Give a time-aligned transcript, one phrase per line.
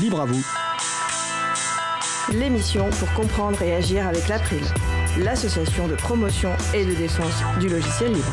[0.00, 0.42] Libre à vous.
[2.32, 4.62] L'émission pour comprendre et agir avec l'April,
[5.18, 8.32] l'association de promotion et de défense du logiciel libre.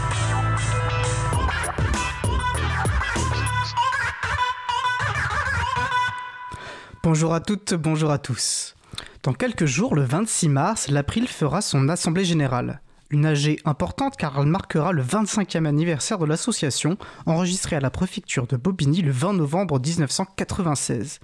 [7.04, 8.76] Bonjour à toutes, bonjour à tous.
[9.23, 12.80] Dans quelques jours, le 26 mars, l'April fera son assemblée générale.
[13.10, 18.48] Une AG importante car elle marquera le 25e anniversaire de l'association, enregistrée à la préfecture
[18.48, 21.20] de Bobigny le 20 novembre 1996.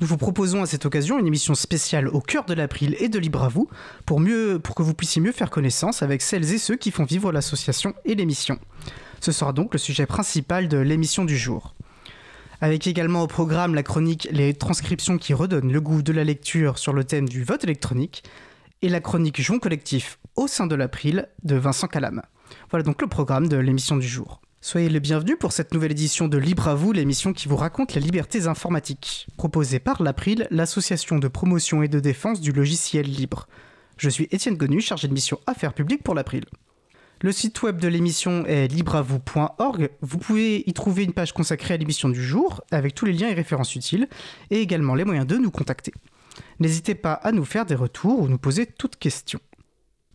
[0.00, 3.18] Nous vous proposons à cette occasion une émission spéciale au cœur de l'April et de
[3.18, 3.68] Libre à vous,
[4.06, 4.20] pour,
[4.62, 7.94] pour que vous puissiez mieux faire connaissance avec celles et ceux qui font vivre l'association
[8.04, 8.58] et l'émission.
[9.20, 11.74] Ce sera donc le sujet principal de l'émission du jour.
[12.60, 16.78] Avec également au programme la chronique Les transcriptions qui redonnent le goût de la lecture
[16.78, 18.24] sur le thème du vote électronique
[18.82, 22.22] et la chronique Joint collectif au sein de l'April de Vincent Calam.
[22.70, 24.40] Voilà donc le programme de l'émission du jour.
[24.66, 27.92] Soyez les bienvenus pour cette nouvelle édition de Libre à vous, l'émission qui vous raconte
[27.92, 33.46] les libertés informatiques, proposée par l'April, l'association de promotion et de défense du logiciel libre.
[33.98, 36.46] Je suis Étienne Gonu, chargé de mission Affaires publiques pour l'April.
[37.20, 39.90] Le site web de l'émission est libreavou.org.
[40.00, 43.28] Vous pouvez y trouver une page consacrée à l'émission du jour, avec tous les liens
[43.28, 44.08] et références utiles,
[44.50, 45.92] et également les moyens de nous contacter.
[46.58, 49.40] N'hésitez pas à nous faire des retours ou nous poser toutes questions.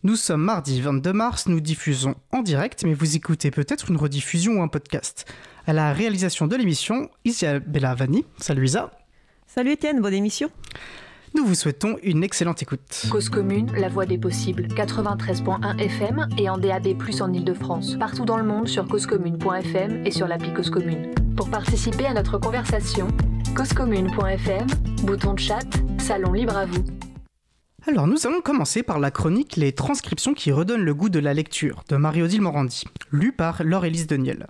[0.02, 4.52] Nous sommes mardi 22 mars, nous diffusons en direct, mais vous écoutez peut-être une rediffusion
[4.52, 5.26] ou un podcast.
[5.66, 8.24] À la réalisation de l'émission, Isabella Vanni.
[8.38, 8.90] Salut Isa.
[9.46, 10.48] Salut Étienne, bonne émission.
[11.34, 13.08] Nous vous souhaitons une excellente écoute.
[13.10, 17.96] Cause commune, la voix des possibles, 93.1 FM et en DAB+, en Ile-de-France.
[17.98, 21.10] Partout dans le monde sur causecommune.fm et sur l'appli Cause Commune.
[21.36, 23.06] Pour participer à notre conversation,
[23.54, 24.66] causecommune.fm,
[25.02, 26.84] bouton de chat, salon libre à vous.
[27.86, 31.32] Alors nous allons commencer par la chronique Les transcriptions qui redonnent le goût de la
[31.32, 34.48] lecture de Marie-Odile Morandi, lue par Laure-Élise Deniel.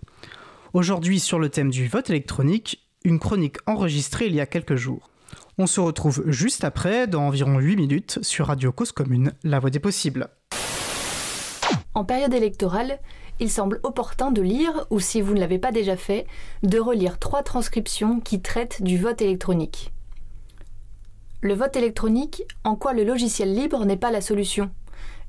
[0.73, 5.11] Aujourd'hui sur le thème du vote électronique, une chronique enregistrée il y a quelques jours.
[5.59, 9.71] On se retrouve juste après, dans environ 8 minutes, sur Radio Cause Commune, la voix
[9.71, 10.29] des possibles.
[11.95, 12.99] En période électorale,
[13.39, 16.27] il semble opportun de lire, ou si vous ne l'avez pas déjà fait,
[16.65, 19.93] de relire trois transcriptions qui traitent du vote électronique.
[21.43, 24.71] Le vote électronique, en quoi le logiciel libre n'est pas la solution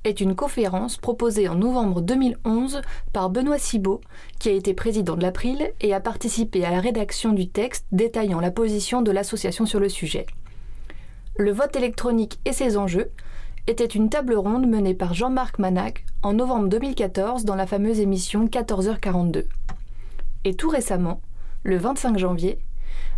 [0.03, 2.81] est une conférence proposée en novembre 2011
[3.13, 4.01] par Benoît Cibot,
[4.39, 8.39] qui a été président de l'April et a participé à la rédaction du texte détaillant
[8.39, 10.25] la position de l'association sur le sujet.
[11.37, 13.11] Le vote électronique et ses enjeux
[13.67, 18.47] était une table ronde menée par Jean-Marc Manac en novembre 2014 dans la fameuse émission
[18.47, 19.45] 14h42.
[20.45, 21.21] Et tout récemment,
[21.63, 22.57] le 25 janvier,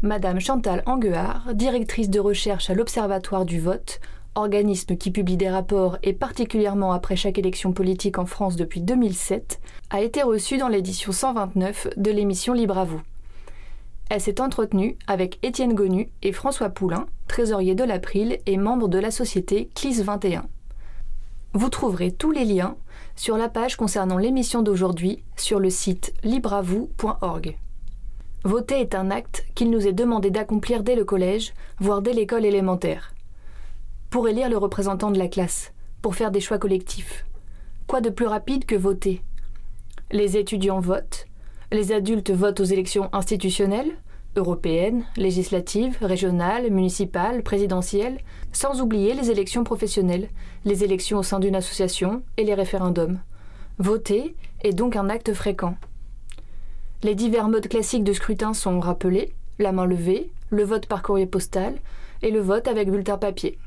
[0.02, 4.00] Madame Chantal Anguard, directrice de recherche à l'Observatoire du vote,
[4.36, 9.60] organisme qui publie des rapports et particulièrement après chaque élection politique en France depuis 2007,
[9.90, 13.02] a été reçue dans l'édition 129 de l'émission Libre à vous.
[14.10, 19.00] Elle s'est entretenue avec Étienne Gonu et François Poulain, trésorier de l'April et membre de
[19.00, 20.46] la société CLIS 21.
[21.54, 22.76] Vous trouverez tous les liens
[23.16, 27.58] sur la page concernant l'émission d'aujourd'hui sur le site libreavou.org.
[28.46, 32.44] Voter est un acte qu'il nous est demandé d'accomplir dès le collège, voire dès l'école
[32.44, 33.14] élémentaire.
[34.10, 35.72] Pour élire le représentant de la classe,
[36.02, 37.26] pour faire des choix collectifs.
[37.88, 39.22] Quoi de plus rapide que voter?
[40.12, 41.26] Les étudiants votent,
[41.72, 43.94] les adultes votent aux élections institutionnelles,
[44.36, 48.18] européennes, législatives, régionales, municipales, présidentielles,
[48.52, 50.28] sans oublier les élections professionnelles,
[50.66, 53.20] les élections au sein d'une association et les référendums.
[53.78, 55.78] Voter est donc un acte fréquent.
[57.04, 61.26] Les divers modes classiques de scrutin sont rappelés la main levée, le vote par courrier
[61.26, 61.76] postal
[62.22, 63.58] et le vote avec bulletin papier.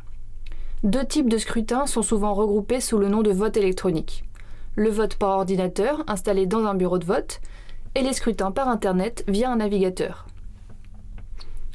[0.85, 4.25] Deux types de scrutins sont souvent regroupés sous le nom de vote électronique.
[4.75, 7.43] Le vote par ordinateur installé dans un bureau de vote
[7.95, 10.27] et les scrutins par Internet via un navigateur.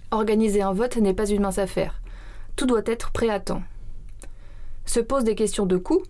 [0.09, 2.01] Organiser un vote n'est pas une mince affaire.
[2.55, 3.61] Tout doit être prêt à temps.
[4.85, 6.01] Se posent des questions de coût,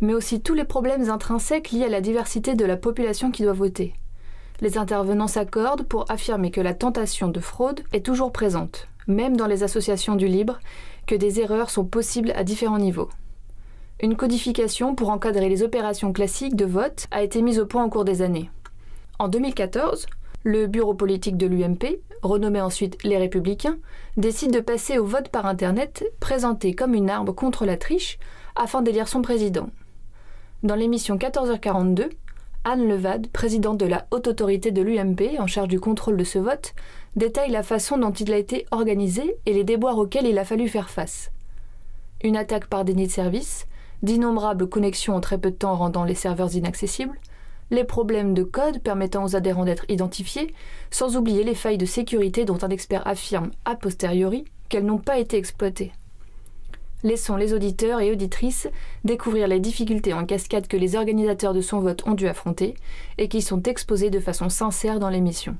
[0.00, 3.52] mais aussi tous les problèmes intrinsèques liés à la diversité de la population qui doit
[3.52, 3.92] voter
[4.60, 9.46] les intervenants s'accordent pour affirmer que la tentation de fraude est toujours présente, même dans
[9.46, 10.58] les associations du libre,
[11.06, 13.08] que des erreurs sont possibles à différents niveaux.
[14.02, 17.90] Une codification pour encadrer les opérations classiques de vote a été mise au point au
[17.90, 18.50] cours des années.
[19.18, 20.06] En 2014,
[20.42, 23.78] le bureau politique de l'UMP, renommé ensuite Les Républicains,
[24.16, 28.18] décide de passer au vote par Internet, présenté comme une arme contre la triche,
[28.56, 29.68] afin d'élire son président.
[30.62, 32.08] Dans l'émission 14h42,
[32.64, 36.38] Anne Levade, présidente de la haute autorité de l'UMP en charge du contrôle de ce
[36.38, 36.74] vote,
[37.16, 40.68] détaille la façon dont il a été organisé et les déboires auxquels il a fallu
[40.68, 41.30] faire face.
[42.22, 43.66] Une attaque par déni de service,
[44.02, 47.18] d'innombrables connexions en très peu de temps rendant les serveurs inaccessibles,
[47.70, 50.52] les problèmes de code permettant aux adhérents d'être identifiés,
[50.90, 55.18] sans oublier les failles de sécurité dont un expert affirme a posteriori qu'elles n'ont pas
[55.18, 55.92] été exploitées.
[57.02, 58.68] Laissons les auditeurs et auditrices
[59.04, 62.74] découvrir les difficultés en cascade que les organisateurs de son vote ont dû affronter
[63.16, 65.56] et qui sont exposées de façon sincère dans l'émission.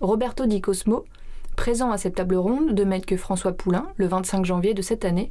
[0.00, 1.04] Roberto Di Cosmo,
[1.54, 5.04] présent à cette table ronde de même que François Poulain le 25 janvier de cette
[5.04, 5.30] année,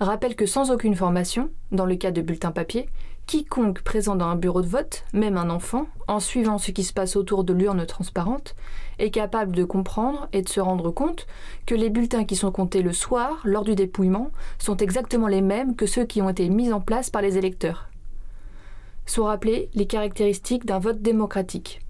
[0.00, 2.88] rappelle que sans aucune formation, dans le cas de bulletins papier,
[3.26, 6.92] quiconque présent dans un bureau de vote, même un enfant, en suivant ce qui se
[6.92, 8.54] passe autour de l'urne transparente,
[8.98, 11.26] est capable de comprendre et de se rendre compte
[11.66, 15.76] que les bulletins qui sont comptés le soir, lors du dépouillement, sont exactement les mêmes
[15.76, 17.88] que ceux qui ont été mis en place par les électeurs.
[19.06, 21.80] Sont rappelées les caractéristiques d'un vote démocratique.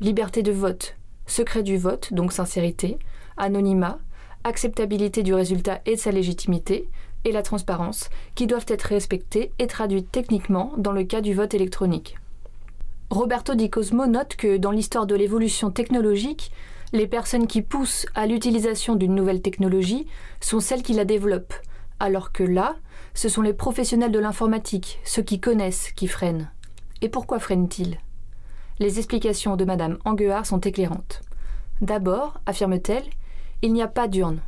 [0.00, 0.96] Liberté de vote,
[1.26, 2.98] secret du vote, donc sincérité,
[3.36, 3.98] anonymat,
[4.44, 6.88] acceptabilité du résultat et de sa légitimité,
[7.24, 11.54] et la transparence, qui doivent être respectées et traduites techniquement dans le cas du vote
[11.54, 12.16] électronique.
[13.10, 16.52] Roberto Di Cosmo note que dans l'histoire de l'évolution technologique,
[16.92, 20.06] les personnes qui poussent à l'utilisation d'une nouvelle technologie
[20.40, 21.54] sont celles qui la développent,
[21.98, 22.76] alors que là,
[23.14, 26.50] ce sont les professionnels de l'informatique, ceux qui connaissent, qui freinent.
[27.02, 27.98] Et pourquoi freinent-ils?
[28.78, 31.20] Les explications de Madame Anguard sont éclairantes.
[31.80, 33.04] D'abord, affirme-t-elle,
[33.62, 34.40] il n'y a pas d'urne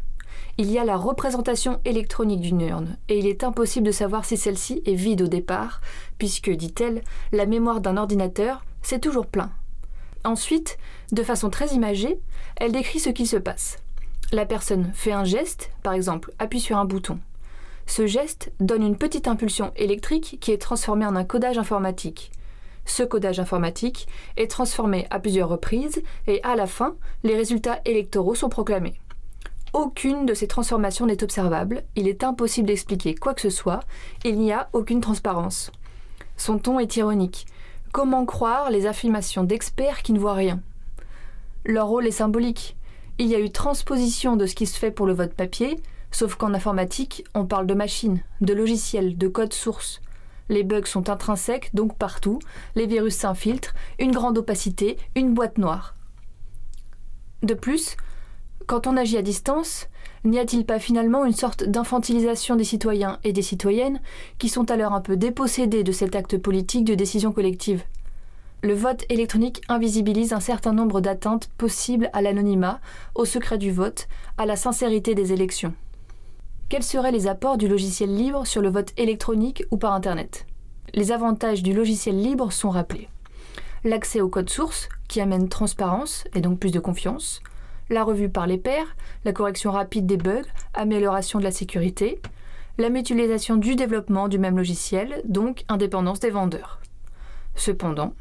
[0.59, 4.37] il y a la représentation électronique d'une urne, et il est impossible de savoir si
[4.37, 5.81] celle-ci est vide au départ,
[6.19, 7.03] puisque, dit-elle,
[7.33, 9.51] la mémoire d'un ordinateur, c'est toujours plein.
[10.25, 10.79] Ensuite,
[11.11, 12.19] de façon très imagée,
[12.57, 13.79] elle décrit ce qui se passe.
[14.31, 17.19] La personne fait un geste, par exemple appuie sur un bouton.
[17.87, 22.31] Ce geste donne une petite impulsion électrique qui est transformée en un codage informatique.
[22.85, 24.07] Ce codage informatique
[24.37, 28.95] est transformé à plusieurs reprises et à la fin, les résultats électoraux sont proclamés.
[29.73, 33.81] Aucune de ces transformations n'est observable, il est impossible d'expliquer quoi que ce soit,
[34.23, 35.73] il n'y a aucune transparence.
[36.37, 37.47] Son ton est ironique.
[37.91, 40.61] Comment croire les affirmations d'experts qui ne voient rien?
[41.65, 42.77] Leur rôle est symbolique.
[43.19, 45.81] Il y a eu transposition de ce qui se fait pour le vote papier,
[46.11, 50.03] sauf qu'en informatique, on parle de machines, de logiciels, de code source.
[50.51, 52.41] Les bugs sont intrinsèques, donc partout,
[52.75, 55.95] les virus s'infiltrent, une grande opacité, une boîte noire.
[57.43, 57.97] De plus,
[58.73, 59.87] quand on agit à distance,
[60.25, 64.01] n'y a-t-il pas finalement une sorte d'infantilisation des citoyens et des citoyennes
[64.39, 67.83] qui sont alors un peu dépossédés de cet acte politique de décision collective?
[68.63, 72.81] Le vote électronique invisibilise un certain nombre d'atteintes possibles à l'anonymat,
[73.15, 74.09] au secret du vote,
[74.39, 75.75] à la sincérité des élections.
[76.71, 80.47] Quels seraient les apports du logiciel libre sur le vote électronique ou par Internet?
[80.95, 83.11] Les avantages du logiciel libre sont rappelés.
[83.85, 87.43] L'accès au code source, qui amène transparence et donc plus de confiance,
[87.91, 90.43] la revue par les pairs, la correction rapide des bugs,
[90.75, 92.21] amélioration de la sécurité,
[92.79, 96.81] la mutualisation du développement du même logiciel, donc indépendance des vendeurs.
[97.55, 98.15] Cependant,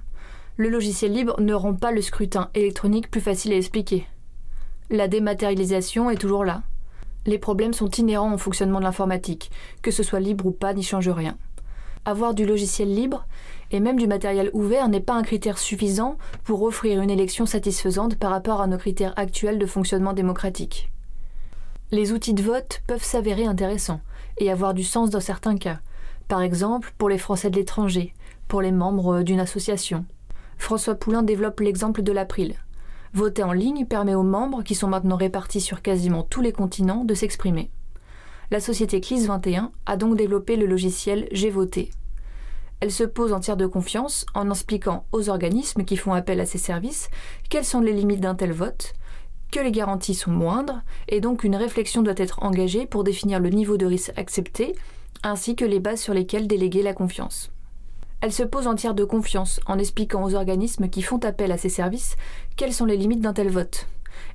[0.57, 4.05] le logiciel libre ne rend pas le scrutin électronique plus facile à expliquer.
[4.89, 6.63] La dématérialisation est toujours là.
[7.25, 10.83] Les problèmes sont inhérents au fonctionnement de l'informatique, que ce soit libre ou pas n'y
[10.83, 11.37] change rien.
[12.03, 13.27] Avoir du logiciel libre,
[13.69, 18.15] et même du matériel ouvert n'est pas un critère suffisant pour offrir une élection satisfaisante
[18.15, 20.91] par rapport à nos critères actuels de fonctionnement démocratique.
[21.91, 24.01] Les outils de vote peuvent s'avérer intéressants
[24.39, 25.79] et avoir du sens dans certains cas,
[26.27, 28.13] par exemple pour les Français de l'étranger,
[28.47, 30.05] pour les membres d'une association.
[30.57, 32.55] François Poulain développe l'exemple de l'April.
[33.13, 37.03] Voter en ligne permet aux membres, qui sont maintenant répartis sur quasiment tous les continents,
[37.03, 37.69] de s'exprimer.
[38.51, 41.91] La société CLIS 21 a donc développé le logiciel J'ai voté,
[42.81, 46.47] elle se pose en tiers de confiance en expliquant aux organismes qui font appel à
[46.47, 47.09] ces services
[47.49, 48.93] quelles sont les limites d'un tel vote,
[49.51, 53.49] que les garanties sont moindres, et donc une réflexion doit être engagée pour définir le
[53.49, 54.75] niveau de risque accepté,
[55.23, 57.51] ainsi que les bases sur lesquelles déléguer la confiance.
[58.21, 61.57] Elle se pose en tiers de confiance en expliquant aux organismes qui font appel à
[61.57, 62.15] ces services
[62.55, 63.87] quelles sont les limites d'un tel vote,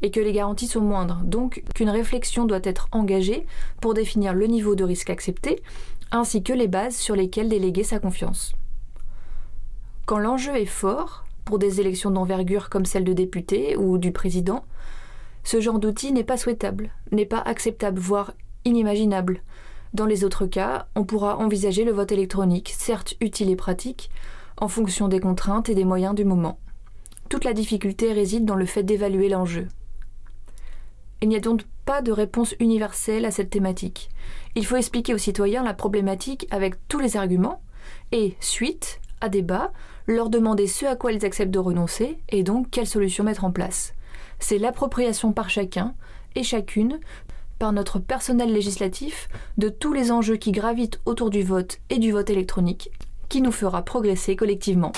[0.02, 3.46] et que les garanties sont moindres, donc qu'une réflexion doit être engagée
[3.80, 5.62] pour définir le niveau de risque accepté,
[6.10, 8.54] ainsi que les bases sur lesquelles déléguer sa confiance.
[10.06, 14.64] Quand l'enjeu est fort, pour des élections d'envergure comme celle de député ou du président,
[15.44, 18.32] ce genre d'outil n'est pas souhaitable, n'est pas acceptable, voire
[18.64, 19.42] inimaginable.
[19.94, 24.10] Dans les autres cas, on pourra envisager le vote électronique, certes utile et pratique,
[24.58, 26.58] en fonction des contraintes et des moyens du moment.
[27.28, 29.68] Toute la difficulté réside dans le fait d'évaluer l'enjeu.
[31.22, 34.10] Il n'y a donc pas de réponse universelle à cette thématique.
[34.54, 37.62] Il faut expliquer aux citoyens la problématique avec tous les arguments
[38.12, 39.72] et, suite à débat,
[40.06, 43.50] leur demander ce à quoi ils acceptent de renoncer et donc quelles solutions mettre en
[43.50, 43.94] place.
[44.38, 45.94] C'est l'appropriation par chacun
[46.34, 47.00] et chacune,
[47.58, 52.12] par notre personnel législatif, de tous les enjeux qui gravitent autour du vote et du
[52.12, 52.90] vote électronique,
[53.30, 54.92] qui nous fera progresser collectivement.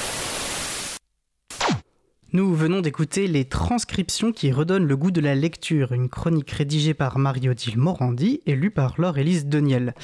[2.35, 6.93] Nous venons d'écouter les transcriptions qui redonnent le goût de la lecture, une chronique rédigée
[6.93, 9.95] par Marie-Odile Morandi et lue par Laure-Élise Deniel.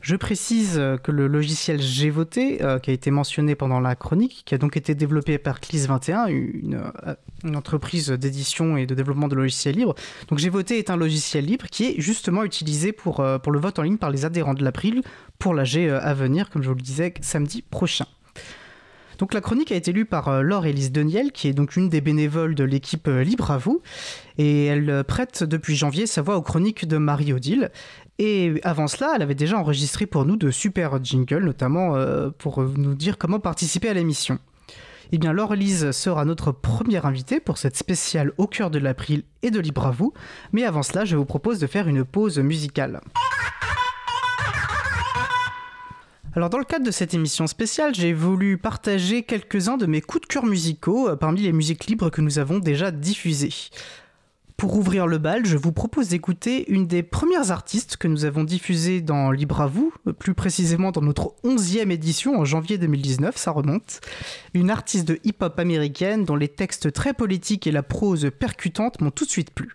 [0.00, 4.54] Je précise que le logiciel Gvoté, euh, qui a été mentionné pendant la chronique, qui
[4.54, 9.34] a donc été développé par CLIS21, une, euh, une entreprise d'édition et de développement de
[9.34, 9.96] logiciels libres.
[10.28, 13.80] Donc Gvoté est un logiciel libre qui est justement utilisé pour, euh, pour le vote
[13.80, 15.02] en ligne par les adhérents de l'April
[15.40, 18.06] pour l'AG à venir, comme je vous le disais, samedi prochain.
[19.22, 21.88] Donc la chronique a été lue par euh, Laure Élise Deniel, qui est donc une
[21.88, 23.80] des bénévoles de l'équipe euh, Libre à vous,
[24.36, 27.70] et elle euh, prête depuis janvier sa voix aux chroniques de Marie-Odile.
[28.18, 31.96] Et avant cela, elle avait déjà enregistré pour nous de super jingles, notamment
[32.36, 34.40] pour nous dire comment participer à l'émission.
[35.12, 39.22] Eh bien, Laure Élise sera notre première invitée pour cette spéciale au cœur de l'April
[39.42, 40.12] et de Libre à vous.
[40.52, 43.00] Mais avant cela, je vous propose de faire une pause musicale.
[46.34, 50.22] Alors dans le cadre de cette émission spéciale, j'ai voulu partager quelques-uns de mes coups
[50.22, 53.52] de cœur musicaux euh, parmi les musiques libres que nous avons déjà diffusées.
[54.56, 58.44] Pour ouvrir le bal, je vous propose d'écouter une des premières artistes que nous avons
[58.44, 63.50] diffusées dans Libre à vous, plus précisément dans notre 11e édition en janvier 2019, ça
[63.50, 64.00] remonte.
[64.54, 69.10] Une artiste de hip-hop américaine dont les textes très politiques et la prose percutante m'ont
[69.10, 69.74] tout de suite plu.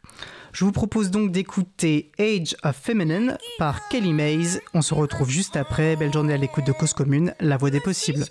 [0.58, 4.60] Je vous propose donc d'écouter Age of Feminine par Kelly Mays.
[4.74, 5.96] On se retrouve juste après.
[5.96, 8.26] Belle journée à l'écoute de Cause Commune, la voix des possibles.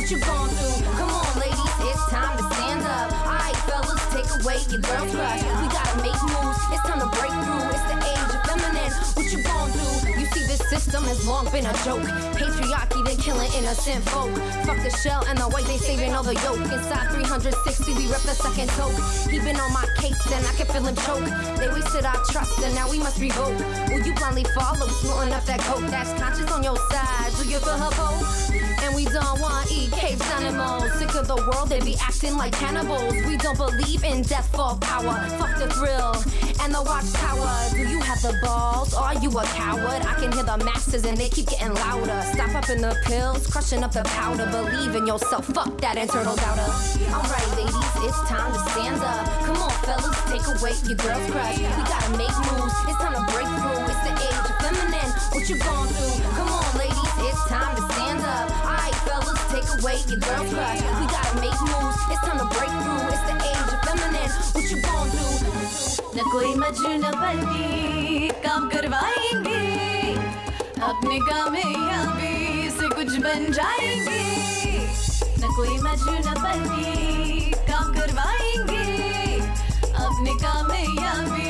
[0.00, 0.96] What you going through?
[0.96, 3.12] Come on, ladies, it's time to stand up.
[3.20, 5.44] Alright, fellas, take away your girl's crush.
[5.60, 7.68] We gotta make moves, it's time to break through.
[7.68, 8.92] It's the age of feminine.
[9.12, 10.16] What you going through?
[10.16, 12.00] You see, this system has long been a joke.
[12.32, 14.32] Patriarchy, they killing innocent folk.
[14.64, 16.64] Fuck the shell and the white, they saving all the yolk.
[16.72, 18.96] Inside 360, we rep the second toke.
[19.28, 21.28] He been on my case, and I can feel him choke.
[21.60, 23.52] They wasted our trust and now we must revoke.
[23.92, 27.36] Will you blindly follow, snorting up that coke that's conscious on your side?
[27.36, 28.59] Do you feel her poke?
[28.82, 30.92] And we don't want to eat cage animals.
[30.98, 33.14] Sick of the world, they be acting like cannibals.
[33.26, 35.14] We don't believe in death for power.
[35.38, 36.14] Fuck the thrill
[36.62, 37.52] and the watchtower.
[37.72, 38.94] Do you have the balls?
[38.94, 40.02] Are you a coward?
[40.06, 42.22] I can hear the masters and they keep getting louder.
[42.32, 44.46] Stop up in the pills, crushing up the powder.
[44.46, 45.46] Believe in yourself.
[45.46, 46.72] Fuck that internal doubter.
[47.12, 49.26] Alright, ladies, it's time to stand up.
[49.44, 51.58] Come on, fellas, take away your girl's crush.
[51.58, 52.74] We gotta make moves.
[52.88, 53.84] It's time to break through.
[53.92, 55.10] It's the age of feminine.
[55.32, 56.16] What you going through?
[56.34, 56.89] Come on, ladies,
[57.28, 58.48] it's time to stand up.
[58.64, 60.80] Alright, fellas, take away your girl's crush.
[61.00, 61.98] We gotta make moves.
[62.12, 63.04] It's time to break through.
[63.14, 64.30] It's the age of feminine.
[64.54, 65.28] What you going through?
[66.16, 69.60] न कोई मजनू बनी काम करवाएँगे
[70.90, 72.34] अपने कामयाबी
[72.78, 74.22] से कुछ बन जाएँगे
[75.40, 78.84] न कोई मजनू बनी काम करवाएँगे
[80.06, 81.48] अपने कामयाबी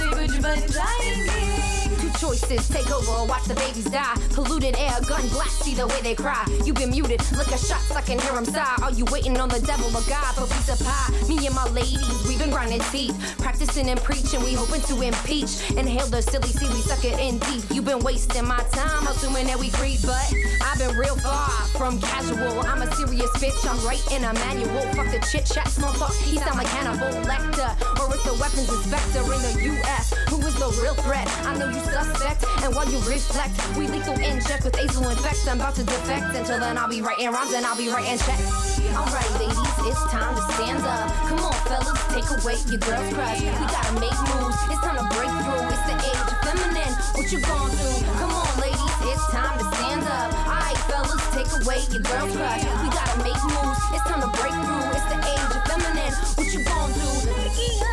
[0.00, 1.27] से कुछ बन जाएँगे
[2.28, 4.14] choices take over, watch the babies die.
[4.34, 6.44] Polluted air, gun blast, see the way they cry.
[6.64, 8.76] You been muted, look at shots, I can hear them sigh.
[8.82, 11.08] Are you waiting on the devil or God for piece of pie?
[11.28, 15.70] Me and my ladies, we've been grinding teeth, practicing and preaching, we hoping to impeach.
[15.72, 17.64] Inhale the silly sea, we suck it in deep.
[17.70, 20.28] You been wasting my time, assuming that we creep, but
[20.60, 21.48] I've been real far
[21.80, 22.60] from casual.
[22.68, 24.84] I'm a serious bitch, I'm writing a manual.
[24.92, 28.68] Fuck the chit chat, small talk, he sound like Hannibal Lecter, or it's the weapons
[28.68, 30.12] inspector in the U.S.
[30.28, 31.26] Who is the real threat?
[31.46, 32.44] I know you suspect suspect.
[32.64, 35.46] And while you reflect, we lethal inject with azul infect.
[35.48, 36.34] I'm about to defect.
[36.34, 38.80] Until then, I'll be writing rhymes and I'll be writing checks.
[38.94, 41.10] Alright, ladies, it's time to stand up.
[41.28, 43.40] Come on, fellas, take away your girl's crush.
[43.40, 44.58] We gotta make moves.
[44.70, 45.64] It's time to break through.
[45.70, 46.94] It's the age of feminine.
[47.14, 48.00] What you going through?
[48.18, 50.30] Come on, ladies, it's time to stand up.
[50.46, 52.64] Alright, fellas, take away your girl's crush.
[52.82, 53.80] We gotta make moves.
[53.94, 54.90] It's time to break through.
[54.96, 56.14] It's the age of feminine.
[56.34, 57.87] What you going through?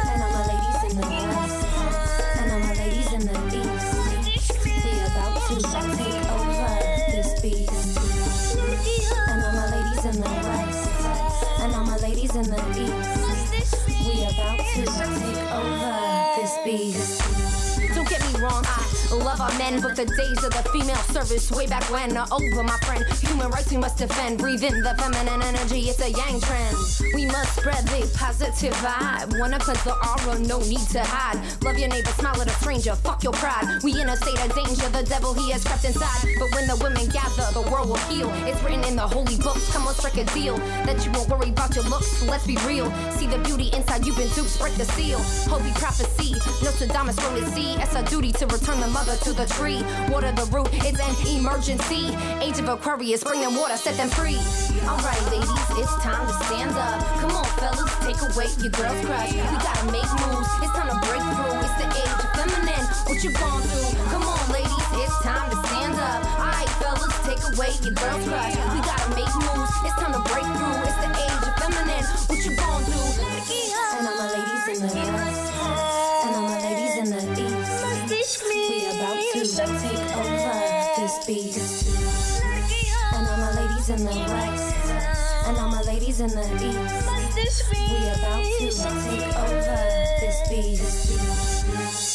[19.71, 23.03] Men, but the days of the female service way back when are over, my friend.
[23.21, 24.37] Human rights we must defend.
[24.37, 26.77] Breathe in the feminine energy, it's a yang trend.
[27.13, 29.39] We must spread the positive vibe.
[29.39, 31.39] Wanna cleanse the aura, no need to hide.
[31.63, 33.65] Love your neighbor, smile at a stranger, fuck your pride.
[33.83, 36.21] We in a state of danger, the devil he has crept inside.
[36.39, 38.29] But when the women gather, the world will heal.
[38.45, 40.57] It's written in the holy books, come on, strike a deal.
[40.85, 42.91] That you won't worry about your looks, let's be real.
[43.17, 45.19] See the beauty inside, you've been duped, break the seal.
[45.49, 47.75] Holy prophecy, Nostradamus the sea.
[47.79, 49.81] It's our duty to return the mother to the tree.
[50.11, 52.11] Water the root, it's an emergency.
[52.43, 54.39] Age of Aquarius, bring them water, set them free.
[54.83, 56.99] Alright, ladies, it's time to stand up.
[57.23, 59.31] Come on, fellas, take away your girl's crush.
[59.31, 61.55] We gotta make moves, it's time to break through.
[61.63, 63.81] It's the age of feminine, what you gon' do?
[64.11, 66.21] Come on, ladies, it's time to stand up.
[66.35, 68.55] Alright, fellas, take away your girl's crush.
[68.75, 70.83] We gotta make moves, it's time to break through.
[70.83, 72.99] It's the age of feminine, what you gon' do?
[73.95, 75.44] And all my ladies in the west,
[79.79, 80.55] take over
[80.97, 82.41] this beast.
[83.13, 84.75] And all my ladies in the west,
[85.47, 87.63] and all my ladies in the east.
[87.71, 88.69] We about to
[89.03, 89.81] take over
[90.19, 92.14] this beast.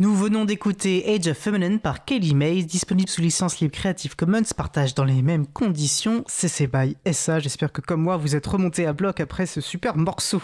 [0.00, 4.42] Nous venons d'écouter Age of Feminine par Kelly Mays, disponible sous licence libre Creative Commons,
[4.56, 7.38] partage dans les mêmes conditions, CC BY SA.
[7.38, 10.42] J'espère que comme moi, vous êtes remonté à bloc après ce super morceau.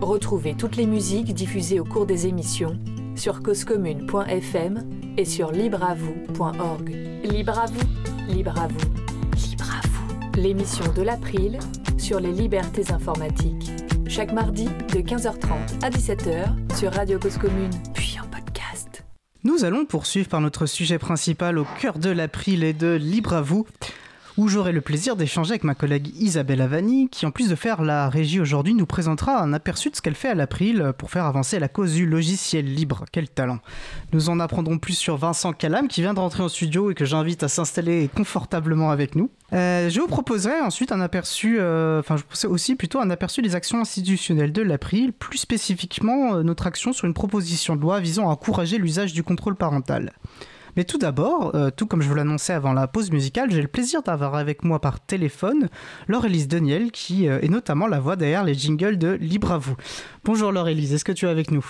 [0.00, 2.78] Retrouvez toutes les musiques diffusées au cours des émissions
[3.16, 6.90] sur causecommune.fm et sur libreavoue.org.
[7.24, 10.40] Libre à vous, libre à vous, libre à vous.
[10.40, 11.58] L'émission de l'April
[11.98, 13.72] sur les libertés informatiques.
[14.08, 19.04] Chaque mardi de 15h30 à 17h sur Radio Cause Commune, puis en podcast.
[19.44, 23.42] Nous allons poursuivre par notre sujet principal au cœur de l'April et de Libre à
[23.42, 23.66] vous,
[24.38, 27.82] où j'aurai le plaisir d'échanger avec ma collègue Isabelle Avani, qui en plus de faire
[27.82, 31.24] la régie aujourd'hui, nous présentera un aperçu de ce qu'elle fait à l'April pour faire
[31.24, 33.04] avancer la cause du logiciel libre.
[33.10, 33.58] Quel talent
[34.12, 37.04] Nous en apprendrons plus sur Vincent Calam, qui vient de rentrer en studio et que
[37.04, 39.28] j'invite à s'installer confortablement avec nous.
[39.54, 43.42] Euh, je vous proposerai ensuite un aperçu, euh, enfin je vous aussi plutôt un aperçu
[43.42, 47.98] des actions institutionnelles de l'April, plus spécifiquement euh, notre action sur une proposition de loi
[47.98, 50.12] visant à encourager l'usage du contrôle parental.
[50.78, 53.66] Mais tout d'abord, euh, tout comme je vous l'annonçais avant la pause musicale, j'ai le
[53.66, 55.68] plaisir d'avoir avec moi par téléphone
[56.06, 59.74] Laure-Élise Daniel, qui euh, est notamment la voix derrière les jingles de Libre à vous.
[60.22, 61.66] Bonjour Laure-Élise, est-ce que tu es avec nous?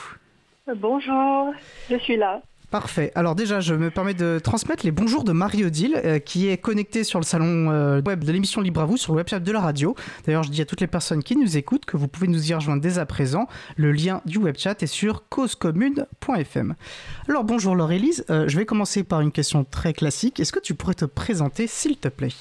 [0.77, 1.55] Bonjour,
[1.89, 2.43] je suis là.
[2.71, 3.13] Parfait.
[3.15, 7.03] Alors déjà, je me permets de transmettre les bonjours de Marie-Odile, euh, qui est connectée
[7.03, 9.61] sur le salon euh, web de l'émission Libre à vous, sur le website de la
[9.61, 9.95] radio.
[10.27, 12.53] D'ailleurs, je dis à toutes les personnes qui nous écoutent que vous pouvez nous y
[12.53, 13.47] rejoindre dès à présent.
[13.77, 16.75] Le lien du webchat est sur causecommune.fm.
[17.27, 20.39] Alors bonjour Laure-Élise, Euh, je vais commencer par une question très classique.
[20.39, 22.35] Est-ce que tu pourrais te présenter, s'il te plaît?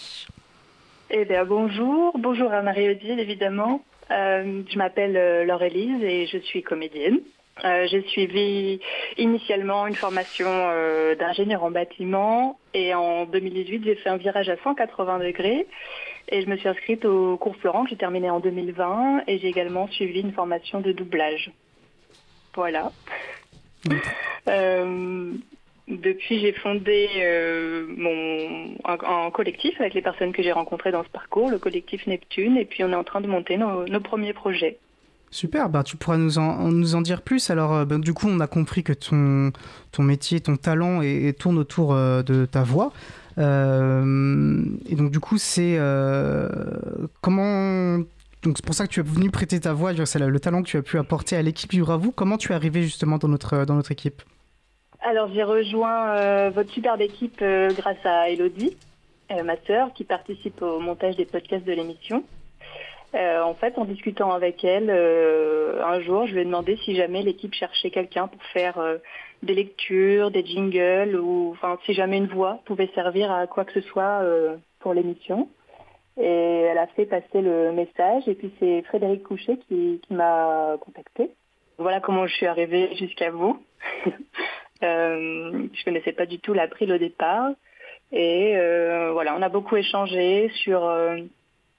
[1.10, 2.18] Eh bien, bonjour.
[2.20, 3.82] Bonjour à Marie-Odile, évidemment.
[4.12, 7.20] Euh, je m'appelle Laure-Élise et je suis comédienne.
[7.66, 8.80] Euh, j'ai suivi
[9.18, 14.58] initialement une formation euh, d'ingénieur en bâtiment et en 2018 j'ai fait un virage à
[14.58, 15.66] 180 degrés
[16.30, 19.48] et je me suis inscrite au cours Florent que j'ai terminé en 2020 et j'ai
[19.48, 21.52] également suivi une formation de doublage.
[22.54, 22.92] Voilà.
[24.50, 25.34] Euh,
[25.88, 31.04] depuis, j'ai fondé euh, mon, un, un collectif avec les personnes que j'ai rencontrées dans
[31.04, 34.02] ce parcours, le collectif Neptune, et puis on est en train de monter nos, nos
[34.02, 34.80] premiers projets.
[35.38, 37.52] Super, bah, tu pourras nous en, nous en dire plus.
[37.52, 39.52] Alors, euh, ben, du coup, on a compris que ton,
[40.04, 41.02] métier, ton talent
[41.38, 42.92] tourne autour euh, de ta voix.
[43.38, 45.78] Euh, et donc, du coup, c'est
[47.22, 48.00] comment.
[48.42, 49.94] Donc, c'est pour ça que tu es venu prêter ta voix.
[50.08, 52.12] C'est le talent que tu as pu apporter à l'équipe vous.
[52.12, 54.24] Comment tu es arrivé justement dans notre, dans notre équipe?
[55.02, 57.44] Alors, j'ai rejoint votre superbe équipe
[57.78, 58.76] grâce à Elodie,
[59.30, 62.24] ma sœur, qui participe au montage des podcasts de l'émission.
[63.16, 66.96] Euh, en fait, en discutant avec elle, euh, un jour, je lui ai demandé si
[66.96, 68.98] jamais l'équipe cherchait quelqu'un pour faire euh,
[69.44, 73.74] des lectures, des jingles, ou enfin, si jamais une voix pouvait servir à quoi que
[73.74, 75.50] ce soit euh, pour l'émission.
[76.20, 80.76] Et elle a fait passer le message, et puis c'est Frédéric Couchet qui, qui m'a
[80.82, 81.32] contacté.
[81.78, 83.64] Voilà comment je suis arrivée jusqu'à vous.
[84.84, 87.52] euh, je connaissais pas du tout l'April au départ.
[88.12, 90.90] Et euh, voilà, on a beaucoup échangé sur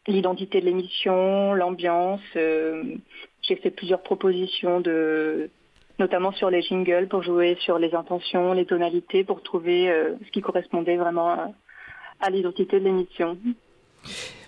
[0.09, 2.21] l'identité de l'émission, l'ambiance.
[2.37, 2.83] euh,
[3.43, 4.83] J'ai fait plusieurs propositions
[5.99, 10.31] notamment sur les jingles pour jouer sur les intentions, les tonalités, pour trouver euh, ce
[10.31, 11.55] qui correspondait vraiment
[12.21, 13.37] à l'identité de l'émission.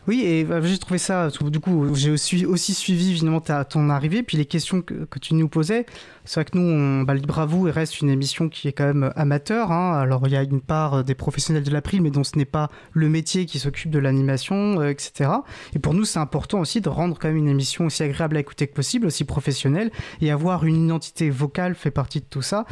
[0.09, 4.23] Oui, et bah, j'ai trouvé ça, du coup, j'ai aussi, aussi suivi ta, ton arrivée,
[4.23, 5.87] puis les questions que, tu nous posais.
[6.25, 8.87] C'est vrai que nous, on, bah, Libre à et reste une émission qui est quand
[8.87, 9.73] même amateur.
[9.73, 9.99] hein.
[9.99, 12.71] Alors, il y a une part des professionnels de l'April, mais dont ce n'est pas
[12.93, 15.31] le métier qui s'occupe de l'animation, euh, etc.
[15.75, 18.41] Et pour nous, c'est important aussi de rendre quand même une émission aussi agréable à
[18.41, 22.65] écouter que possible, aussi professionnelle, et avoir une identité vocale fait partie de tout ça.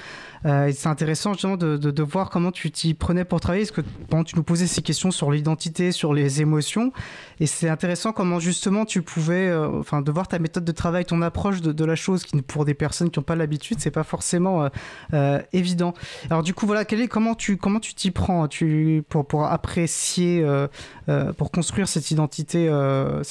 [0.47, 3.83] Euh, et c'est intéressant justement de voir comment tu t'y prenais pour travailler, parce que
[4.09, 6.93] pendant tu nous posais ces questions sur l'identité, sur les émotions,
[7.41, 11.05] et c'est intéressant comment justement tu pouvais, euh, enfin, de voir ta méthode de travail,
[11.05, 14.05] ton approche de, la chose, qui pour des personnes qui n'ont pas l'habitude, c'est pas
[14.05, 14.69] forcément euh,
[15.15, 15.95] euh, évident.
[16.31, 19.45] Alors du coup, voilà, quel est, comment tu comment tu t'y prends tu, pour, pour
[19.45, 20.67] apprécier, euh,
[21.09, 23.23] euh, pour construire cette identité, euh,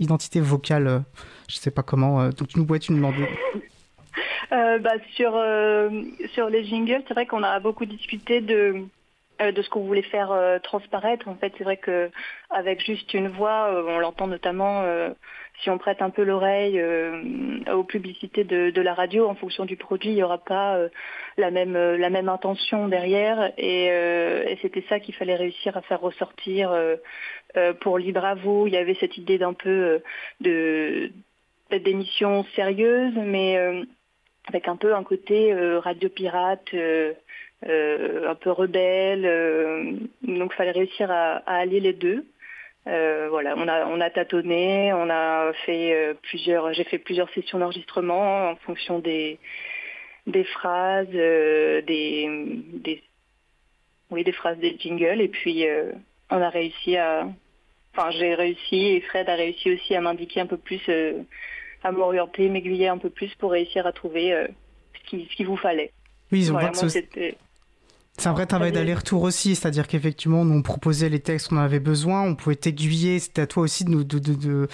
[0.00, 0.98] identité vocale, euh,
[1.48, 2.20] je sais pas comment.
[2.20, 3.28] euh, donc tu nous pouvais, tu nous demandais.
[4.50, 5.32] bah, sur,
[6.34, 8.84] sur les jingles, c'est vrai qu'on a beaucoup discuté de,
[9.50, 11.28] de ce qu'on voulait faire transparaître.
[11.28, 14.84] En fait, c'est vrai qu'avec juste une voix, on l'entend notamment
[15.60, 17.22] si on prête un peu l'oreille euh,
[17.72, 20.88] aux publicités de, la radio, en fonction du produit, il n'y aura pas euh,
[21.36, 23.52] la, même, euh, la intention derrière.
[23.58, 23.90] Et,
[24.60, 26.72] c'était ça qu'il fallait réussir à faire ressortir
[27.80, 28.66] pour Libre à vous.
[28.66, 30.00] Il y avait cette idée d'un peu
[30.40, 31.10] de
[31.70, 33.56] d'émission sérieuse, mais
[34.46, 36.68] avec un peu un côté radio pirate.
[37.64, 39.22] Un peu rebelle,
[40.22, 42.24] donc il fallait réussir à allier les deux.
[42.88, 47.30] Euh, voilà, on a on a tâtonné, on a fait euh, plusieurs, j'ai fait plusieurs
[47.30, 49.38] sessions d'enregistrement en fonction des
[50.26, 52.28] des phrases, euh, des,
[52.72, 53.02] des
[54.10, 55.64] oui des phrases des jingles et puis
[56.30, 57.28] on a réussi à,
[57.94, 60.82] enfin j'ai réussi et Fred a réussi aussi à m'indiquer un peu plus,
[61.84, 64.34] à m'orienter, m'aiguiller un peu plus pour réussir à trouver
[64.94, 65.92] ce qui ce qu'il vous fallait.
[66.32, 66.58] Oui, ils ont
[68.22, 71.80] c'est un vrai travail d'aller-retour aussi, c'est-à-dire qu'effectivement, nous on proposait les textes qu'on avait
[71.80, 74.68] besoin, on pouvait t'aiguiller, c'était à toi aussi de, nous, de, de, de,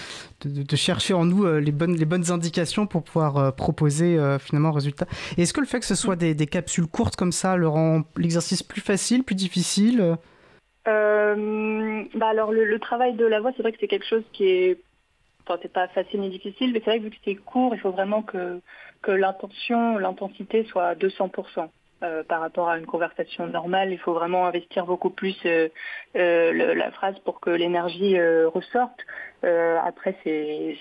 [0.45, 4.37] de, chercher en nous euh, les bonnes, les bonnes indications pour pouvoir euh, proposer euh,
[4.37, 5.07] finalement un résultat.
[5.35, 8.03] Est-ce que le fait que ce soit des, des capsules courtes comme ça le rend
[8.17, 10.15] l'exercice plus facile, plus difficile?
[10.85, 14.79] Bah alors le, travail de la voix, c'est vrai que c'est quelque chose qui est,
[15.43, 17.79] enfin c'est pas facile ni difficile, mais c'est vrai que vu que c'est court, il
[17.79, 18.61] faut vraiment que
[19.01, 21.69] que l'intention, l'intensité soit à 200%.
[22.01, 23.91] Euh, par rapport à une conversation normale.
[23.91, 25.67] Il faut vraiment investir beaucoup plus euh,
[26.15, 29.05] euh, la phrase pour que l'énergie ressorte.
[29.43, 30.77] après, c'est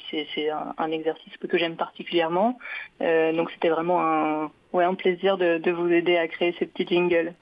[0.78, 2.56] un, exercice que j'aime particulièrement.
[3.00, 7.32] donc c'était vraiment un, ouais, plaisir de, de vous aider à créer ces petits jingles.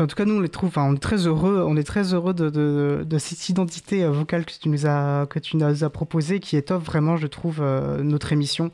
[0.00, 2.32] En tout cas, nous, on les trouve, on est très heureux, on est très heureux
[2.32, 5.90] de, de, de cette identité euh, vocale que tu nous as, que tu nous as
[5.90, 8.70] proposée, qui étoffe vraiment, je trouve, euh, notre émission.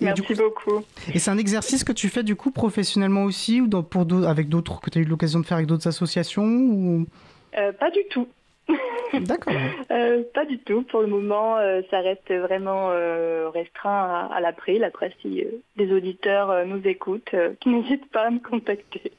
[0.00, 0.82] Merci beaucoup.
[1.12, 4.48] Et c'est un exercice que tu fais du coup professionnellement aussi ou dans, pour avec
[4.48, 7.06] d'autres que tu as eu l'occasion de faire avec d'autres associations ou...
[7.56, 8.26] Euh, pas du tout.
[9.12, 9.52] D'accord.
[9.88, 10.82] pas du tout.
[10.82, 11.56] Pour le moment,
[11.90, 12.88] ça reste vraiment
[13.52, 14.82] restreint à, à l'April.
[14.82, 15.44] Après, si
[15.76, 17.34] des auditeurs nous écoutent,
[17.66, 19.12] n'hésitent pas à me contacter.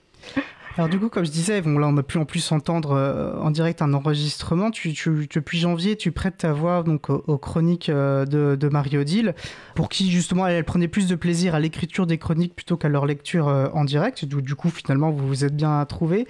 [0.77, 3.33] Alors du coup, comme je disais, bon, là on a pu en plus entendre euh,
[3.39, 4.71] en direct un enregistrement.
[4.71, 4.93] Tu,
[5.33, 9.35] depuis janvier, tu prêtes ta voix donc aux, chroniques euh, de, de Marie-Odile,
[9.73, 13.05] pour qui justement elle, prenait plus de plaisir à l'écriture des chroniques plutôt qu'à leur
[13.05, 14.25] lecture euh, en direct.
[14.25, 16.27] Du, du, coup, finalement, vous vous êtes bien trouvé.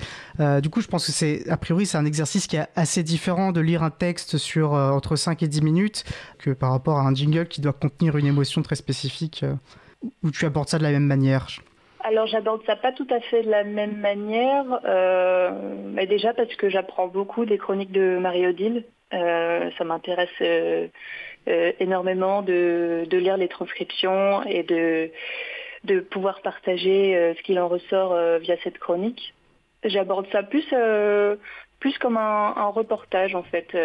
[0.62, 3.52] du coup, je pense que c'est a priori c'est un exercice qui est assez différent
[3.52, 6.04] de lire un texte sur entre 5 et 10 minutes
[6.38, 9.44] que par rapport à un jingle qui doit contenir une émotion très spécifique.
[10.22, 11.48] où tu abordes ça de la même manière
[12.06, 15.50] alors j'aborde ça pas tout à fait de la même manière, euh,
[15.86, 18.84] mais déjà parce que j'apprends beaucoup des chroniques de Marie-Odile.
[19.14, 20.88] Euh, ça m'intéresse euh,
[21.48, 25.10] énormément de, lire les transcriptions et de,
[26.12, 29.34] pouvoir partager ce qu'il en ressort via cette chronique.
[29.84, 30.68] J'aborde ça plus
[31.80, 33.76] plus comme un, un, reportage en fait,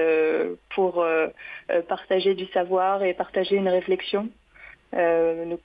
[0.75, 1.05] pour
[1.89, 4.29] partager du savoir et partager une réflexion.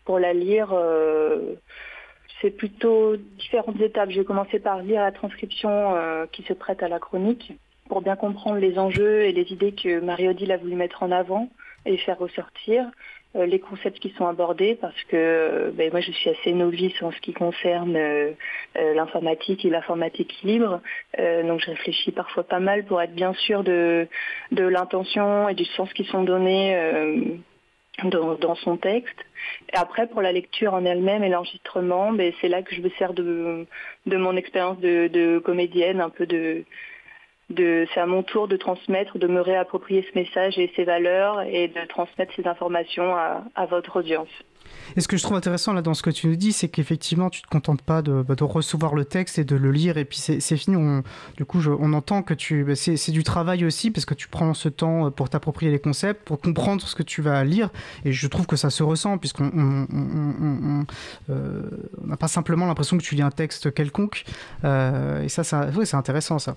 [0.06, 0.74] pour la lire,
[2.46, 4.12] c'est plutôt différentes étapes.
[4.12, 7.54] J'ai commencé par lire la transcription euh, qui se prête à la chronique
[7.90, 11.50] pour bien comprendre les enjeux et les idées que Marie-Odile a voulu mettre en avant
[11.88, 12.86] et faire ressortir,
[13.36, 17.02] euh, les concepts qui sont abordés parce que euh, ben, moi je suis assez novice
[17.02, 17.98] en ce qui concerne
[18.76, 20.82] l'informatique et l'informatique libre,
[21.18, 24.08] donc je réfléchis parfois pas mal pour être bien sûr de
[24.52, 27.40] l'intention et du sens qui sont donnés
[28.04, 29.18] dans, son texte.
[29.74, 33.14] Après, pour la lecture en elle-même et l'enregistrement, ben, c'est là que je me sers
[33.14, 33.66] de,
[34.06, 36.64] mon expérience de, comédienne, un peu de,
[37.50, 41.42] de c'est à mon tour de transmettre, de me réapproprier ce message et ses valeurs
[41.42, 44.30] et de transmettre ces informations à votre audience.
[44.96, 47.30] Et ce que je trouve intéressant là dans ce que tu nous dis, c'est qu'effectivement,
[47.30, 50.18] tu te contentes pas de, bah, recevoir le texte et de le lire et puis
[50.18, 50.76] c'est fini.
[51.38, 54.54] Du coup, on entend que tu, bah, c'est du travail aussi parce que tu prends
[54.54, 57.70] ce temps pour t'approprier les concepts, pour comprendre ce que tu vas lire.
[58.04, 60.86] Et je trouve que ça se ressent puisqu'on n'a
[61.30, 64.24] euh, pas simplement l'impression que tu lis un texte quelconque.
[64.64, 66.56] Euh, et ça, c'est intéressant ça.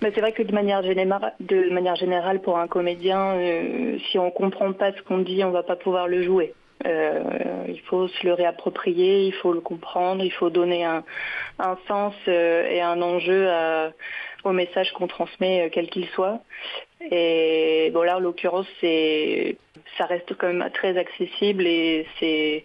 [0.00, 4.30] c'est vrai que de manière, générale, de manière générale, pour un comédien, euh, si on
[4.30, 6.54] comprend pas ce qu'on dit, on va pas pouvoir le jouer.
[6.86, 11.02] Euh, il faut se le réapproprier, il faut le comprendre, il faut donner un,
[11.88, 13.48] sens euh, et un enjeu
[14.44, 16.40] au message qu'on transmet, euh, quel qu'il soit.
[17.10, 22.64] Et bon là, en l'occurrence, ça reste quand même très accessible et c'est,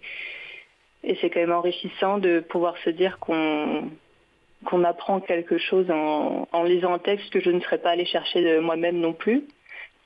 [1.04, 3.90] et c'est quand même enrichissant de pouvoir se dire qu'on
[4.66, 8.04] qu'on apprend quelque chose en, en, lisant un texte que je ne serais pas allé
[8.04, 9.44] chercher de moi-même non plus.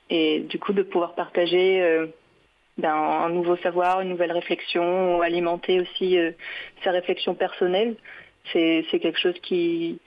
[0.09, 2.07] Et du coup, de pouvoir partager
[2.77, 6.17] d'un nouveau savoir, une nouvelle réflexion, alimenter aussi
[6.83, 7.95] sa réflexion personnelle.
[8.51, 9.99] C'est quelque chose qui,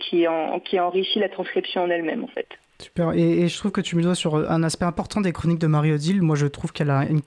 [0.00, 0.26] qui,
[0.64, 2.48] qui enrichit la transcription en elle-même en fait.
[2.80, 3.12] Super.
[3.12, 6.22] Et, je trouve que tu me dois sur un aspect important des chroniques de Marie-Odile.
[6.22, 7.22] Moi, je trouve qu'elle a une,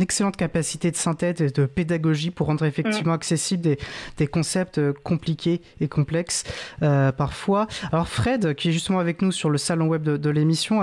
[0.00, 3.76] excellente capacité de synthèse et de pédagogie pour rendre effectivement accessibles
[4.16, 6.44] des, concepts euh, compliqués et complexes
[6.82, 7.66] euh, parfois.
[7.90, 10.80] Alors, Fred, qui est justement avec nous sur le salon web de, l'émission,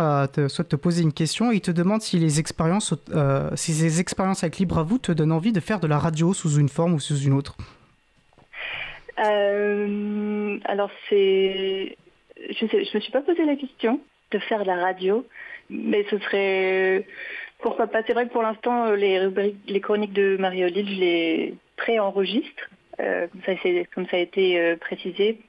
[0.47, 1.51] souhaite te poser une question.
[1.51, 5.11] Il te demande si les expériences, euh, si ces expériences avec Libre à vous te
[5.11, 7.55] donnent envie de faire de la radio sous une forme ou sous une autre?
[10.65, 11.95] alors, c'est
[12.49, 13.99] je ne me suis pas posé la question
[14.31, 15.25] de faire de la radio,
[15.69, 17.05] mais ce serait
[17.59, 18.03] pourquoi pas.
[18.05, 23.27] C'est vrai que pour l'instant, euh, les, chroniques de Marie-Olive, je les pré-enregistre, euh,
[23.93, 25.39] comme, ça, a été euh, précisé.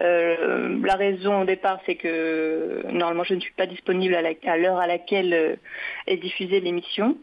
[0.00, 4.86] la raison au départ, c'est que normalement, je ne suis pas disponible à l'heure à,
[4.86, 5.58] laquelle
[6.06, 7.16] est diffusée l'émission.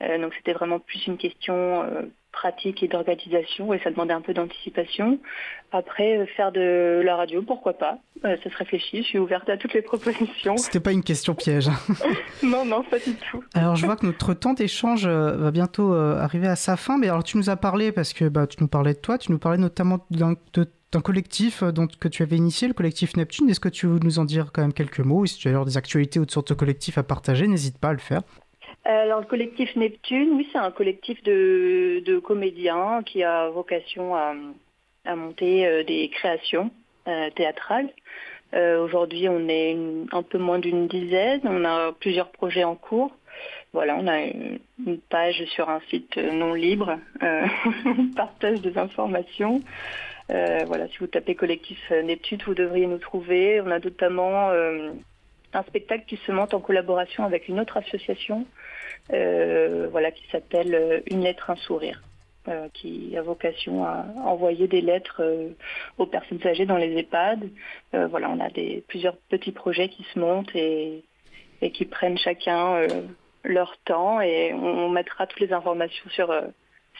[0.00, 1.84] donc c'était vraiment plus une question
[2.36, 5.18] pratique et d'organisation et ça demandait un peu d'anticipation.
[5.72, 9.48] Après, euh, faire de la radio, pourquoi pas euh, Ça se réfléchit, je suis ouverte
[9.48, 10.56] à toutes les propositions.
[10.58, 11.68] C'était pas une question piège.
[12.42, 13.42] non, non, pas du tout.
[13.54, 17.08] Alors je vois que notre temps d'échange euh, va bientôt arriver à sa fin, mais
[17.08, 19.38] alors tu nous as parlé, parce que bah, tu nous parlais de toi, tu nous
[19.38, 23.48] parlais notamment d'un collectif dont, que tu avais initié, le collectif Neptune.
[23.48, 25.64] Est-ce que tu veux nous en dire quand même quelques mots Et si tu as
[25.64, 28.22] des actualités autour de ce collectif à partager, n'hésite pas à le faire.
[28.88, 34.32] Alors le collectif Neptune, oui, c'est un collectif de, comédiens qui a vocation à,
[35.16, 36.70] monter euh, des créations
[37.08, 37.88] euh, théâtrales.
[38.54, 39.76] Euh, aujourd'hui, on est
[40.12, 41.40] un peu moins d'une dizaine.
[41.42, 43.10] On a plusieurs projets en cours.
[43.72, 44.60] Voilà, on a une,
[45.10, 49.62] page sur un site non libre, on partage des informations.
[50.28, 53.60] voilà, si vous tapez collectif Neptune, vous devriez nous trouver.
[53.60, 58.65] On a notamment un spectacle qui se monte en collaboration avec une autre association euh,
[59.10, 62.02] voilà, qui s'appelle euh, Une lettre, un sourire.
[62.48, 65.20] Euh, qui a vocation à envoyer des lettres
[65.98, 67.48] aux personnes âgées dans les EHPAD.
[67.92, 71.02] voilà, on a des, plusieurs petits projets qui se montent et,
[71.60, 72.86] et qui prennent chacun
[73.42, 76.32] leur temps et on, mettra toutes les informations sur,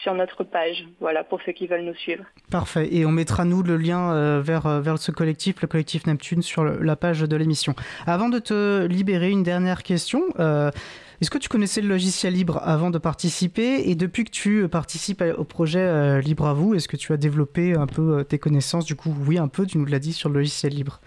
[0.03, 2.25] sur notre page, voilà, pour ceux qui veulent nous suivre.
[2.51, 6.65] Parfait, et on mettra nous le lien vers, vers ce collectif, le collectif Neptune, sur
[6.65, 7.73] la page de l'émission.
[8.05, 10.23] Avant de te libérer, une dernière question.
[11.19, 14.67] Est-ce que tu connaissais le logiciel libre avant de participer Et depuis que tu euh,
[14.67, 18.23] participes au projet euh, Libre à vous, est-ce que tu as développé un peu euh,
[18.23, 20.99] tes connaissances Du coup, oui, un peu, tu nous l'as dit sur le logiciel libre?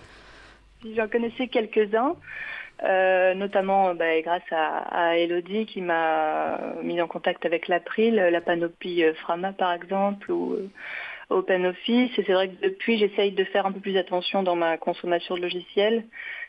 [0.97, 2.17] J'en connaissais quelques-uns,
[3.37, 9.53] notamment bah, grâce à, Elodie qui m'a mis en contact avec l'April, la panoplie Frama
[9.53, 10.57] par exemple, ou
[11.29, 12.19] OpenOffice.
[12.19, 15.37] Et c'est vrai que depuis, j'essaye de faire un peu plus attention dans ma consommation
[15.37, 16.05] de logiciels.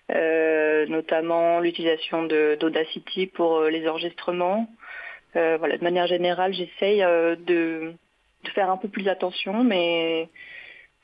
[0.10, 4.68] Euh, notamment l'utilisation d'Audacity pour euh, les enregistrements.
[5.38, 7.94] Euh, voilà, de manière générale, j'essaye de,
[8.54, 10.28] faire un peu plus attention, mais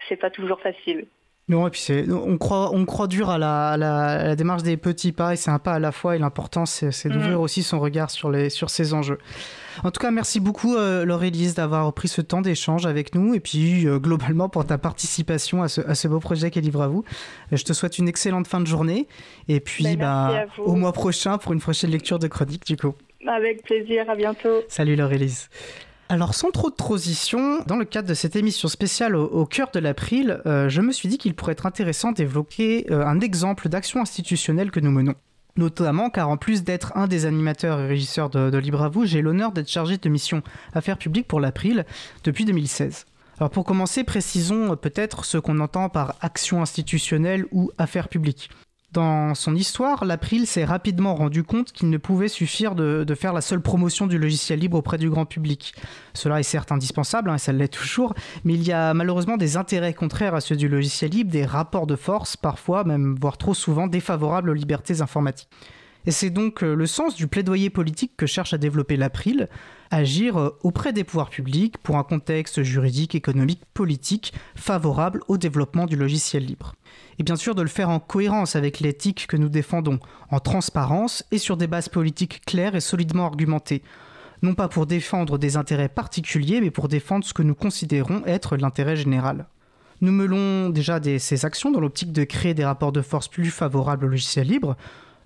[0.10, 1.08] c'est pas toujours facile.
[1.50, 1.82] Non, et puis
[2.12, 5.76] on croit, on croit dur à la, démarche des petits pas, et c'est un pas
[5.76, 7.42] à la fois, et l'important, c'est d'ouvrir mm.
[7.42, 9.18] aussi son regard sur, les, sur ces enjeux.
[9.86, 11.06] En tout cas, merci beaucoup, euh,
[11.56, 15.70] d'avoir pris ce temps d'échange avec nous, et puis euh, globalement pour ta participation à
[15.70, 17.06] ce, beau projet qui est Livre à vous.
[17.54, 19.08] Je te souhaite une excellente fin de journée,
[19.48, 22.94] et puis ben, bah, au mois prochain pour une prochaine lecture de chronique, du coup.
[23.26, 24.64] Avec plaisir, à bientôt.
[24.68, 25.50] Salut, Laure-Élise.
[26.10, 29.80] Alors sans trop de transition, dans le cadre de cette émission spéciale au, cœur de
[29.80, 34.00] l'April, euh, je me suis dit qu'il pourrait être intéressant d'évoquer euh, un exemple d'action
[34.00, 35.16] institutionnelle que nous menons.
[35.58, 39.06] Notamment car en plus d'être un des animateurs et régisseurs de, de Libre à vous,
[39.06, 40.44] j'ai l'honneur d'être chargé de mission
[40.74, 41.86] Affaires publiques pour l'April
[42.24, 43.06] depuis 2016.
[43.40, 48.50] Alors pour commencer, précisons euh, peut-être ce qu'on entend par action institutionnelle ou affaires publiques.
[48.98, 53.42] Dans son histoire, l'April s'est rapidement rendu compte qu'il ne pouvait suffire de, faire la
[53.42, 55.76] seule promotion du logiciel libre auprès du grand public.
[56.16, 59.56] Cela est certes indispensable, hein, et ça l'est toujours, mais il y a malheureusement des
[59.56, 63.54] intérêts contraires à ceux du logiciel libre, des rapports de force, parfois même, voire trop
[63.54, 65.50] souvent, défavorables aux libertés informatiques.
[66.08, 69.48] Et c'est donc euh, le sens du plaidoyer politique que cherche à développer l'April,
[69.92, 75.86] agir euh, auprès des pouvoirs publics pour un contexte juridique, économique, politique favorable au développement
[75.86, 76.74] du logiciel libre
[77.20, 80.00] et bien sûr de le faire en cohérence avec l'éthique que nous défendons,
[80.30, 83.82] en transparence et sur des bases politiques claires et solidement argumentées,
[84.44, 88.58] non pas pour défendre des intérêts particuliers, mais pour défendre ce que nous considérons être
[88.58, 89.48] l'intérêt général.
[90.02, 94.06] Nous mêlons déjà ces actions dans l'optique de créer des rapports de force plus favorables
[94.06, 94.78] au logiciel libre,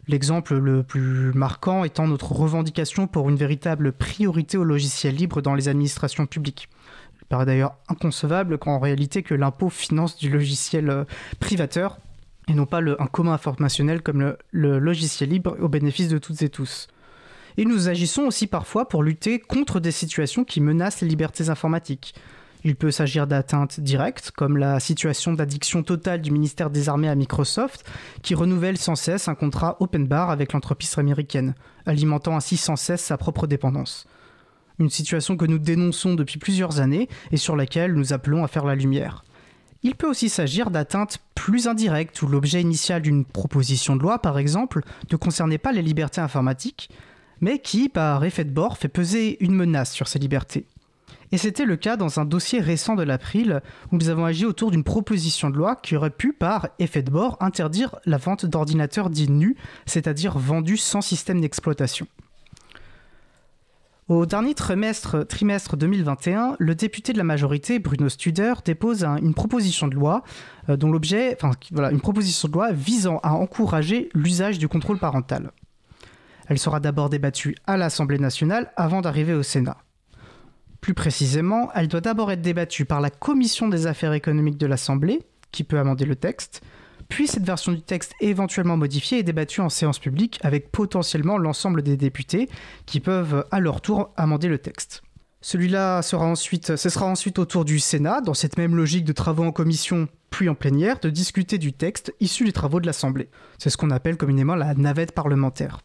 [0.07, 5.55] l'exemple le plus marquant étant notre revendication pour une véritable priorité au logiciel libre dans
[5.55, 6.69] les administrations publiques
[7.31, 11.05] paraît d'ailleurs inconcevable qu'en réalité que l'impôt finance du logiciel euh,
[11.39, 11.97] privateur
[12.49, 16.49] et non pas un commun informationnel comme le, logiciel libre au bénéfice de toutes et
[16.49, 16.87] tous.
[17.55, 22.15] Et nous agissons aussi parfois pour lutter contre des situations qui menacent les libertés informatiques.
[22.65, 27.15] Il peut s'agir d'atteintes directes, comme la situation d'addiction totale du ministère des Armées à
[27.15, 27.89] Microsoft,
[28.23, 33.01] qui renouvelle sans cesse un contrat open bar avec l'entreprise américaine, alimentant ainsi sans cesse
[33.01, 34.05] sa propre dépendance.
[34.81, 38.65] Une situation que nous dénonçons depuis plusieurs années et sur laquelle nous appelons à faire
[38.65, 39.23] la lumière.
[39.83, 44.39] Il peut aussi s'agir d'atteintes plus indirectes où l'objet initial d'une proposition de loi, par
[44.39, 46.89] exemple, ne concernait pas les libertés informatiques,
[47.41, 50.65] mais qui, par effet de bord, fait peser une menace sur ces libertés.
[51.31, 54.71] Et c'était le cas dans un dossier récent de l'April où nous avons agi autour
[54.71, 59.11] d'une proposition de loi qui aurait pu, par effet de bord, interdire la vente d'ordinateurs
[59.11, 62.07] dits nus, c'est-à-dire vendus sans système d'exploitation.
[64.11, 69.87] Au dernier trimestre, trimestre 2021, le député de la majorité, Bruno Studer, dépose une proposition
[69.87, 70.23] de loi
[70.67, 71.37] euh, dont l'objet,
[71.71, 75.51] une proposition de loi visant à encourager l'usage du contrôle parental.
[76.47, 79.77] Elle sera d'abord débattue à l'Assemblée nationale avant d'arriver au Sénat.
[80.81, 85.21] Plus précisément, elle doit d'abord être débattue par la Commission des affaires économiques de l'Assemblée,
[85.53, 86.61] qui peut amender le texte,
[87.11, 91.81] puis cette version du texte éventuellement modifiée est débattue en séance publique avec potentiellement l'ensemble
[91.81, 92.49] des députés
[92.85, 95.03] qui peuvent à leur tour amender le texte.
[95.41, 99.11] Celui-là sera ensuite, ce sera ensuite au tour du Sénat, dans cette même logique de
[99.11, 103.29] travaux en commission puis en plénière, de discuter du texte issu des travaux de l'Assemblée.
[103.57, 105.81] C'est ce qu'on appelle communément la navette parlementaire.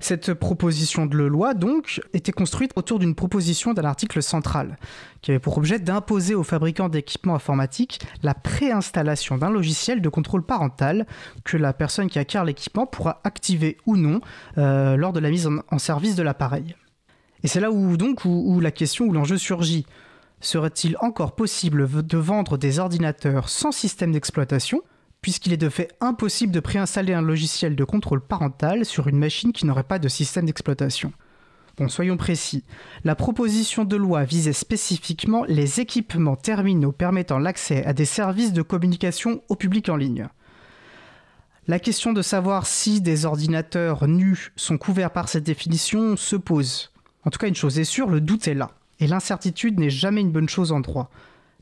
[0.00, 4.76] Cette proposition de loi, donc, était construite autour d'une proposition d'un article central,
[5.22, 10.42] qui avait pour objet d'imposer aux fabricants d'équipements informatiques la préinstallation d'un logiciel de contrôle
[10.42, 11.06] parental
[11.44, 14.20] que la personne qui acquiert l'équipement pourra activer ou non
[14.58, 16.74] euh, lors de la mise en, service de l'appareil.
[17.44, 19.86] Et c'est là où donc où la question, où l'enjeu surgit.
[20.40, 24.82] Serait-il encore possible de vendre des ordinateurs sans système d'exploitation
[25.24, 29.54] puisqu'il est de fait impossible de préinstaller un logiciel de contrôle parental sur une machine
[29.54, 31.14] qui n'aurait pas de système d'exploitation.
[31.78, 32.62] Bon, soyons précis.
[33.04, 38.60] La proposition de loi visait spécifiquement les équipements terminaux permettant l'accès à des services de
[38.60, 40.28] communication au public en ligne.
[41.68, 46.92] La question de savoir si des ordinateurs nus sont couverts par cette définition se pose.
[47.22, 48.72] En tout cas, une chose est sûre, le doute est là.
[49.00, 51.10] Et l'incertitude n'est jamais une bonne chose en droit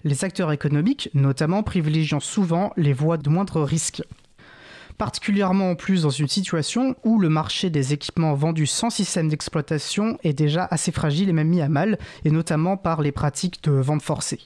[0.04, 4.02] les acteurs économiques, notamment, privilégiant souvent les voies de moindre risque.
[4.98, 10.18] Particulièrement en plus dans une situation où le marché des équipements vendus sans système d'exploitation
[10.22, 13.72] est déjà assez fragile et même mis à mal, et notamment par les pratiques de
[13.72, 14.38] vente forcée.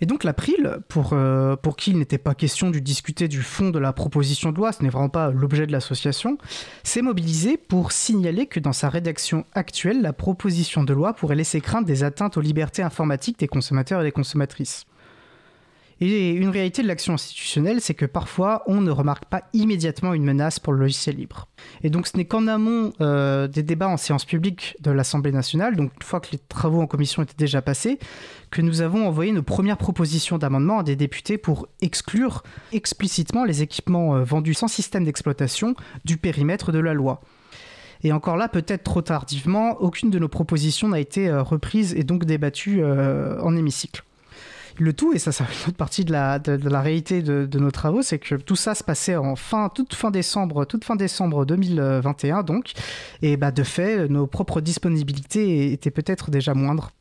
[0.00, 3.70] Et donc l'April, pour, euh, pour qui il n'était pas question de discuter du fond
[3.70, 6.38] de la proposition de loi, ce n'est vraiment pas l'objet de l'association,
[6.84, 11.60] s'est mobilisé pour signaler que dans sa rédaction actuelle, la proposition de loi pourrait laisser
[11.60, 14.86] craindre des atteintes aux libertés informatiques des consommateurs et des consommatrices.
[16.00, 20.22] Et une réalité de l'action institutionnelle, c'est que parfois, on ne remarque pas immédiatement une
[20.22, 21.48] menace pour le logiciel libre.
[21.82, 25.74] Et donc, ce n'est qu'en amont euh, des débats en séance publique de l'Assemblée nationale,
[25.74, 27.98] donc une fois que les travaux en commission étaient déjà passés,
[28.50, 33.62] que nous avons envoyé nos premières propositions d'amendement à des députés pour exclure explicitement les
[33.62, 37.20] équipements euh, vendus sans système d'exploitation du périmètre de la loi.
[38.04, 42.04] Et encore là, peut-être trop tardivement, aucune de nos propositions n'a été euh, reprise et
[42.04, 44.04] donc débattue en hémicycle.
[44.80, 48.02] Le tout, et ça, fait une autre partie de la, de, réalité de, nos travaux,
[48.02, 52.44] c'est que tout ça se passait en fin, toute fin décembre, toute fin décembre 2021,
[52.44, 52.72] donc.
[53.22, 56.92] Et bah, de fait, nos propres disponibilités étaient peut-être déjà moindres.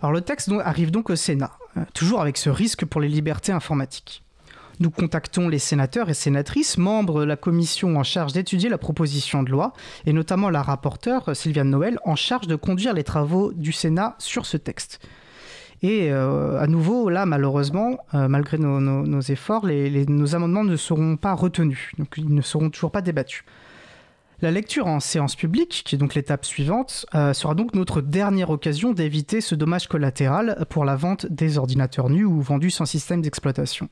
[0.00, 3.52] Alors le texte arrive donc au Sénat, euh, toujours avec ce risque pour les libertés
[3.52, 4.22] informatiques.
[4.80, 9.42] Nous contactons les sénateurs et sénatrices, membres de la commission en charge d'étudier la proposition
[9.42, 9.72] de loi,
[10.04, 14.46] et notamment la rapporteure Sylviane Noël, en charge de conduire les travaux du Sénat sur
[14.46, 15.00] ce texte.
[15.84, 21.34] Et euh, à nouveau, là, malheureusement, euh, malgré nos, efforts, nos amendements ne seront pas
[21.34, 23.44] retenus, donc ils ne seront toujours pas débattus.
[24.40, 28.48] La lecture en séance publique, qui est donc l'étape suivante, euh, sera donc notre dernière
[28.48, 33.20] occasion d'éviter ce dommage collatéral pour la vente des ordinateurs nus ou vendus sans système
[33.20, 33.90] d'exploitation.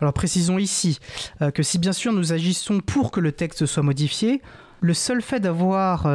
[0.00, 1.00] Alors précisons ici
[1.54, 4.40] que si bien sûr nous agissons pour que le texte soit modifié,
[4.80, 6.06] le seul fait de voir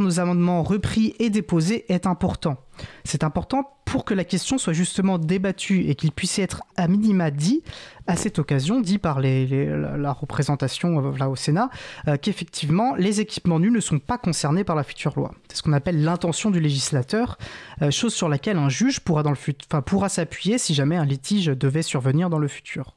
[0.00, 2.63] nos amendements repris et déposés est important.
[3.04, 7.30] C'est important pour que la question soit justement débattue et qu'il puisse être à minima
[7.30, 7.62] dit
[8.06, 11.70] à cette occasion, dit par la, représentation euh, au Sénat,
[12.08, 15.32] euh, qu'effectivement les équipements nus ne sont pas concernés par la future loi.
[15.48, 17.38] C'est ce qu'on appelle l'intention du législateur,
[17.82, 19.22] euh, chose sur laquelle un juge pourra,
[19.86, 22.96] pourra s'appuyer si jamais un litige devait survenir dans le futur.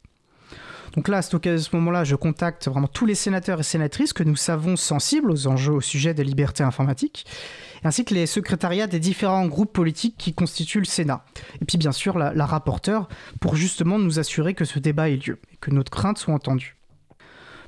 [0.95, 4.35] Donc là, à ce moment-là, je contacte vraiment tous les sénateurs et sénatrices que nous
[4.35, 7.25] savons sensibles aux enjeux au sujet des libertés informatiques
[7.83, 11.23] ainsi que les secrétariats des différents groupes politiques qui constituent le Sénat.
[11.61, 13.07] Et puis bien sûr la, rapporteure,
[13.39, 16.75] pour justement nous assurer que ce débat ait lieu et que notre crainte soit entendue.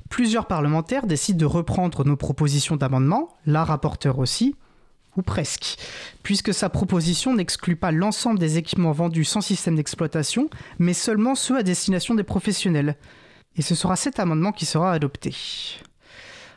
[0.08, 4.56] Plusieurs parlementaires décident de reprendre nos propositions d'amendement, la rapporteure aussi,
[5.16, 5.76] ou presque,
[6.22, 10.48] puisque sa proposition n'exclut pas l'ensemble des équipements vendus sans système d'exploitation,
[10.78, 12.96] mais seulement ceux à destination des professionnels.
[13.56, 15.34] Et ce sera cet amendement qui sera adopté.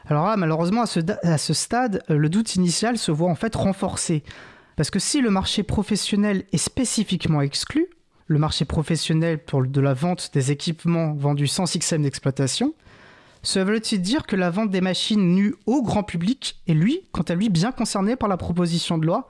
[0.05, 4.23] Alors là, malheureusement, à ce, stade, le doute initial se voit en fait renforcé.
[4.75, 7.87] Parce que si le marché professionnel est spécifiquement exclu,
[8.27, 12.73] le marché professionnel pour de la vente des équipements vendus sans système d'exploitation,
[13.43, 17.23] cela veut-il dire que la vente des machines nues au grand public est lui, quant
[17.23, 19.29] à lui, bien concerné par la proposition de loi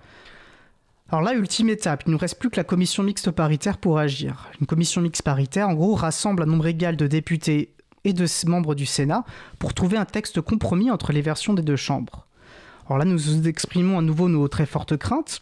[1.10, 4.52] Alors là, ultime étape, il nous reste plus que la commission mixte paritaire pour agir.
[4.62, 7.74] Une commission mixte paritaire, en gros, rassemble un nombre égal de députés
[8.06, 9.24] et de membres du Sénat
[9.60, 12.26] pour trouver un texte compromis entre les versions des deux chambres.
[12.88, 15.42] Alors là, nous exprimons à nouveau nos très fortes craintes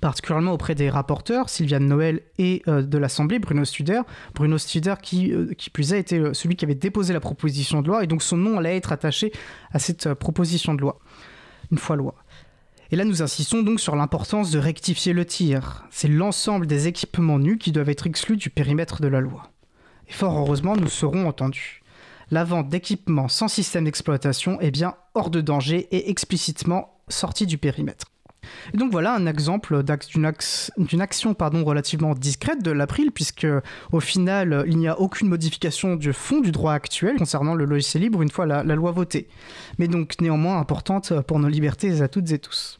[0.00, 4.02] particulièrement auprès des rapporteurs, Sylviane Noël et euh, de l'Assemblée, Bruno Studer.
[4.34, 7.88] Bruno Studer qui, euh, qui plus a été celui qui avait déposé la proposition de
[7.88, 9.32] loi, et donc son nom allait être attaché
[9.72, 10.98] à cette euh, proposition de loi,
[11.70, 12.14] une fois loi.
[12.90, 15.84] Et là, nous insistons donc sur l'importance de rectifier le tir.
[15.90, 19.50] C'est l'ensemble des équipements nus qui doivent être exclus du périmètre de la loi.
[20.08, 21.82] Et fort heureusement, nous serons entendus.
[22.30, 27.58] La vente d'équipements sans système d'exploitation est bien hors de danger et explicitement sortie du
[27.58, 28.06] périmètre.
[28.74, 33.46] Donc voilà un exemple d'une action pardon, relativement discrète de l'April, puisque
[33.92, 38.02] au final, il n'y a aucune modification du fond du droit actuel concernant le logiciel
[38.02, 39.28] libre une fois la, loi votée.
[39.78, 42.78] Mais donc néanmoins importante pour nos libertés à toutes et tous.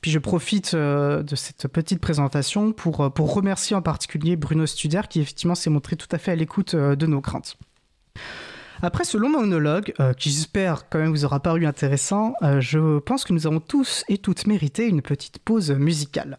[0.00, 4.64] Puis je profite euh, de cette petite présentation pour, euh, pour remercier en particulier Bruno
[4.64, 7.56] Studer qui effectivement s'est montré tout à fait à l'écoute euh, de nos craintes.
[8.80, 12.98] Après ce long monologue, euh, qui j'espère quand même vous aura paru intéressant, euh, je
[13.00, 16.36] pense que nous avons tous et toutes mérité une petite pause musicale.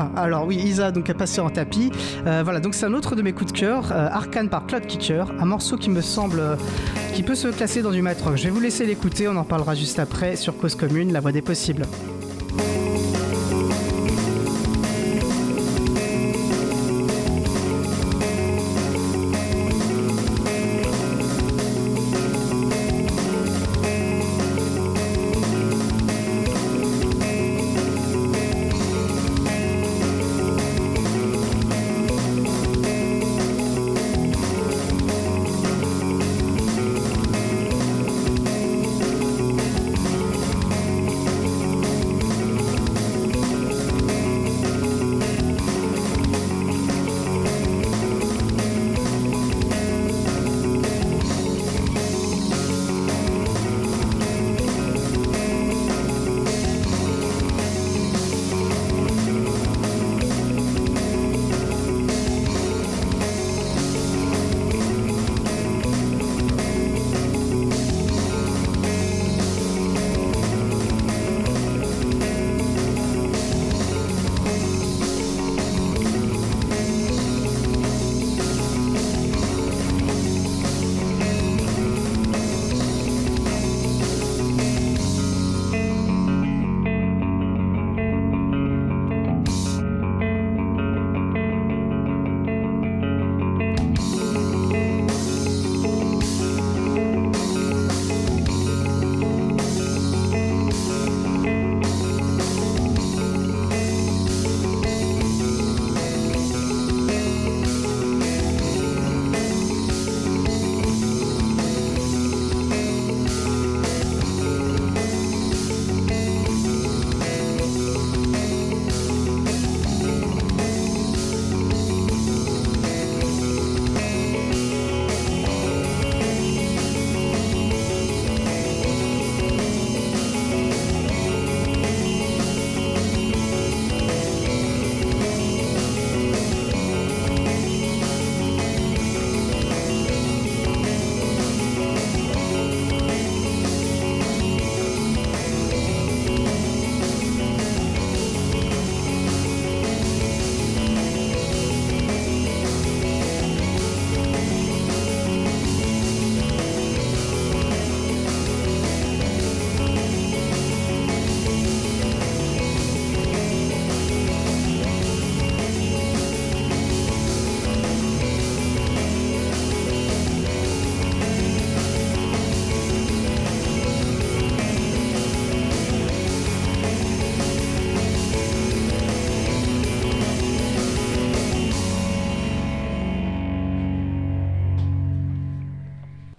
[0.00, 1.90] Ah, alors oui, Isa donc a passé en tapis.
[2.24, 4.86] Euh, voilà, donc c'est un autre de mes coups de cœur, euh, Arcane par Cloud
[4.86, 6.54] Kicker, un morceau qui me semble euh,
[7.14, 8.36] qui peut se classer dans du maître.
[8.36, 11.32] Je vais vous laisser l'écouter, on en parlera juste après sur Cause Commune, la voix
[11.32, 11.82] des possibles.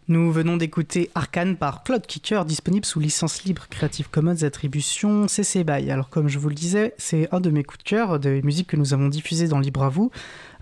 [0.10, 5.64] Nous venons d'écouter Arcane par Claude Kicker, disponible sous licence libre Creative Commons Attribution CC
[5.64, 5.92] BY.
[5.92, 8.66] Alors comme je vous le disais, c'est un de mes coups de cœur des musiques
[8.66, 10.10] que nous avons diffusées dans Libre à vous.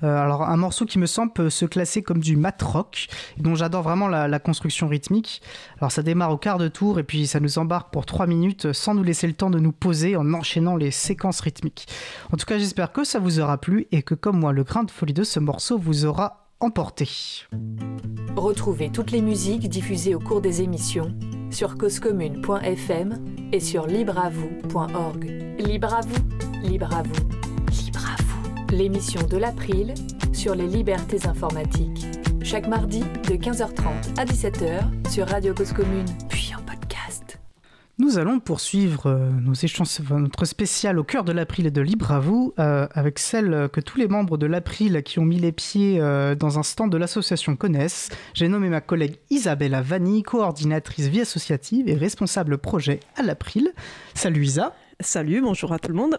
[0.03, 3.83] Euh, alors un morceau qui me semble se classer comme du mat rock, dont j'adore
[3.83, 5.41] vraiment la, construction rythmique.
[5.77, 8.73] Alors ça démarre au quart de tour et puis ça nous embarque pour 3 minutes
[8.73, 11.87] sans nous laisser le temps de nous poser en enchaînant les séquences rythmiques.
[12.33, 14.83] En tout cas j'espère que ça vous aura plu et que comme moi le grain
[14.83, 17.07] de folie de ce morceau vous aura emporté.
[18.35, 21.13] Retrouvez toutes les musiques diffusées au cours des émissions
[21.51, 25.23] sur causecommune.fm et sur libreavoue.org.
[25.59, 28.75] Libre à vous, libre à vous, libre à vous.
[28.75, 29.93] L'émission de l'April
[30.33, 32.05] sur les libertés informatiques.
[32.43, 36.05] Chaque mardi de 15h30 à 17h sur Radio Cause Commune,
[37.99, 42.11] nous allons poursuivre euh, nos échanges, notre spécial au cœur de l'April et de Libre
[42.11, 45.51] à vous, euh, avec celle que tous les membres de l'April qui ont mis les
[45.51, 48.09] pieds euh, dans un stand de l'association connaissent.
[48.35, 53.71] J'ai nommé ma collègue Isabella Vanni, coordinatrice vie associative et responsable projet à l'April.
[54.13, 54.75] Salut Isa.
[54.99, 56.17] Salut, bonjour à tout le monde.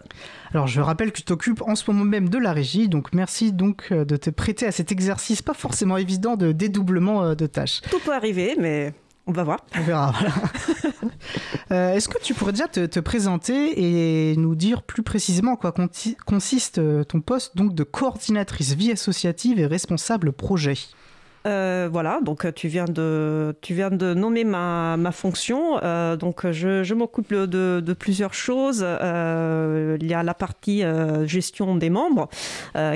[0.53, 3.53] Alors je rappelle que tu t'occupes en ce moment même de la régie, donc merci
[3.53, 7.81] donc de te prêter à cet exercice pas forcément évident de dédoublement de tâches.
[7.91, 8.95] Tout peut arriver, mais
[9.29, 9.61] on va voir.
[9.76, 10.12] On verra.
[11.70, 15.74] Euh, est-ce que tu pourrais déjà te, présenter et nous dire plus précisément en quoi
[16.24, 20.79] consiste euh, ton poste donc de coordinatrice vie associative et responsable projet?
[21.49, 25.80] Euh, voilà, donc euh, tu viens de, tu viens de nommer ma, ma fonction.
[25.82, 28.80] Euh, donc je, m'occupe de, plusieurs choses.
[28.80, 30.82] il y a la partie
[31.24, 32.28] gestion des membres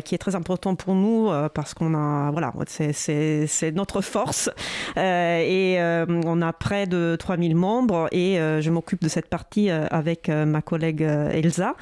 [0.05, 4.51] qui est très important pour nous parce qu'on a, voilà, c'est notre force.
[4.97, 5.79] et
[6.09, 11.03] on a près de 3000 membres et je m'occupe de cette partie avec ma collègue
[11.03, 11.75] Elsa.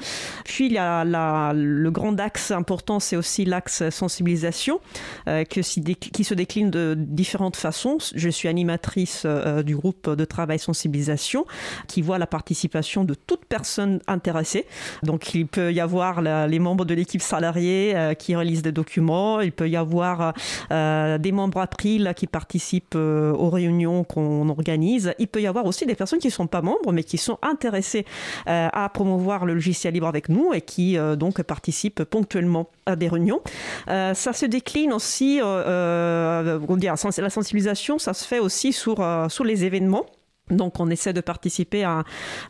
[0.45, 4.79] Puis il y a la, le grand axe important, c'est aussi l'axe sensibilisation
[5.25, 7.97] que, qui se décline de différentes façons.
[8.15, 11.45] Je suis animatrice euh, du groupe de travail sensibilisation
[11.87, 14.65] qui voit la participation de toute personne intéressée.
[15.03, 19.41] Donc il peut y avoir les membres de l'équipe salariée euh, qui relisent des documents,
[19.41, 20.33] il peut y avoir
[20.71, 25.13] euh, des membres April qui participent aux réunions qu'on organise.
[25.19, 27.37] Il peut y avoir aussi des personnes qui ne sont pas membres mais qui sont
[27.41, 28.05] intéressées
[28.45, 33.41] à promouvoir le logiciel libre avec nous et qui donc participent ponctuellement à des réunions.
[33.87, 35.39] ça se décline aussi
[36.41, 40.05] la sensibilisation, ça se fait aussi sur, euh, sur les événements.
[40.51, 42.03] Donc on essaie de participer à,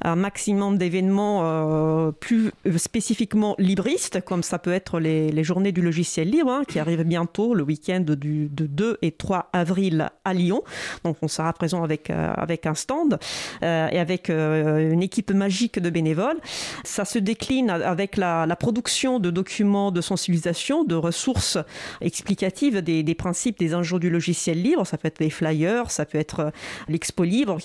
[0.03, 6.29] un maximum d'événements euh, plus spécifiquement libristes, comme ça peut être les, journées du logiciel
[6.29, 10.63] libre, hein, qui arrivent bientôt le week-end du, de 2 et 3 avril à Lyon.
[11.03, 12.33] Donc on sera présent avec, euh,
[12.63, 13.17] un stand
[13.63, 16.39] euh, et avec une équipe magique de bénévoles.
[16.83, 21.57] Ça se décline avec la, production de documents de sensibilisation, de ressources
[22.01, 24.85] explicatives des, des, principes, des enjeux du logiciel libre.
[24.85, 26.51] Ça peut être les flyers, ça peut être
[26.87, 27.57] l'expo libre.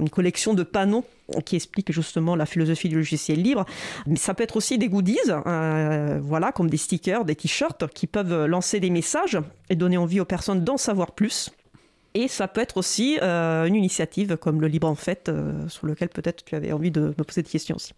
[0.00, 1.04] Une collection de panneaux
[1.44, 3.64] qui explique justement la philosophie du logiciel libre.
[4.06, 8.06] Mais ça peut être aussi des goodies, euh, voilà, comme des stickers, des t-shirts qui
[8.06, 9.38] peuvent lancer des messages
[9.68, 11.50] et donner envie aux personnes d'en savoir plus.
[12.14, 15.86] Et ça peut être aussi euh, une initiative comme le Libre en Fête, euh, sur
[15.86, 17.92] lequel peut-être tu avais envie de me poser des questions aussi.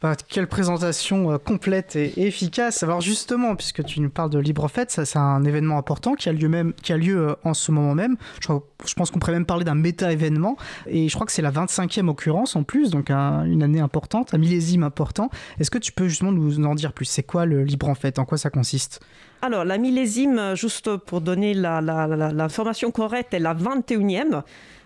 [0.00, 2.82] Bah, quelle présentation euh, complète et, efficace.
[2.82, 6.28] Alors justement, puisque tu nous parles de Libre Fête, ça c'est un événement important qui
[6.28, 8.16] a lieu, même, qui a lieu en ce moment même.
[8.40, 10.56] Je, pense qu'on pourrait même parler d'un méta-événement.
[10.86, 14.38] Et je crois que c'est la 25e occurrence en plus, donc une année importante, un
[14.38, 15.30] millésime important.
[15.60, 17.04] Est-ce que tu peux justement nous en dire plus?
[17.04, 19.00] C'est quoi le Libre en quoi ça consiste?
[19.40, 24.42] Alors, la millésime, juste pour donner l'information correcte, est la 21e.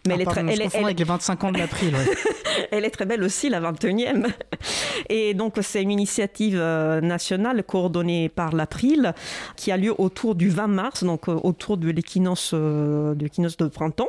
[0.07, 1.95] Mais elle, est très, elle, elle, avec les 25 ans de l'April.
[2.71, 4.27] elle est très belle aussi, la 21e.
[5.09, 9.15] Et donc, c'est une initiative euh, nationale coordonnée par l'April
[9.57, 14.09] qui a lieu autour du 20 mars, donc euh, autour de l'équinoxe euh, de printemps,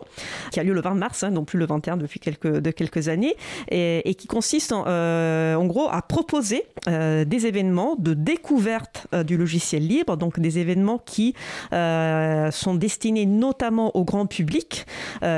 [0.51, 3.07] qui a lieu le 20 mars, hein, non plus le 21 depuis quelques, de quelques
[3.07, 3.35] années,
[3.69, 10.17] et, qui consiste en, en, gros à proposer des événements de découverte du logiciel libre,
[10.17, 11.35] donc des événements qui
[11.71, 14.85] sont destinés notamment au grand public,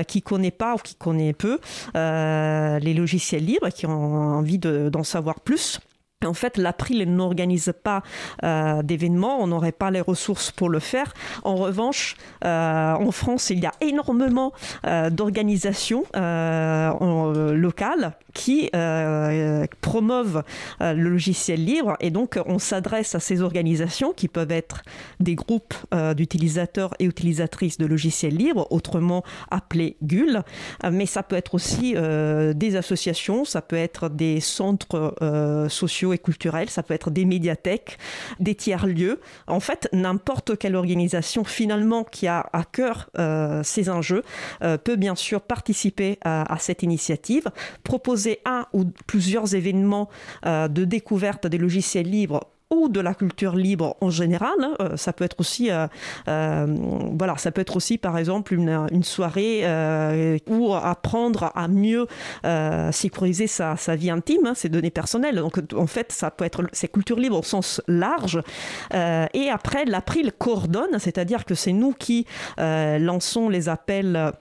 [0.07, 1.59] qui connaît pas ou qui connaît peu
[1.95, 5.79] euh, les logiciels libres qui ont envie d'en savoir plus.
[6.25, 8.03] En fait, l'April n'organise pas
[8.43, 11.13] euh, d'événements, on n'aurait pas les ressources pour le faire.
[11.45, 14.51] En revanche, euh, en France, il y a énormément
[15.11, 16.03] d'organisations
[17.53, 19.65] locales qui euh,
[20.81, 21.97] euh, le logiciel libre.
[21.99, 24.81] Et donc, on s'adresse à ces organisations qui peuvent être
[25.19, 30.43] des groupes euh, d'utilisateurs et utilisatrices de logiciels libres, autrement appelés GUL.
[30.89, 35.15] mais ça peut être aussi des associations, ça peut être des centres
[35.69, 37.97] sociaux et culturels, ça peut être des médiathèques,
[38.39, 39.19] des tiers-lieux.
[39.47, 43.09] En fait, n'importe quelle organisation finalement qui a à cœur
[43.63, 44.23] ces enjeux
[44.83, 47.49] peut bien sûr participer à, cette initiative,
[47.83, 50.09] proposer un ou plusieurs événements
[50.45, 54.53] de découverte des logiciels libres ou de la culture libre en général.
[54.61, 54.73] Hein.
[54.79, 55.87] Euh, ça peut être aussi, euh,
[56.27, 56.67] euh,
[57.17, 58.69] voilà, ça peut être aussi par exemple une,
[59.03, 59.63] soirée
[60.47, 62.05] ou apprendre à mieux
[62.91, 65.37] sécuriser sa, sa, vie intime, hein, ses données personnelles.
[65.37, 68.41] Donc en fait, ça peut être ces cultures libres au sens large.
[68.93, 72.25] et après, l'April coordonne, c'est-à-dire que c'est nous qui
[72.57, 74.33] lançons les appels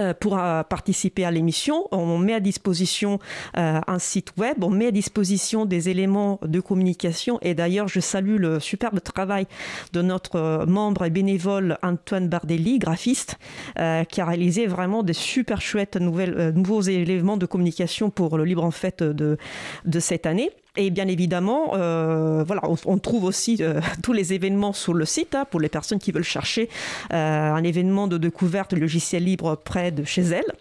[0.00, 1.86] euh, pour euh, participer à l'émission.
[1.92, 3.18] On met à disposition
[3.56, 7.38] euh, un site web, on met à disposition des éléments de communication.
[7.42, 9.46] Et d'ailleurs, je salue le superbe travail
[9.92, 13.36] de notre membre et bénévole Antoine Bardelli, graphiste,
[13.76, 18.64] qui a réalisé vraiment des super chouettes nouvelles, nouveaux éléments de communication pour le Libre
[18.64, 19.36] en Fête de,
[19.84, 20.50] de cette année.
[20.76, 25.34] Et bien évidemment, euh, voilà, on, trouve aussi euh, tous les événements sur le site
[25.34, 26.68] hein, pour les personnes qui veulent chercher
[27.12, 30.52] euh, un événement de découverte logiciel libre près de chez elles.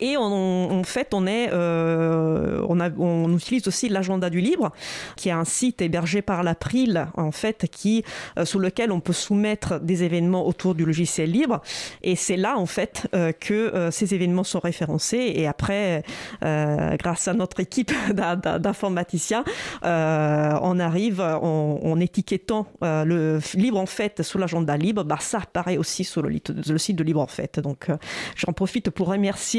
[0.00, 4.72] Et en fait, on, est, euh, on, on, utilise aussi l'agenda du libre,
[5.16, 8.04] qui est un site hébergé par l'April, en fait, qui,
[8.38, 11.62] euh, sous lequel on peut soumettre des événements autour du logiciel libre.
[12.02, 15.32] Et c'est là, en fait, euh, que ces événements sont référencés.
[15.34, 16.02] Et après,
[16.40, 19.44] grâce à notre équipe d'informaticiens,
[19.82, 25.04] on arrive en, étiquetant le libre en fait sur l'agenda libre.
[25.04, 27.58] Bah, ça apparaît aussi sur le site de libre en fait.
[27.60, 27.88] Donc,
[28.36, 29.55] j'en profite pour remercier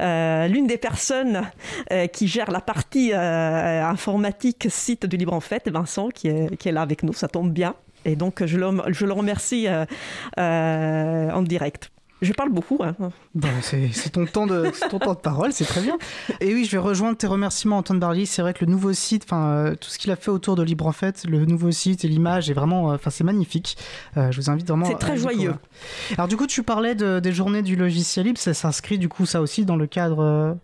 [0.00, 1.42] euh, l'une des personnes
[1.92, 6.72] euh, qui gère la partie euh, informatique site du Libre en Fête, Vincent, qui est,
[6.72, 7.12] là avec nous.
[7.12, 7.74] Ça tombe bien.
[8.04, 9.66] Et donc, je le, je le remercie
[10.38, 11.90] en direct.
[12.22, 12.78] Je parle beaucoup.
[12.82, 12.94] Hein.
[13.62, 15.96] c'est ton, temps de, ton temps de parole, c'est très bien.
[16.40, 18.26] Et oui, je vais rejoindre tes remerciements, Antoine Barly.
[18.26, 20.86] C'est vrai que le nouveau site, enfin, tout ce qu'il a fait autour de Libre
[20.86, 23.76] en fait, le nouveau site et l'image est vraiment, enfin, c'est magnifique.
[24.16, 24.86] je vous invite vraiment.
[24.86, 25.54] C'est très joyeux.
[26.16, 28.38] Alors du coup, tu parlais des journées du logiciel libre.
[28.38, 30.56] Ça s'inscrit du coup ça aussi dans le cadre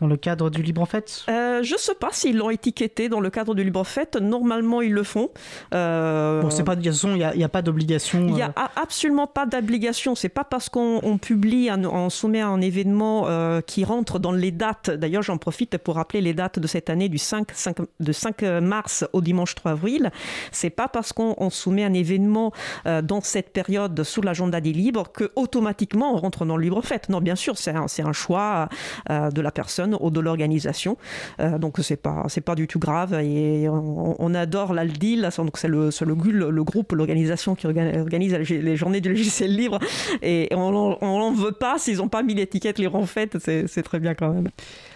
[0.00, 1.24] dans le cadre du Libre en Fête?
[1.28, 4.16] Euh, Je ne sais pas s'ils l'ont étiqueté dans le cadre du Libre en Fête.
[4.16, 5.30] Normalement, ils le font.
[5.72, 6.42] Euh...
[6.42, 8.20] Bon, c'est pas de il n'y a, a, pas d'obligation.
[8.26, 8.80] Il n'y a euh.
[8.80, 10.14] absolument pas d'obligation.
[10.14, 13.26] C'est pas parce qu'on publie, un, on soumet un événement
[13.66, 14.90] qui rentre dans les dates.
[14.90, 18.42] D'ailleurs, j'en profite pour rappeler les dates de cette année du 5, 5 de 5
[18.42, 20.10] mars au dimanche 3 avril.
[20.52, 22.52] C'est pas parce qu'on soumet un événement
[22.84, 27.08] dans cette période sous l'agenda des libres que automatiquement on rentre dans le Libre Fête.
[27.08, 28.68] Non, bien sûr, c'est un, un, choix
[29.08, 30.96] de la personne ou de l'organisation.
[31.40, 35.28] Euh, donc c'est pas c'est pas du tout grave et on, adore l'Aldil.
[35.36, 39.78] Donc c'est le, le, groupe, l'organisation qui organise les journées du logiciel libre
[40.22, 43.38] et on n'en veut pas s'ils n'ont pas mis l'étiquette libre en fait.
[43.38, 44.48] C'est très bien quand même.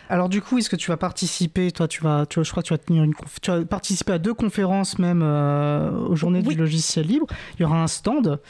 [0.09, 2.68] Alors du coup, est-ce que tu vas participer Toi, tu vas, tu, je crois que
[2.68, 6.54] tu vas tenir une, tu vas participer à deux conférences même euh, aux Journées du
[6.54, 7.26] logiciel libre.
[7.59, 8.40] Il y aura un stand.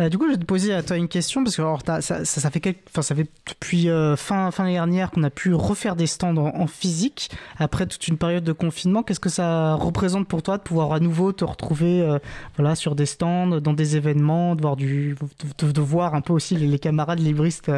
[0.00, 2.24] Euh, du coup, je vais te poser à toi une question parce que alors, ça,
[2.24, 5.54] ça, fait quelques, enfin, ça fait depuis euh, fin fin l'année dernière qu'on a pu
[5.54, 9.02] refaire des stands en, physique après toute une période de confinement.
[9.02, 12.18] Qu'est-ce que ça représente pour toi de pouvoir à nouveau te retrouver,
[12.56, 15.16] voilà, sur des stands, dans des événements, de voir du,
[15.58, 17.70] de, voir un peu aussi les, les camarades libristes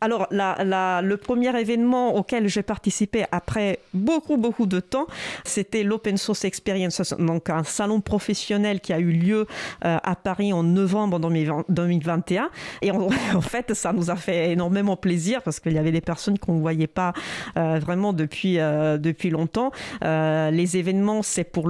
[0.00, 5.06] alors, le premier événement auquel j'ai participé après beaucoup, beaucoup de temps,
[5.44, 9.46] c'était l'Open Source Experience, donc un salon professionnel qui a eu lieu
[9.84, 12.50] euh, à Paris en novembre 2021.
[12.82, 16.38] Et en, fait, ça nous a fait énormément plaisir parce qu'il y avait des personnes
[16.38, 17.12] qu'on ne voyait pas
[17.56, 19.72] euh, vraiment depuis, euh, depuis longtemps.
[20.02, 21.68] les événements, c'est pour,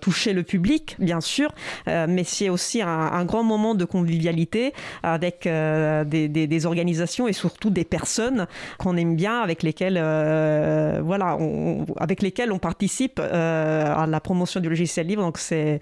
[0.00, 1.52] toucher le public, bien sûr,
[1.86, 8.46] mais c'est aussi un, grand moment de convivialité avec des organisations et surtout des personnes
[8.78, 14.20] qu'on aime bien, avec lesquelles, euh, voilà, on, avec lesquelles on participe euh, à la
[14.20, 15.22] promotion du logiciel libre.
[15.22, 15.80] Donc c'est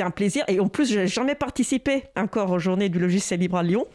[0.00, 0.44] un plaisir.
[0.48, 3.86] Et en plus, j'ai jamais participé encore aux journées du logiciel libre à Lyon.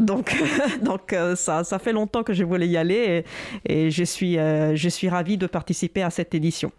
[0.00, 0.34] Donc
[0.82, 3.24] donc euh, ça ça fait longtemps que je voulais y aller
[3.64, 6.72] et, et je suis je suis ravie de participer à cette édition.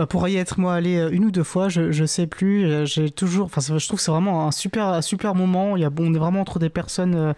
[0.00, 2.64] Bah pour y être moi allé euh, une ou deux fois, je, je sais plus.
[2.64, 5.76] Euh, j'ai toujours, enfin je trouve que c'est vraiment un super super moment.
[5.76, 7.34] Il y a, on est vraiment entre des personnes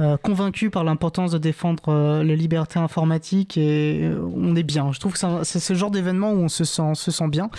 [0.00, 4.92] euh, convaincues par l'importance de défendre les libertés informatiques et on est bien.
[4.92, 7.50] Je trouve que c'est ce genre d'événement où on se sent se sent bien.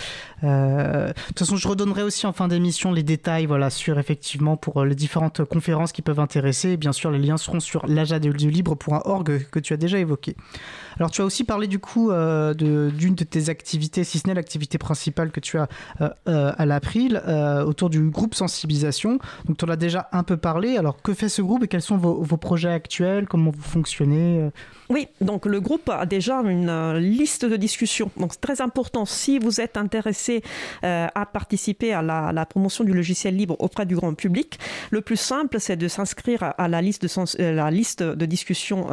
[0.42, 4.84] de toute façon, je redonnerai aussi en fin d'émission les détails, voilà, sur effectivement pour
[4.84, 6.76] les différentes conférences qui peuvent intéresser.
[6.76, 10.36] bien sûr, les liens seront sur libre.org que tu as déjà évoqué.
[10.96, 14.34] Alors, tu as aussi parlé du coup de d'une de tes activités, si ce n'est
[14.48, 15.68] activité principale que tu as
[16.00, 19.18] euh, euh, à l'April euh, autour du groupe sensibilisation.
[19.44, 20.78] Donc tu en as déjà un peu parlé.
[20.78, 24.50] Alors que fait ce groupe et quelles sont vos projets actuels, comment vous fonctionnez
[24.90, 28.10] oui, donc le groupe a déjà une euh, liste de discussion.
[28.16, 30.42] Donc c'est très important, si vous êtes intéressé
[30.82, 34.58] euh, à participer à la, promotion du logiciel libre auprès du grand public,
[34.90, 38.86] le plus simple, c'est de s'inscrire à la liste de, euh, la liste de discussion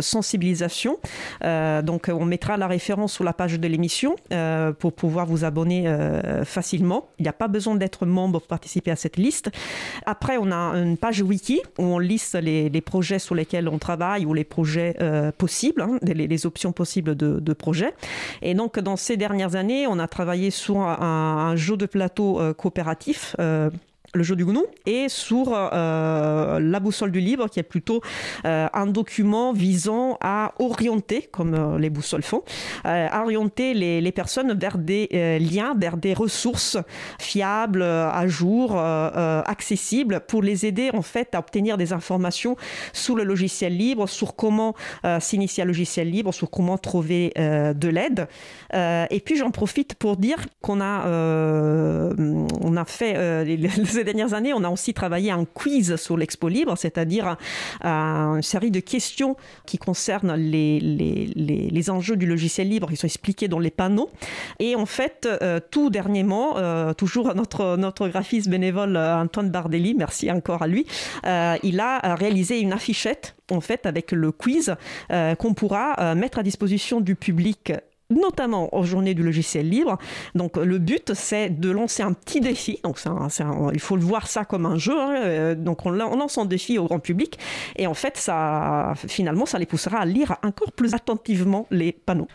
[0.00, 0.98] sensibilisation.
[1.42, 4.16] donc on mettra la référence sur la page de l'émission
[4.78, 5.84] pour pouvoir vous abonner
[6.44, 7.08] facilement.
[7.18, 9.50] Il n'y a pas besoin d'être membre pour participer à cette liste.
[10.06, 13.78] Après, on a une page wiki où on liste les, les projets sur lesquels on
[13.78, 14.96] travaille ou les projets
[15.38, 17.94] possibles, hein, les, options possibles de, de projet.
[18.42, 22.52] Et donc, dans ces dernières années, on a travaillé sur un, jeu de plateau euh,
[22.52, 23.34] coopératif.
[24.14, 28.00] Le jeu du gnou et sur euh, la boussole du libre qui est plutôt
[28.46, 32.42] euh, un document visant à orienter comme euh, les boussoles font
[32.84, 36.78] orienter les, personnes vers des liens vers des ressources
[37.20, 42.56] fiables à jour accessibles pour les aider en fait à obtenir des informations
[42.92, 44.74] sur le logiciel libre sur comment
[45.20, 48.28] s'initier à logiciel libre sur comment trouver de l'aide.
[48.74, 51.04] Et puis j'en profite pour dire qu'on a
[52.78, 57.36] a fait dernières années, on a aussi travaillé un quiz sur l'Expo Libre, c'est-à-dire
[57.82, 59.36] une série de questions
[59.66, 64.10] qui concernent les, les, enjeux du logiciel libre qui sont expliqués dans les panneaux.
[64.58, 69.94] Et en fait, euh, tout dernièrement, euh, toujours notre, notre graphiste bénévole euh, Antoine Bardelli,
[69.94, 70.86] merci encore à lui,
[71.62, 74.74] il a réalisé une affichette en fait avec le quiz
[75.38, 77.72] qu'on pourra mettre à disposition du public
[78.10, 79.98] notamment aux journées du logiciel libre.
[80.34, 82.80] Donc le but, c'est de lancer un petit défi.
[82.82, 82.98] Donc
[83.72, 84.98] il faut le voir ça comme un jeu.
[84.98, 85.14] Hein.
[85.16, 87.38] Euh, donc on, lance un défi au grand public
[87.76, 92.28] et en fait, ça, finalement, ça les poussera à lire encore plus attentivement les panneaux.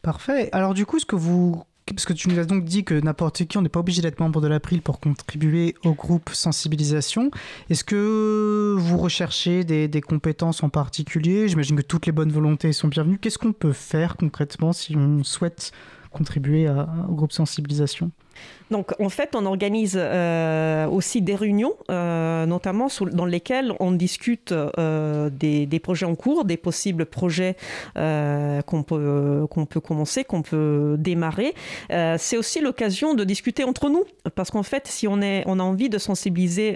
[0.00, 0.48] Parfait.
[0.52, 3.44] Alors du coup, ce que vous parce que tu nous as donc dit que n'importe
[3.44, 7.30] qui, on n'est pas obligé d'être membre de l'April pour contribuer au groupe sensibilisation.
[7.70, 11.48] Est-ce que vous recherchez des, compétences en particulier?
[11.48, 13.18] J'imagine que toutes les bonnes volontés sont bienvenues.
[13.18, 15.72] Qu'est-ce qu'on peut faire concrètement si on souhaite
[16.10, 18.10] contribuer au groupe sensibilisation?
[18.72, 24.50] Donc en fait, on organise euh, aussi des réunions, euh, notamment dans lesquelles on discute
[24.50, 27.56] euh, des, projets en cours, des possibles projets
[27.94, 31.54] qu'on peut, peut commencer, qu'on peut démarrer.
[31.90, 34.04] c'est aussi l'occasion de discuter entre nous,
[34.34, 36.70] parce qu'en fait, si on, est, on a envie de sensibiliser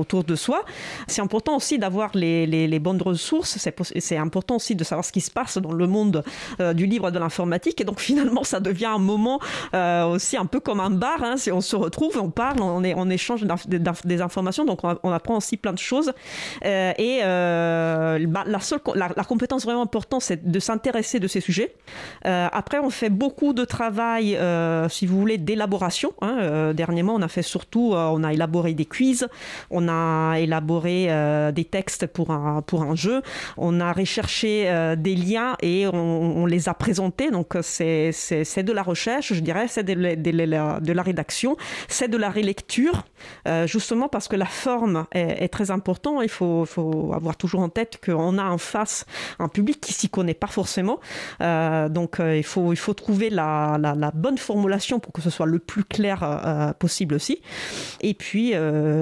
[0.00, 0.64] autour de soi,
[1.06, 5.20] c'est important aussi d'avoir les, les, bonnes ressources, c'est important aussi de savoir ce qui
[5.20, 6.24] se passe dans le monde
[6.74, 9.38] du livre et de l'informatique, et donc finalement, ça devient un moment
[10.06, 11.22] aussi un peu comme un bar.
[11.22, 13.44] Hein, on se retrouve, on parle, on, est, on échange
[14.04, 16.12] des informations, donc on, apprend aussi plein de choses.
[16.64, 21.40] Euh, et euh, bah, la, seule, la, compétence vraiment importante, c'est de s'intéresser de ces
[21.40, 21.74] sujets.
[22.24, 24.38] après, on fait beaucoup de travail,
[24.88, 26.12] si vous voulez, d'élaboration.
[26.22, 26.72] Hein.
[26.74, 29.28] dernièrement, on a fait surtout, on a élaboré des quiz,
[29.70, 31.08] on a élaboré
[31.52, 33.22] des textes pour un, pour un jeu,
[33.56, 37.30] on a recherché des liens et on, les a présentés.
[37.30, 38.12] Donc, c'est
[38.62, 41.56] de la recherche, je dirais, de, la rédaction,
[41.88, 43.04] c'est de la relecture,
[43.46, 46.20] euh, justement parce que la forme est, très importante.
[46.22, 49.06] Il faut, faut, avoir toujours en tête qu'on a en face
[49.38, 51.00] un public qui s'y connaît pas forcément.
[51.40, 55.30] Euh, donc euh, il, faut, il faut trouver la, la, bonne formulation pour que ce
[55.30, 57.40] soit le plus clair possible aussi.
[58.00, 58.54] Et puis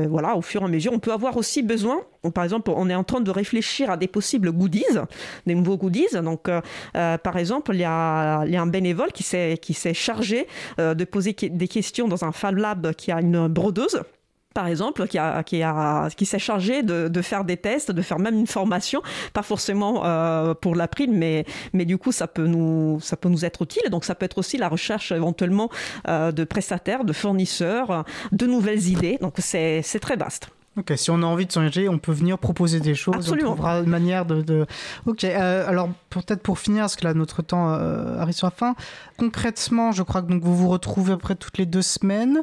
[0.09, 2.01] voilà, au fur et à mesure, on peut avoir aussi besoin
[2.35, 4.85] par exemple, on est en train de réfléchir à des possibles goodies,
[5.47, 6.09] des nouveaux goodies.
[6.23, 6.49] Donc,
[6.93, 10.47] par exemple, il y, a, un bénévole qui s'est chargé
[10.79, 14.03] euh, de poser des questions dans un Fab Lab qui a une brodeuse
[14.55, 18.19] par exemple, qui, a, qui, a, qui s'est chargé de, faire des tests, de faire
[18.19, 19.03] même une formation,
[19.33, 21.45] pas forcément euh, pour la prime, mais,
[21.75, 23.89] mais du coup, ça peut, nous, ça peut nous être utile.
[23.91, 25.71] Donc, ça peut être aussi la recherche éventuellement
[26.09, 29.19] euh, de prestataires, de fournisseurs, de nouvelles idées.
[29.21, 30.49] Donc, c'est très vaste.
[30.79, 33.17] Ok, si on a envie de changer, on peut venir proposer des choses.
[33.17, 33.51] Absolument.
[33.51, 34.67] On trouvera une manière de.
[35.07, 38.53] Ok, euh, alors peut-être pour finir, parce que là notre temps euh, arrive sur la
[38.53, 38.77] fin.
[39.19, 42.43] Concrètement, je crois que donc vous vous retrouvez après toutes les deux semaines.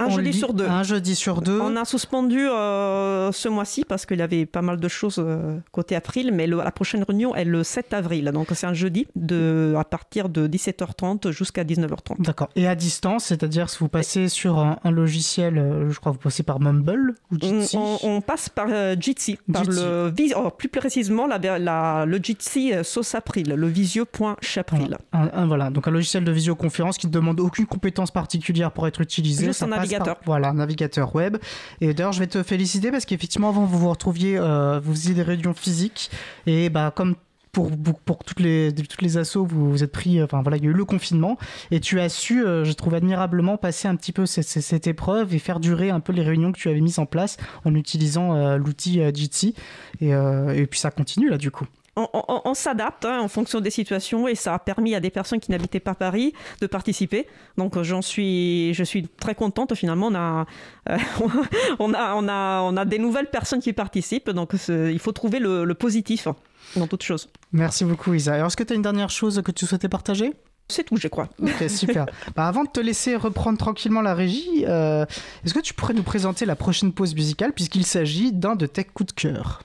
[0.00, 0.66] Un jeudi sur deux.
[0.66, 1.60] Un jeudi sur deux.
[1.60, 5.58] On a suspendu euh, ce mois-ci parce qu'il y avait pas mal de choses euh,
[5.72, 8.30] côté avril, mais la prochaine réunion est le 7 avril.
[8.32, 12.20] Donc c'est un jeudi de, à partir de 17h30 jusqu'à 19h30.
[12.20, 12.48] D'accord.
[12.54, 16.22] Et à distance, c'est-à-dire si vous passez sur un, logiciel, euh, je crois que vous
[16.22, 18.68] passez par Mumble ou Jitsi on, passe par
[19.00, 19.38] Jitsi.
[19.52, 24.96] Par le, oh, plus précisément, la, le Jitsi sauce April, le visio.chapril.
[25.12, 25.46] Voilà.
[25.46, 29.46] voilà, donc un logiciel de visioconférence qui ne demande aucune compétence particulière pour être utilisé.
[29.46, 30.16] Juste navigateur.
[30.24, 31.36] voilà, navigateur web.
[31.80, 35.14] Et d'ailleurs, je vais te féliciter parce qu'effectivement, avant, vous vous retrouviez, euh, vous faisiez
[35.14, 36.10] des réunions physiques.
[36.46, 37.16] Et bah, comme
[37.52, 37.70] pour,
[38.04, 40.70] pour, toutes les toutes les assos, vous, vous êtes pris, enfin voilà, il y a
[40.70, 41.38] eu le confinement
[41.70, 45.58] et tu as su, je trouve admirablement, passer un petit peu cette, épreuve et faire
[45.58, 49.54] durer un peu les réunions que tu avais mises en place en utilisant l'outil Jitsi
[50.00, 51.66] et, et puis ça continue là du coup
[52.12, 55.50] on, s'adapte hein, en fonction des situations et ça a permis à des personnes qui
[55.50, 57.26] n'habitaient pas Paris de participer.
[57.56, 59.74] Donc j'en suis, je suis très contente.
[59.74, 60.46] Finalement, on a,
[60.90, 60.96] euh,
[61.78, 64.30] on a, on a, on a des nouvelles personnes qui participent.
[64.30, 66.28] Donc il faut trouver le, positif
[66.76, 67.28] dans toute chose.
[67.52, 68.34] Merci beaucoup, Isa.
[68.34, 70.32] Alors, est-ce que tu as une dernière chose que tu souhaitais partager?
[70.70, 71.28] C'est tout, je crois.
[71.40, 72.06] Ok, super.
[72.36, 75.06] bah, avant de te laisser reprendre tranquillement la régie, euh,
[75.44, 78.84] est-ce que tu pourrais nous présenter la prochaine pause musicale, puisqu'il s'agit d'un de tes
[78.84, 79.62] coups de cœur?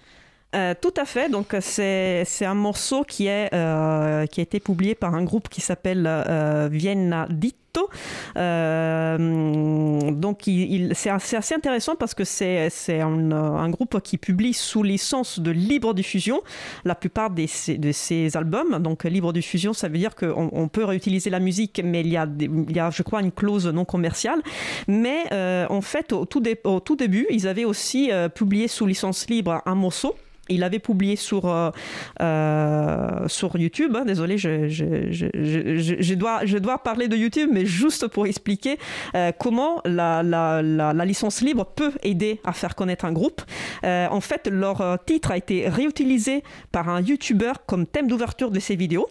[0.53, 1.29] Euh, tout à fait.
[1.29, 5.61] Donc c'est un morceau qui est euh, qui a été publié par un groupe qui
[5.61, 7.89] s'appelle euh, Vienna Ditto.
[8.35, 10.43] donc
[10.93, 12.69] c'est assez, intéressant parce que c'est
[13.01, 16.43] un, un, groupe qui publie sous licence de libre diffusion
[16.85, 18.77] la plupart de ses albums.
[18.77, 22.17] Donc libre diffusion, ça veut dire qu'on on peut réutiliser la musique, mais il y,
[22.17, 24.41] a il y a, je crois, une clause non commerciale.
[24.87, 25.23] Mais
[25.67, 29.75] en fait, au tout, au tout, début, ils avaient aussi publié sous licence libre un
[29.75, 30.15] morceau
[30.49, 31.71] il avait publié sur, euh,
[32.21, 34.85] euh, sur YouTube, hein, désolé, je, je,
[35.31, 38.77] je, dois, je dois parler de YouTube, mais juste pour expliquer
[39.15, 43.41] euh, comment la, la, la, licence libre peut aider à faire connaître un groupe.
[43.83, 48.75] en fait, leur titre a été réutilisé par un YouTuber comme thème d'ouverture de ses
[48.75, 49.07] vidéos.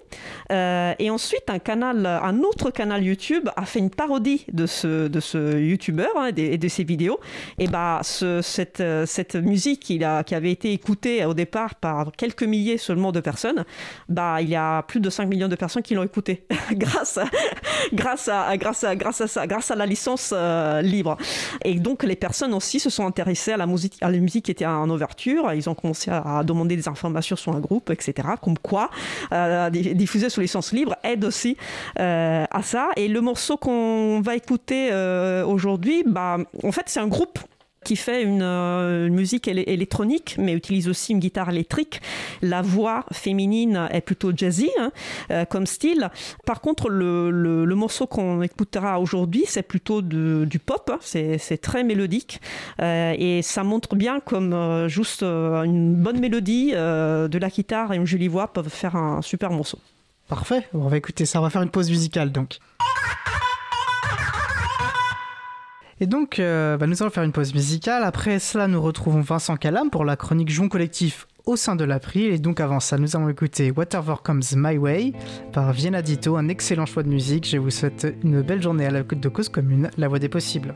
[0.50, 5.20] et ensuite, un, canal, un autre canal YouTube a fait une parodie de ce, de
[5.20, 7.18] ce YouTuber hein, et, de, ses vidéos.
[7.58, 12.12] Et bah, ce, cette, cette musique qui, a, qui avait été écoutée au départ par
[12.12, 13.64] quelques milliers seulement de personnes,
[14.08, 17.24] bah, il y a plus de 5 millions de personnes qui l'ont écouté grâce, à,
[17.92, 21.16] grâce, à, grâce, à, grâce, à ça, grâce à la licence euh, libre.
[21.64, 25.52] Et donc les personnes aussi se sont intéressées à la musique, qui était en ouverture.
[25.52, 28.28] Ils ont commencé à, demander des informations sur un groupe, etc.
[28.42, 28.90] Comme quoi,
[29.32, 31.56] euh, diffuser sous licence libre aide aussi
[31.98, 32.90] euh, à ça.
[32.96, 34.90] Et le morceau qu'on va écouter
[35.46, 37.38] aujourd'hui, bah, en fait, c'est un groupe
[37.82, 42.00] qui fait une, euh, musique électronique, mais utilise aussi une guitare électrique.
[42.40, 44.92] La voix féminine est plutôt jazzy hein,
[45.30, 46.10] euh, comme style.
[46.46, 50.90] Par contre, le, morceau qu'on écoutera aujourd'hui, c'est plutôt du pop.
[50.92, 50.98] Hein.
[51.02, 52.40] c'est très mélodique
[52.80, 58.06] euh, et ça montre bien comme juste une bonne mélodie de la guitare et une
[58.06, 59.78] jolie voix peuvent faire un super morceau.
[60.28, 60.68] Parfait.
[60.74, 61.40] On va écouter ça.
[61.40, 62.58] On va faire une pause musicale donc.
[66.02, 68.02] Et donc, euh, bah, nous allons faire une pause musicale.
[68.02, 72.32] Après cela, nous retrouvons Vincent Calam pour la chronique Jouon Collectif au sein de l'April.
[72.32, 75.12] Et donc, avant ça, nous allons écouter Whatever Comes My Way
[75.52, 77.48] par Vienna Dito, un excellent choix de musique.
[77.48, 80.28] Je vous souhaite une belle journée à la côte de Cause Commune, la voix des
[80.28, 80.74] possibles.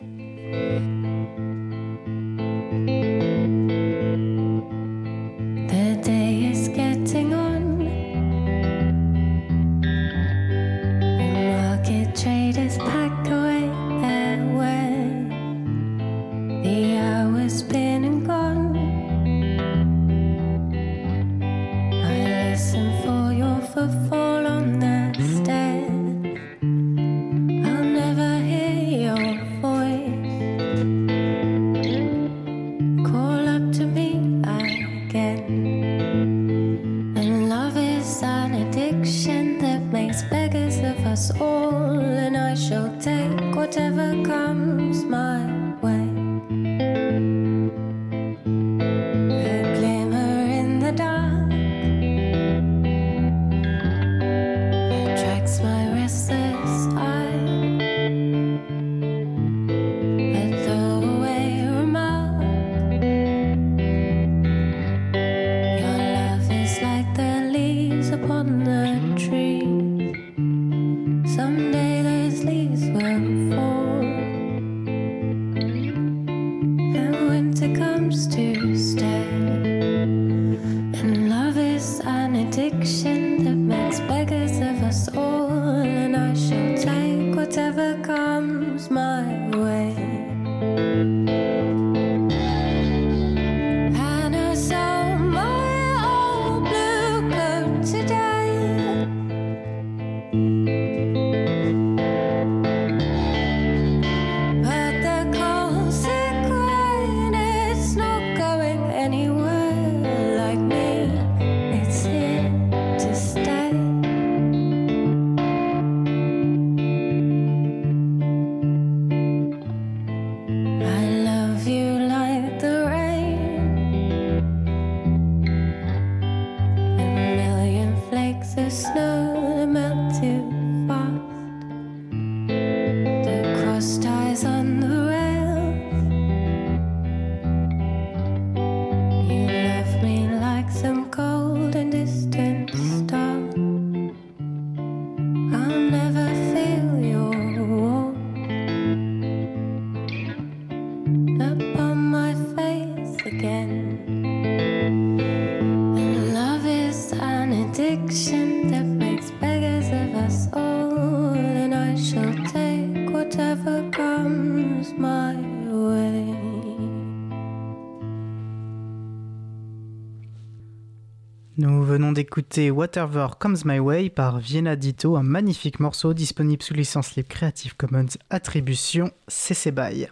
[172.16, 177.28] D'écouter Whatever Comes My Way par Vienna Ditto, un magnifique morceau disponible sous licence libre
[177.28, 180.08] Creative Commons Attribution CC BY.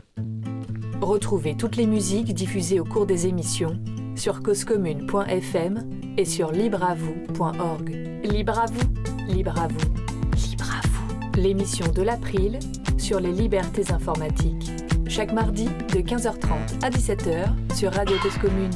[1.00, 3.82] Retrouvez toutes les musiques diffusées au cours des émissions
[4.16, 5.88] sur causecommune.fm
[6.18, 7.88] et sur libreavoue.org.
[8.22, 11.40] Libre à vous, libre à vous, libre à vous.
[11.40, 12.58] L'émission de l'April
[12.98, 14.70] sur les libertés informatiques.
[15.08, 18.72] Chaque mardi de 15h30 à 17h sur Radio Cause Commune.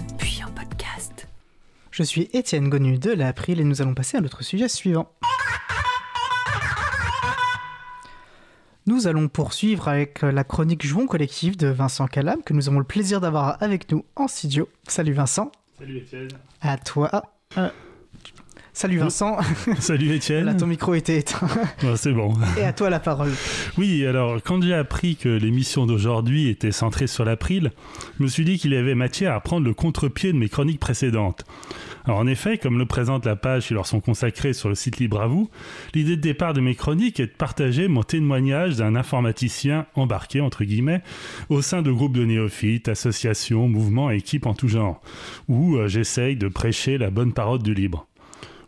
[1.98, 5.10] Je suis Étienne Gonu de l'April et nous allons passer à notre sujet suivant.
[8.86, 12.84] Nous allons poursuivre avec la chronique Jouons collectif de Vincent Calam, que nous avons le
[12.84, 14.68] plaisir d'avoir avec nous en studio.
[14.86, 15.50] Salut Vincent.
[15.76, 16.28] Salut Étienne.
[16.60, 17.10] À toi.
[17.56, 17.68] Euh,
[18.78, 19.38] Salut Vincent.
[19.80, 20.44] Salut Étienne.
[20.44, 21.48] Là, ton micro était éteint.
[21.82, 22.34] Ouais, c'est bon.
[22.56, 23.32] Et à toi la parole.
[23.76, 27.72] Oui, alors quand j'ai appris que l'émission d'aujourd'hui était centrée sur l'April,
[28.18, 30.78] je me suis dit qu'il y avait matière à prendre le contre-pied de mes chroniques
[30.78, 31.44] précédentes.
[32.04, 34.98] Alors en effet, comme le présente la page qui leur sont consacrées sur le site
[34.98, 35.50] Libre à vous,
[35.92, 40.62] l'idée de départ de mes chroniques est de partager mon témoignage d'un informaticien embarqué, entre
[40.62, 41.02] guillemets,
[41.48, 45.02] au sein de groupes de néophytes, associations, mouvements et équipes en tout genre,
[45.48, 48.07] où euh, j'essaye de prêcher la bonne parole du libre.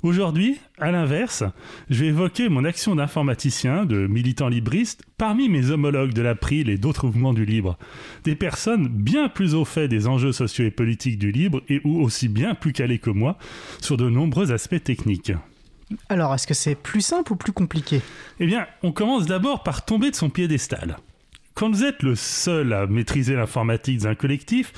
[0.03, 1.44] Aujourd'hui, à l'inverse,
[1.90, 6.78] je vais évoquer mon action d'informaticien, de militant libriste, parmi mes homologues de l'April et
[6.78, 7.76] d'autres mouvements du libre.
[8.24, 12.01] Des personnes bien plus au fait des enjeux sociaux et politiques du libre et ou
[12.01, 13.36] aussi bien plus calées que moi
[13.82, 15.32] sur de nombreux aspects techniques.
[16.09, 18.01] Alors, est-ce que c'est plus simple ou plus compliqué?
[18.38, 20.96] Eh bien, on commence d'abord par tomber de son piédestal.
[21.61, 24.72] Quand vous êtes le seul à maîtriser l'informatique d'un collectif,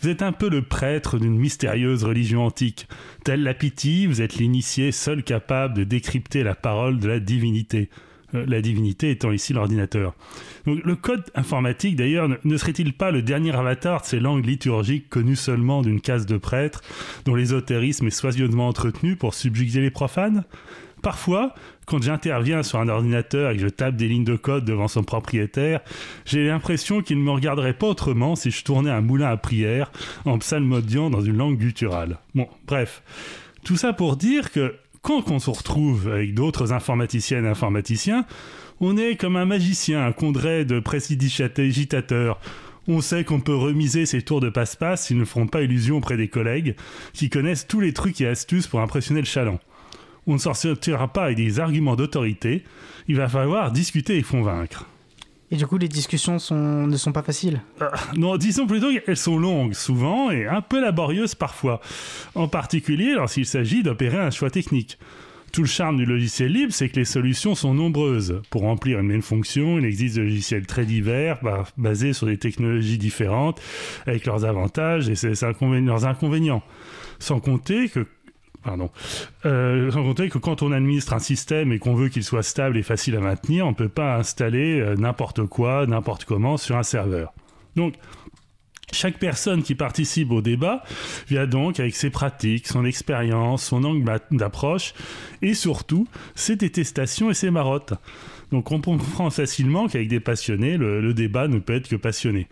[0.00, 2.86] vous êtes un peu le prêtre d'une mystérieuse religion antique.
[3.24, 7.90] Tel la pitié, vous êtes l'initié seul capable de décrypter la parole de la divinité.
[8.36, 10.14] Euh, la divinité étant ici l'ordinateur.
[10.66, 15.08] Le code informatique, d'ailleurs, ne, ne serait-il pas le dernier avatar de ces langues liturgiques
[15.08, 16.82] connues seulement d'une case de prêtres,
[17.24, 20.44] dont l'ésotérisme est soigneusement entretenu pour subjuguer les profanes?
[21.02, 21.54] Parfois,
[21.90, 25.02] quand j'interviens sur un ordinateur et que je tape des lignes de code devant son
[25.02, 25.80] propriétaire,
[26.24, 29.90] j'ai l'impression qu'il ne me regarderait pas autrement si je tournais un moulin à prière
[30.24, 32.18] en psalmodiant dans une langue gutturale.
[32.36, 33.02] Bon, bref.
[33.64, 38.24] Tout ça pour dire que quand on se retrouve avec d'autres informaticiennes et informaticiens,
[38.80, 42.38] on est comme un magicien, un condret de prestidigitateurs.
[42.86, 46.16] On sait qu'on peut remiser ses tours de passe-passe s'ils ne feront pas illusion auprès
[46.16, 46.76] des collègues
[47.14, 49.58] qui connaissent tous les trucs et astuces pour impressionner le chaland
[50.26, 52.64] on ne s'en sortira pas avec des arguments d'autorité.
[53.08, 54.86] Il va falloir discuter et convaincre.
[55.52, 56.86] Et du coup, les discussions sont...
[56.86, 60.80] ne sont pas faciles euh, Non, disons plutôt qu'elles sont longues, souvent, et un peu
[60.80, 61.80] laborieuses parfois.
[62.36, 64.96] En particulier lorsqu'il s'agit d'opérer un choix technique.
[65.52, 68.40] Tout le charme du logiciel libre, c'est que les solutions sont nombreuses.
[68.50, 71.40] Pour remplir une même fonction, il existe des logiciels très divers,
[71.76, 73.60] basés sur des technologies différentes,
[74.06, 76.62] avec leurs avantages et ses inconvénients, leurs inconvénients.
[77.18, 78.06] Sans compter que
[78.62, 78.90] Pardon.
[79.46, 82.76] Euh, sans compter que quand on administre un système et qu'on veut qu'il soit stable
[82.76, 86.76] et facile à maintenir, on ne peut pas installer euh, n'importe quoi, n'importe comment sur
[86.76, 87.32] un serveur.
[87.76, 87.94] Donc,
[88.92, 90.82] chaque personne qui participe au débat
[91.28, 94.94] vient donc avec ses pratiques, son expérience, son angle d'approche
[95.42, 97.94] et surtout ses détestations et ses marottes.
[98.50, 102.48] Donc on comprend facilement qu'avec des passionnés, le, le débat ne peut être que passionné.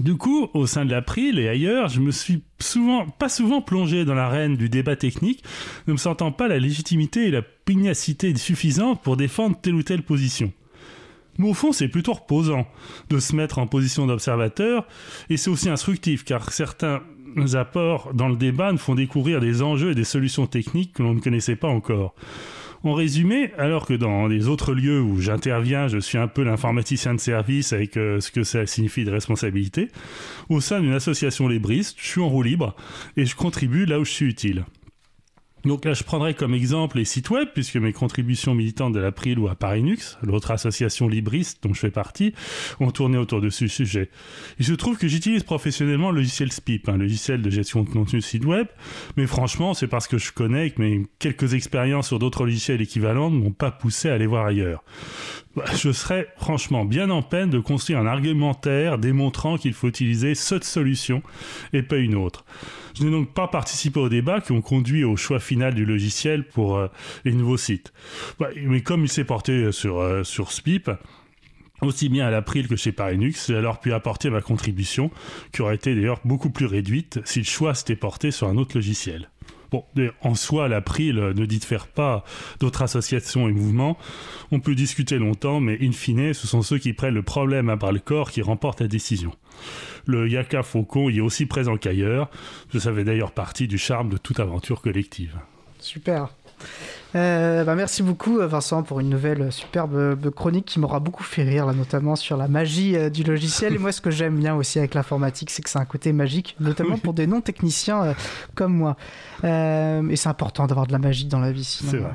[0.00, 4.04] Du coup, au sein de l'April et ailleurs, je me suis souvent, pas souvent plongé
[4.04, 5.44] dans l'arène du débat technique,
[5.86, 10.02] ne me sentant pas la légitimité et la pugnacité suffisante pour défendre telle ou telle
[10.02, 10.52] position.
[11.38, 12.66] Mais au fond, c'est plutôt reposant
[13.08, 14.86] de se mettre en position d'observateur,
[15.30, 17.02] et c'est aussi instructif, car certains
[17.54, 21.14] apports dans le débat nous font découvrir des enjeux et des solutions techniques que l'on
[21.14, 22.14] ne connaissait pas encore.
[22.84, 27.14] En résumé, alors que dans les autres lieux où j'interviens, je suis un peu l'informaticien
[27.14, 29.88] de service avec euh, ce que ça signifie de responsabilité,
[30.50, 32.76] au sein d'une association libriste, je suis en roue libre
[33.16, 34.66] et je contribue là où je suis utile.
[35.64, 39.38] Donc là, je prendrai comme exemple les sites web, puisque mes contributions militantes de l'April
[39.38, 42.34] ou à Parinux, l'autre association libriste dont je fais partie,
[42.80, 44.10] ont tourné autour de ce sujet.
[44.58, 48.20] Il se trouve que j'utilise professionnellement le logiciel SPIP, un logiciel de gestion de contenu
[48.20, 48.66] site web,
[49.16, 53.30] mais franchement, c'est parce que je connais que mes quelques expériences sur d'autres logiciels équivalents
[53.30, 54.84] ne m'ont pas poussé à aller voir ailleurs.
[55.56, 60.34] Bah, je serais franchement bien en peine de construire un argumentaire démontrant qu'il faut utiliser
[60.34, 61.22] cette solution
[61.72, 62.44] et pas une autre.
[62.94, 66.44] Je n'ai donc pas participé aux débats qui ont conduit au choix final du logiciel
[66.46, 66.88] pour euh,
[67.24, 67.92] les nouveaux sites.
[68.38, 70.90] Bah, mais comme il s'est porté sur, euh, sur SPIP,
[71.80, 75.10] aussi bien à l'April que chez Parinux, j'ai alors pu apporter ma contribution,
[75.52, 78.76] qui aurait été d'ailleurs beaucoup plus réduite si le choix s'était porté sur un autre
[78.76, 79.28] logiciel.
[80.22, 82.24] En soi, l'April ne diffère pas
[82.60, 83.98] d'autres associations et mouvements.
[84.50, 87.76] On peut discuter longtemps, mais in fine, ce sont ceux qui prennent le problème à
[87.76, 89.32] bras le corps qui remportent la décision.
[90.06, 92.30] Le Yaka Faucon y est aussi présent qu'ailleurs.
[92.78, 95.38] Ça fait d'ailleurs partie du charme de toute aventure collective.
[95.78, 96.28] Super.
[97.14, 101.66] Euh, bah, merci beaucoup Vincent pour une nouvelle superbe chronique qui m'aura beaucoup fait rire,
[101.66, 103.74] là, notamment sur la magie euh, du logiciel.
[103.74, 106.56] Et moi, ce que j'aime bien aussi avec l'informatique, c'est que c'est un côté magique,
[106.60, 108.14] notamment pour des non-techniciens euh,
[108.54, 108.96] comme moi.
[109.44, 111.64] et c'est important d'avoir de la magie dans la vie.
[111.64, 112.12] C'est vrai.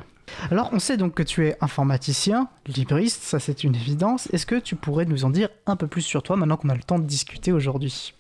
[0.52, 4.28] Alors, on sait donc que tu es informaticien, libriste, ça c'est une évidence.
[4.32, 6.76] Est-ce que tu pourrais nous en dire un peu plus sur toi maintenant qu'on a
[6.76, 8.14] le temps de discuter aujourd'hui?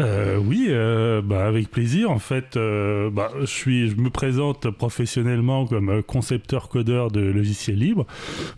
[0.00, 2.10] Euh, oui, euh, bah, avec plaisir.
[2.10, 7.76] En fait, euh, bah, je, suis, je me présente professionnellement comme concepteur codeur de logiciels
[7.76, 8.06] libres.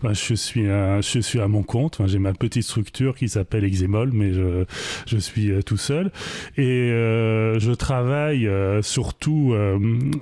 [0.01, 1.99] Bah, je, suis à, je suis à mon compte.
[2.05, 4.63] J'ai ma petite structure qui s'appelle Exemol, mais je,
[5.05, 6.11] je suis tout seul.
[6.55, 8.49] Et je travaille
[8.81, 9.53] surtout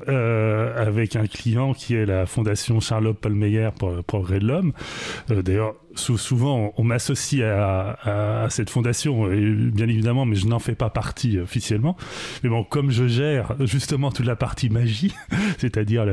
[0.07, 4.74] avec un client qui est la fondation Charlotte Palmeyer pour le progrès de l'homme.
[5.30, 11.39] D'ailleurs, souvent on m'associe à, cette fondation, bien évidemment, mais je n'en fais pas partie
[11.39, 11.96] officiellement.
[12.44, 15.14] Mais bon, comme je gère justement toute la partie magie,
[15.58, 16.06] c'est-à-dire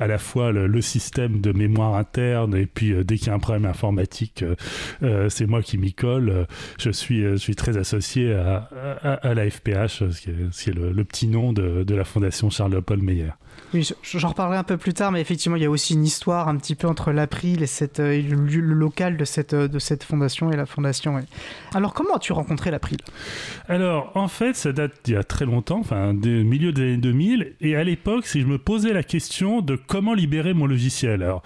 [0.00, 3.34] à la fois le, système de mémoire interne et puis euh, dès qu'il y a
[3.34, 4.54] un problème informatique, euh,
[5.02, 6.46] euh, c'est moi qui m'y colle.
[6.78, 11.52] Je suis, je suis très associé à, la FPH, ce qui est, le, petit nom
[11.52, 13.30] de, de la fondation Charles-Paul Meyer.
[13.74, 16.48] Oui, j'en reparlerai un peu plus tard, mais effectivement, il y a aussi une histoire
[16.48, 17.66] un petit peu entre l'April et,
[18.00, 21.20] euh, le, local de cette, euh, de cette fondation et la fondation.
[21.74, 22.98] Alors, comment as-tu rencontré l'April?
[23.68, 26.96] Alors, en fait, ça date d'il y a très longtemps, enfin, des milieu des années
[26.96, 31.22] 2000, et à l'époque, si je me posais la question de comment libérer mon logiciel.
[31.22, 31.42] Alors,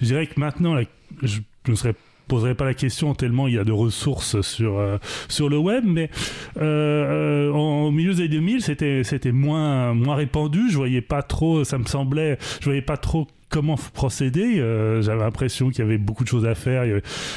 [0.00, 0.76] je dirais que maintenant,
[1.22, 1.94] je ne serais
[2.28, 4.98] poserai pas la question tellement il y a de ressources sur, euh,
[5.28, 6.10] sur le web, mais
[6.58, 10.70] euh, euh, en, au milieu des années 2000, c'était, c'était moins, moins répandu.
[10.70, 14.58] Je voyais pas trop, ça me semblait, je voyais pas trop comment procéder.
[14.58, 16.84] Euh, j'avais l'impression qu'il y avait beaucoup de choses à faire,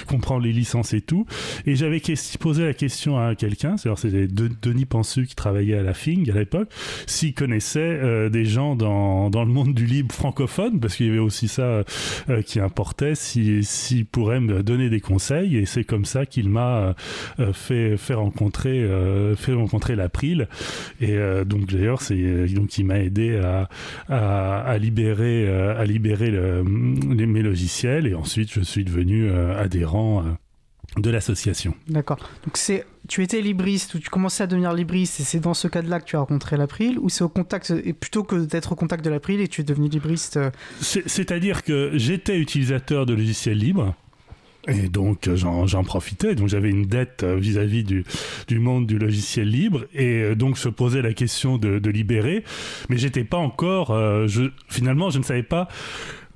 [0.08, 1.28] comprendre les licences et tout.
[1.68, 2.02] Et j'avais
[2.40, 6.70] posé la question à quelqu'un, c'était Denis Pensu qui travaillait à la FING à l'époque,
[7.06, 11.10] s'il connaissait euh, des gens dans, dans, le monde du libre francophone, parce qu'il y
[11.10, 11.84] avait aussi ça
[12.30, 15.58] euh, qui importait, s'il si, pourrait me donner des conseils.
[15.58, 16.96] Et c'est comme ça qu'il m'a
[17.54, 18.88] fait, fait rencontrer,
[19.36, 20.48] fait rencontrer l'April.
[21.02, 23.68] Et donc d'ailleurs, c'est donc il m'a aidé à,
[24.08, 30.24] à, à libérer, à libérer le, mes logiciels et ensuite je suis devenu euh, adhérent
[30.24, 30.32] euh,
[31.02, 31.74] de l'association.
[31.88, 32.18] D'accord.
[32.44, 35.68] Donc c'est tu étais libriste ou tu commençais à devenir libriste et c'est dans ce
[35.68, 38.76] cas-là que tu as rencontré l'April ou c'est au contact et plutôt que d'être au
[38.76, 40.50] contact de l'April et tu es devenu libriste euh,
[40.82, 43.96] C'est-à-dire que j'étais utilisateur de logiciels libres
[44.68, 48.04] et donc j'en profitais, donc j'avais une dette vis-à-vis du,
[48.48, 52.44] du, monde du logiciel libre, et donc se posait la question de, de libérer,
[52.90, 55.68] mais j'étais pas encore, euh, je, finalement je ne savais pas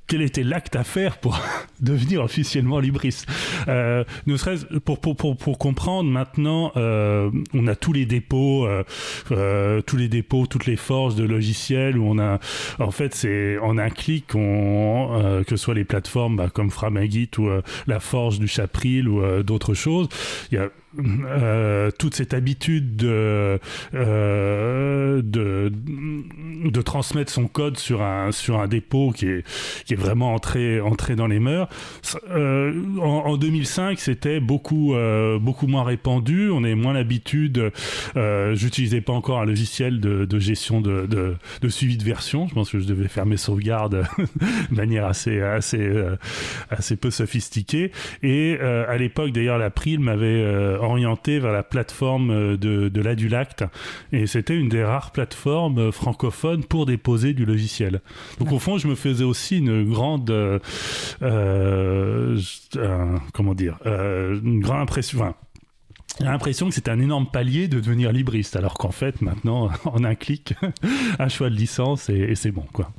[0.09, 1.39] quel était l'acte à faire pour
[1.79, 3.27] devenir officiellement libriste.
[3.67, 8.65] Euh, ne serait-ce pour, pour, pour, pour, comprendre maintenant, euh, on a tous les dépôts,
[8.65, 8.83] euh,
[9.31, 12.39] euh tous les dépôts, toutes les forges de logiciels où on a,
[12.79, 16.71] en fait, c'est en un clic, on, euh, que ce soit les plateformes bah, comme
[16.71, 20.09] Framagit ou euh, la forge du Chapril ou d'autres choses,
[20.51, 23.59] il y a euh, toute cette habitude de,
[23.93, 29.43] euh, de, de, transmettre son code sur un, sur un dépôt qui est,
[29.85, 31.69] qui est vraiment entré, entré dans les mœurs.
[32.31, 34.95] Euh, en, 2005, c'était beaucoup,
[35.39, 36.49] beaucoup moins répandu.
[36.49, 37.71] On avait moins l'habitude.
[38.15, 42.47] J'utilisais pas encore un logiciel de, gestion de, de, de, suivi de version.
[42.47, 44.07] Je pense que je devais faire mes sauvegardes
[44.71, 45.91] de manière assez, assez,
[46.71, 47.91] assez peu sophistiquée.
[48.23, 53.63] Et à l'époque, d'ailleurs, la Pril m'avait orienté vers la plateforme euh, de, de l'Adulacte.
[54.11, 58.01] Et c'était une des rares plateformes euh, francophones pour déposer du logiciel.
[58.39, 60.29] Donc au fond, je me faisais aussi une grande...
[60.31, 60.59] Euh,
[63.33, 65.33] comment dire Une grande impression...
[66.19, 70.03] j'ai l'impression que c'était un énorme palier de devenir libriste, alors qu'en fait, maintenant, en
[70.03, 70.53] un clic,
[71.19, 72.91] un choix de licence et, et c'est bon, quoi.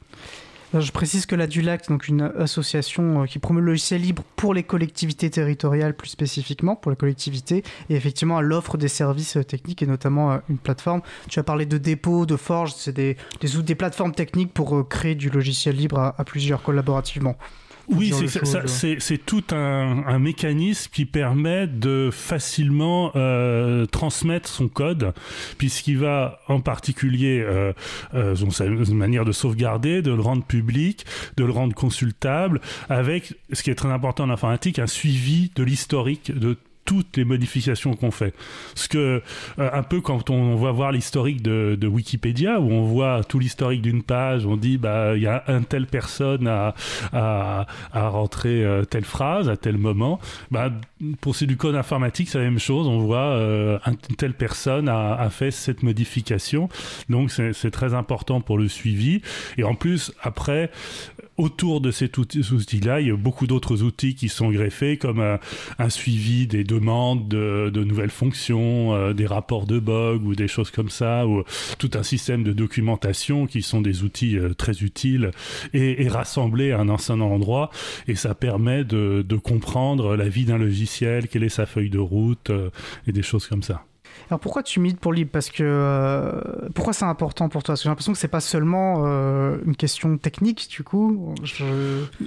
[0.72, 4.54] Je précise que la DULAC, donc une association euh, qui promeut le logiciel libre pour
[4.54, 9.42] les collectivités territoriales, plus spécifiquement pour les collectivités, et effectivement à l'offre des services euh,
[9.42, 11.02] techniques et notamment euh, une plateforme.
[11.28, 15.16] Tu as parlé de dépôt, de forge, c'est des, des, des, plateformes techniques pour créer
[15.16, 17.36] du logiciel libre à, à plusieurs collaborativement.
[17.90, 18.12] Oui,
[18.98, 25.12] c'est tout un, un, mécanisme qui permet de facilement euh, transmettre son code,
[25.58, 27.72] puisqu'il va en particulier, euh,
[28.14, 31.04] euh, sa manière de sauvegarder, de le rendre public,
[31.36, 35.62] de le rendre consultable, avec, ce qui est très important en informatique, un suivi de
[35.62, 36.56] l'historique de
[36.90, 38.34] toutes les modifications qu'on fait.
[38.74, 39.22] Ce que,
[39.60, 43.80] euh, un peu quand on, va voir l'historique de, Wikipédia, où on voit tout l'historique
[43.80, 46.74] d'une page, on dit, bah, il y a un telle personne à,
[47.12, 50.18] à, rentrer euh, telle phrase à tel moment.
[50.50, 50.72] Bah,
[51.20, 52.88] pour c'est du code informatique, c'est la même chose.
[52.88, 56.68] On voit euh, une telle personne a, a, fait cette modification.
[57.08, 59.22] Donc, c'est très important pour le suivi.
[59.58, 60.72] Et en plus, après,
[61.40, 65.38] autour de cet outil-là, il y a beaucoup d'autres outils qui sont greffés, comme euh,
[65.78, 70.70] un suivi des demandes de, nouvelles fonctions, euh, des rapports de bugs ou des choses
[70.70, 71.42] comme ça, ou
[71.78, 75.30] tout un système de documentation qui sont des outils euh, très utiles
[75.72, 77.70] et, rassemblés à un seul endroit.
[78.06, 82.50] Et ça permet de comprendre la vie d'un logiciel, quelle est sa feuille de route
[83.06, 83.84] et des choses comme ça.
[84.28, 87.72] Alors pourquoi tu milites pour libre Parce que euh, pourquoi c'est important pour toi?
[87.72, 91.34] Parce que j'ai l'impression que c'est pas seulement euh, une question technique, du coup.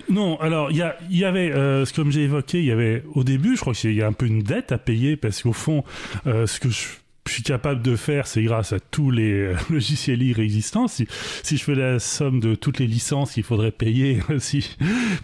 [0.10, 0.78] Non, alors il
[1.10, 4.02] y, avait, euh, comme j'ai évoqué, il y avait au début, je crois qu'il y
[4.02, 5.84] a un peu une dette à payer parce qu'au fond,
[6.26, 6.88] ce que je
[7.28, 10.88] je suis capable de faire, c'est grâce à tous les euh, logiciels libre existants.
[10.88, 11.08] Si,
[11.42, 14.76] si, je fais la somme de toutes les licences qu'il faudrait payer aussi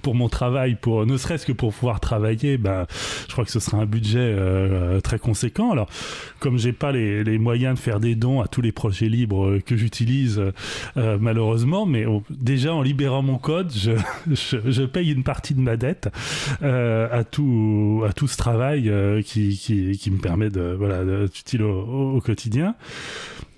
[0.02, 2.86] pour mon travail, pour ne serait-ce que pour pouvoir travailler, ben,
[3.28, 5.72] je crois que ce sera un budget euh, très conséquent.
[5.72, 5.90] Alors,
[6.40, 9.60] comme j'ai pas les, les, moyens de faire des dons à tous les projets libres
[9.66, 10.42] que j'utilise,
[10.98, 13.92] euh, malheureusement, mais déjà en libérant mon code, je,
[14.26, 16.10] je, paye une partie de ma dette
[16.62, 18.92] à tout à tout ce travail
[19.26, 21.64] qui, qui, qui, me permet de voilà d'être utile
[21.94, 22.76] au quotidien.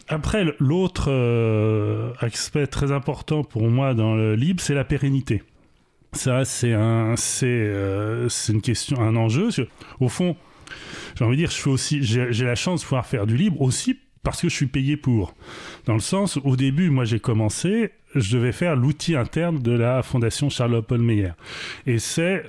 [0.07, 5.41] Après, l'autre euh, aspect très important pour moi dans le libre, c'est la pérennité.
[6.11, 9.49] Ça, c'est un, c'est, euh, une question, un enjeu.
[10.01, 10.35] Au fond,
[11.15, 13.97] j'ai envie de dire, je aussi, j'ai la chance de pouvoir faire du libre aussi
[14.21, 15.33] parce que je suis payé pour.
[15.85, 20.03] Dans le sens, au début, moi, j'ai commencé, je devais faire l'outil interne de la
[20.03, 21.31] fondation Charlotte Paul Meyer.
[21.87, 22.43] Et c'est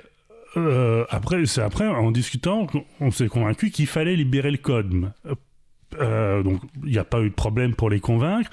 [0.57, 2.67] euh, après, c'est après, en discutant,
[2.99, 5.11] on s'est convaincu qu'il fallait libérer le code
[5.99, 8.49] euh, donc il n'y a pas eu de problème pour les convaincre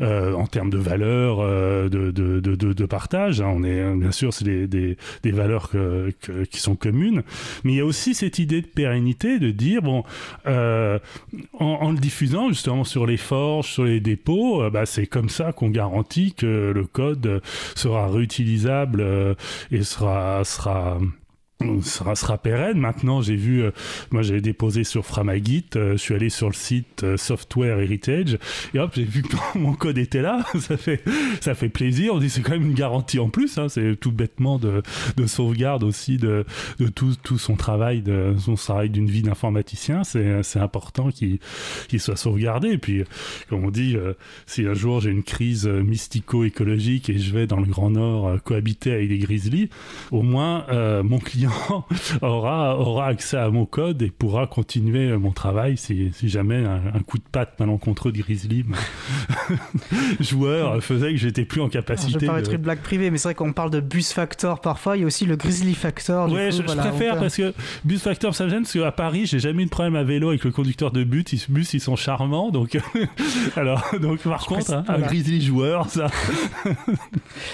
[0.00, 3.40] euh, en termes de valeurs euh, de, de, de, de, partage.
[3.40, 3.52] Hein.
[3.54, 6.10] on est bien sûr c'est des, des, des, valeurs que,
[6.50, 7.22] qui sont communes,
[7.64, 10.04] mais il y a aussi cette idée de pérennité, de dire bon
[10.46, 10.98] en,
[11.58, 15.70] en, le diffusant justement sur les forges, sur les dépôts, bah, c'est comme ça qu'on
[15.70, 17.42] garantit que le code
[17.74, 19.36] sera réutilisable
[19.70, 20.98] et sera sera
[21.82, 22.78] sera, sera pérenne.
[22.78, 23.72] Maintenant, j'ai vu, euh,
[24.12, 28.38] moi j'avais déposé sur Framagit, euh, je suis allé sur le site euh, Software Heritage,
[28.74, 31.02] et hop, j'ai vu que mon code était là, ça fait,
[31.40, 34.12] ça fait plaisir, on dit c'est quand même une garantie en plus, hein, c'est tout
[34.12, 34.82] bêtement de,
[35.16, 36.44] de, sauvegarde aussi de,
[36.78, 41.40] de tout, tout, son travail, de son travail d'une vie d'informaticien, c'est important qu'il
[41.98, 43.02] soit sauvegardé, et puis,
[43.48, 43.96] comme on dit,
[44.46, 48.92] si un jour j'ai une crise mystico-écologique et je vais dans le Grand Nord cohabiter
[48.92, 49.70] avec des grizzlies,
[50.10, 50.66] au moins
[51.02, 51.47] mon client
[52.22, 57.00] aura, aura accès à mon code et pourra continuer mon travail si, si jamais un,
[57.06, 58.64] coup de patte malencontreux de Grizzly
[60.20, 62.12] joueur faisait que j'étais plus en capacité.
[62.12, 64.60] Je vais pas être une blague privée, mais c'est vrai qu'on parle de bus factor
[64.60, 66.30] parfois, il y a aussi le Grizzly factor.
[66.30, 67.54] Ouais, je, préfère parce que
[67.84, 70.28] bus factor ça me gêne parce qu'à Paris j'ai jamais eu de problème à vélo
[70.28, 72.78] avec le conducteur de bus, ils, bus ils sont charmants donc
[73.56, 76.08] alors donc par contre hein, un Grizzly joueur ça.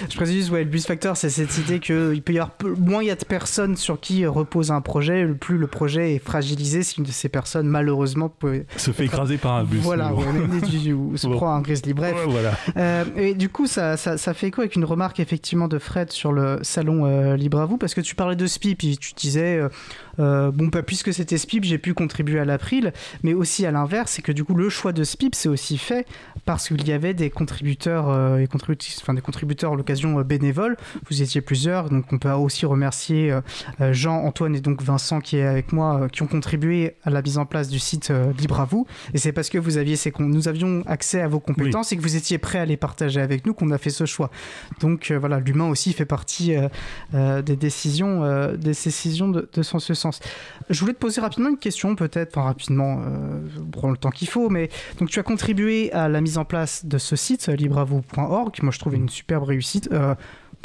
[0.09, 3.07] je précise ouais le bus factor c'est cette idée qu'il peut y avoir moins il
[3.07, 6.97] y a de personnes sur qui repose un projet, plus le projet est fragilisé si
[6.97, 9.81] une de ces personnes, malheureusement, peut se fait écraser par un bus.
[9.81, 11.93] Voilà, ou se prend un grizzly.
[11.93, 12.15] Bref.
[12.27, 12.53] voilà.
[12.77, 16.11] Euh, et du coup, ça, ça, ça, fait écho avec une remarque effectivement de Fred
[16.11, 19.13] sur le salon euh, Libre à vous, parce que tu parlais de SPI, puis tu
[19.13, 19.61] disais.
[20.19, 22.93] Euh, bon, puisque c'était SPIP, j'ai pu contribuer à l'April,
[23.23, 26.05] mais aussi à l'inverse, c'est que du coup, le choix de SPIP, c'est aussi fait
[26.45, 28.47] parce qu'il y avait des contributeurs euh, et
[29.01, 30.77] enfin des contributeurs à l'occasion euh, bénévoles.
[31.09, 33.37] Vous étiez plusieurs, donc on peut aussi remercier
[33.91, 37.37] Jean, Antoine et donc Vincent qui est avec moi, qui ont contribué à la mise
[37.37, 38.87] en place du site Libre à vous.
[39.13, 42.01] Et c'est parce que vous aviez ces nous avions accès à vos compétences et que
[42.01, 44.31] vous étiez prêts à les partager avec nous qu'on a fait ce choix.
[44.79, 46.55] Donc voilà, l'humain aussi fait partie
[47.13, 50.04] des décisions, des décisions de, de ce sens.
[50.69, 53.39] Je voulais te poser rapidement une question, peut-être, enfin rapidement, euh,
[53.71, 54.69] prends le temps qu'il faut, mais
[54.99, 58.79] donc tu as contribué à la mise en place de ce site, libravou.org, moi je
[58.79, 59.89] trouve une superbe réussite.
[59.91, 60.15] Euh,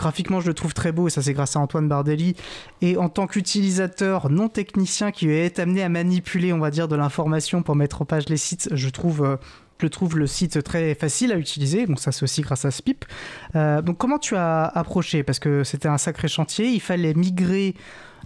[0.01, 2.35] graphiquement, je le trouve très beau et ça, c'est grâce à Antoine Bardelli.
[2.81, 6.97] Et en tant qu'utilisateur non technicien qui est amené à manipuler, on va dire, de
[6.97, 9.23] l'information pour mettre en page les sites, je trouve.
[9.25, 9.37] Euh,
[9.83, 13.07] je trouve le site très facile à utiliser, donc ça c'est aussi grâce à Spip.
[13.57, 15.23] Euh, donc comment tu as approché?
[15.23, 17.75] Parce que c'était un sacré chantier, il fallait migrer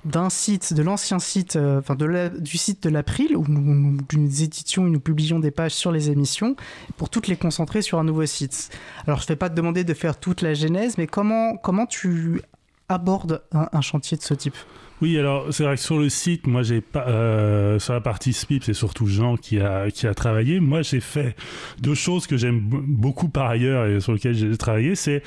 [0.05, 3.99] d'un site, de l'ancien site, euh, enfin de du site de l'April, où nous,
[4.43, 6.57] éditions et nous publions des pages sur les émissions,
[6.97, 8.71] pour toutes les concentrer sur un nouveau site.
[9.07, 11.87] Alors je ne vais pas te demander de faire toute la genèse, mais comment, comment
[11.87, 12.43] tu
[12.89, 14.57] aborde un, chantier de ce type?
[15.01, 18.33] Oui, alors c'est vrai que sur le site, moi j'ai pas euh, sur la partie
[18.33, 20.61] SPIP, c'est surtout Jean qui a qui a travaillé.
[20.61, 21.35] Moi, j'ai fait
[21.81, 25.23] deux choses que j'aime beaucoup par ailleurs et sur lesquelles j'ai travaillé, c'est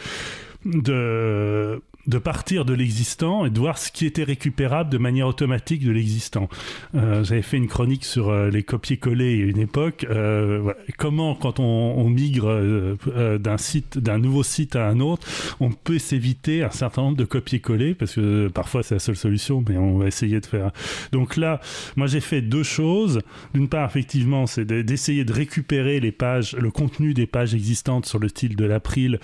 [0.66, 5.86] de de partir de l'existant et de voir ce qui était récupérable de manière automatique
[5.86, 6.48] de l'existant.
[6.96, 10.06] Euh, J'avais fait une chronique sur euh, les copier-coller à une époque.
[10.10, 10.74] Euh.
[10.98, 11.64] Comment, quand on,
[11.98, 15.28] on migre euh, euh, d'un site, d'un nouveau site à un autre,
[15.60, 19.64] on peut s'éviter un certain nombre de copier-coller parce que parfois c'est la seule solution,
[19.68, 20.72] mais on va essayer de faire.
[21.12, 21.60] Donc là,
[21.96, 23.20] moi j'ai fait deux choses.
[23.54, 28.06] D'une part, effectivement, c'est de- d'essayer de récupérer les pages, le contenu des pages existantes
[28.06, 29.20] sur le style de l'April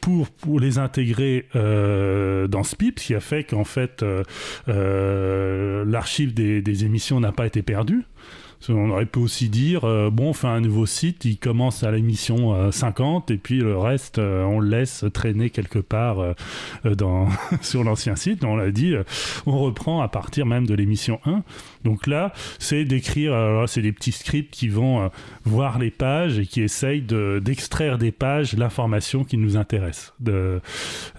[0.00, 4.22] pour, pour les intégrer euh, dans SPIP, ce qui a fait qu'en fait euh,
[4.68, 8.04] euh, l'archive des, des émissions n'a pas été perdue.
[8.66, 11.90] Qu'on aurait pu aussi dire, euh, bon, on fait un nouveau site, il commence à
[11.90, 16.32] l'émission euh, 50, et puis le reste, euh, on le laisse traîner quelque part euh,
[16.84, 17.28] euh, dans,
[17.62, 18.44] sur l'ancien site.
[18.44, 19.04] On l'a dit, euh,
[19.46, 21.42] on reprend à partir même de l'émission 1.
[21.84, 25.08] Donc là, c'est d'écrire, euh, c'est des petits scripts qui vont euh,
[25.44, 30.12] voir les pages et qui essayent de- d'extraire des pages l'information qui nous intéresse.
[30.20, 30.60] De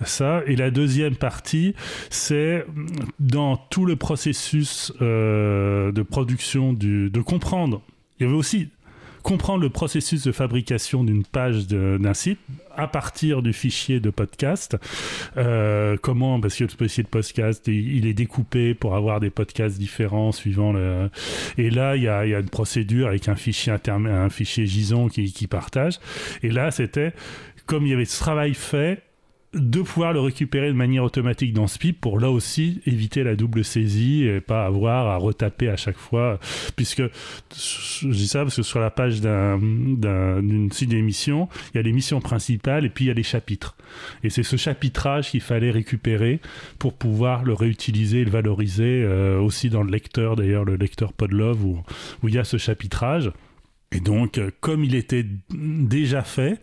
[0.03, 0.41] ça.
[0.45, 1.73] Et la deuxième partie,
[2.09, 2.87] c'est mm,
[3.19, 7.81] dans tout le processus euh, de production du, de comprendre.
[8.19, 8.69] Il y avait aussi
[9.21, 12.39] comprendre le processus de fabrication d'une page d'un site
[12.75, 14.77] à partir du fichier de podcast.
[15.37, 19.77] Euh, comment, parce que le fichier de podcast, il, est découpé pour avoir des podcasts
[19.77, 21.09] différents suivant le.
[21.57, 24.29] Et là, il y a, il y a une procédure avec un fichier interme- un
[24.29, 24.65] fichier
[25.11, 25.99] qui, qui partage.
[26.41, 27.13] Et là, c'était
[27.65, 29.03] comme il y avait ce travail fait
[29.55, 33.63] de pouvoir le récupérer de manière automatique dans SPIP pour là aussi éviter la double
[33.65, 36.39] saisie et pas avoir à retaper à chaque fois
[36.75, 37.01] puisque
[37.55, 41.79] je dis ça parce que sur la page d'un d'un- d'une site d'émission il y
[41.79, 43.75] a l'émission principale et puis il y a les chapitres.
[44.23, 46.39] Et c'est ce chapitrage qu'il fallait récupérer
[46.77, 51.11] pour pouvoir le réutiliser et le valoriser euh, aussi dans le lecteur d'ailleurs le lecteur
[51.11, 51.79] Podlove où,
[52.21, 53.31] où il y a ce chapitrage.
[53.91, 56.59] Et donc euh, comme il était déjà fait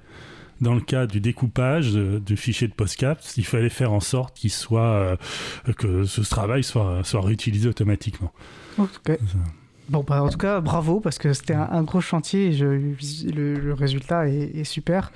[0.60, 4.36] dans le cas du découpage de- du fichier de PostCap, il fallait faire en sorte
[4.36, 5.16] qu'il soit euh,
[5.76, 8.32] que ce travail soit, soit réutilisé automatiquement.
[9.88, 12.64] Bon, bah, en tout cas, bravo, parce que c'était un, un gros chantier et je-
[13.32, 15.12] le, le résultat est, est super.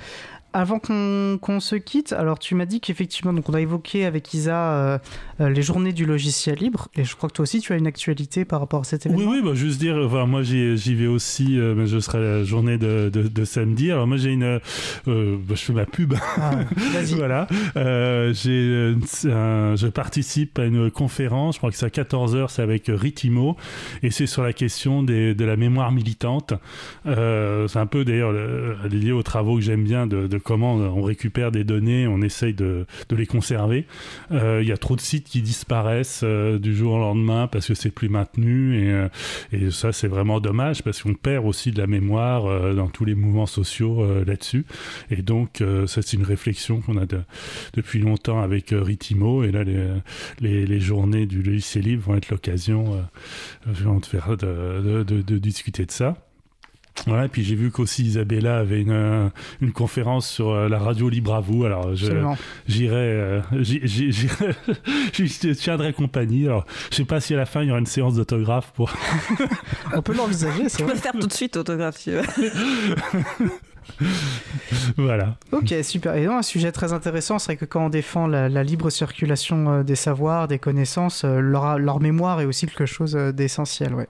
[0.53, 4.35] Avant qu'on qu'on se quitte, alors tu m'as dit qu'effectivement, donc on a évoqué avec
[4.35, 4.99] Isa euh,
[5.41, 7.87] euh, les journées du logiciel libre, et je crois que toi aussi tu as une
[7.87, 9.31] actualité par rapport à cet Oui, événement.
[9.31, 12.79] oui, bah, juste dire, enfin, moi j'y vais aussi, euh, mais je serai la journée
[12.79, 13.93] de, de, de samedi.
[13.93, 16.15] Alors moi j'ai une, euh, bah, je fais ma pub.
[16.37, 16.51] Ah,
[17.17, 17.47] voilà,
[18.33, 23.57] j'ai, je participe à une conférence, je crois que c'est à 14h, c'est avec Ritimo,
[24.03, 26.55] et c'est sur la question des, de la mémoire militante.
[27.05, 31.03] C'est un peu d'ailleurs le- lié aux travaux que j'aime bien de, de comment on
[31.03, 33.87] récupère des données, on essaye de, les conserver.
[34.33, 37.67] Euh, Il y a trop de sites qui disparaissent euh, du jour au lendemain parce
[37.67, 41.79] que c'est plus maintenu et, euh, ça c'est vraiment dommage parce qu'on perd aussi de
[41.79, 44.65] la mémoire euh, dans tous les mouvements sociaux euh, là-dessus.
[45.11, 47.23] Et donc euh, ça c'est une réflexion qu'on a de-
[47.75, 49.65] depuis longtemps avec euh, Ritimo et là
[50.41, 53.03] les, journées du logiciel libre vont être l'occasion
[53.67, 56.17] euh, de discuter de ça.
[57.07, 59.29] Voilà, et puis j'ai vu qu'aussi Isabella avait une, euh,
[59.63, 61.65] une conférence sur euh, la radio libre à vous.
[61.65, 66.47] Alors j'irai, euh, je tiendrai compagnie.
[66.47, 68.93] Alors je sais pas si à la fin il y aura une séance d'autographe pour.
[69.95, 70.95] On peut l'envisager, c'est Tu peux vrai.
[70.97, 72.23] le faire tout de suite, autographe, si tu veux.
[74.97, 75.37] voilà.
[75.53, 76.15] Ok, super.
[76.17, 79.71] Et non, un sujet très intéressant, c'est que quand on défend la, la libre circulation
[79.73, 83.95] euh, des savoirs, des connaissances, euh, leur, leur mémoire est aussi quelque chose euh, d'essentiel.
[83.95, 84.09] Ouais.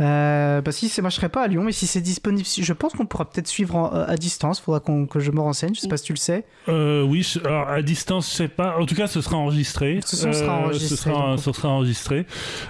[0.00, 2.72] Euh, bah, si c'est, moi je serais pas à Lyon, mais si c'est disponible, je
[2.72, 4.60] pense qu'on pourra peut-être suivre en- à distance.
[4.60, 5.74] Faudra que je me renseigne.
[5.74, 6.44] Je sais pas si tu le sais.
[6.68, 8.76] Euh, oui, alors à distance, je sais pas.
[8.78, 10.00] En tout cas, ce sera enregistré.
[10.04, 12.26] Ce sera enregistré, Ce sera, ce sera enregistré.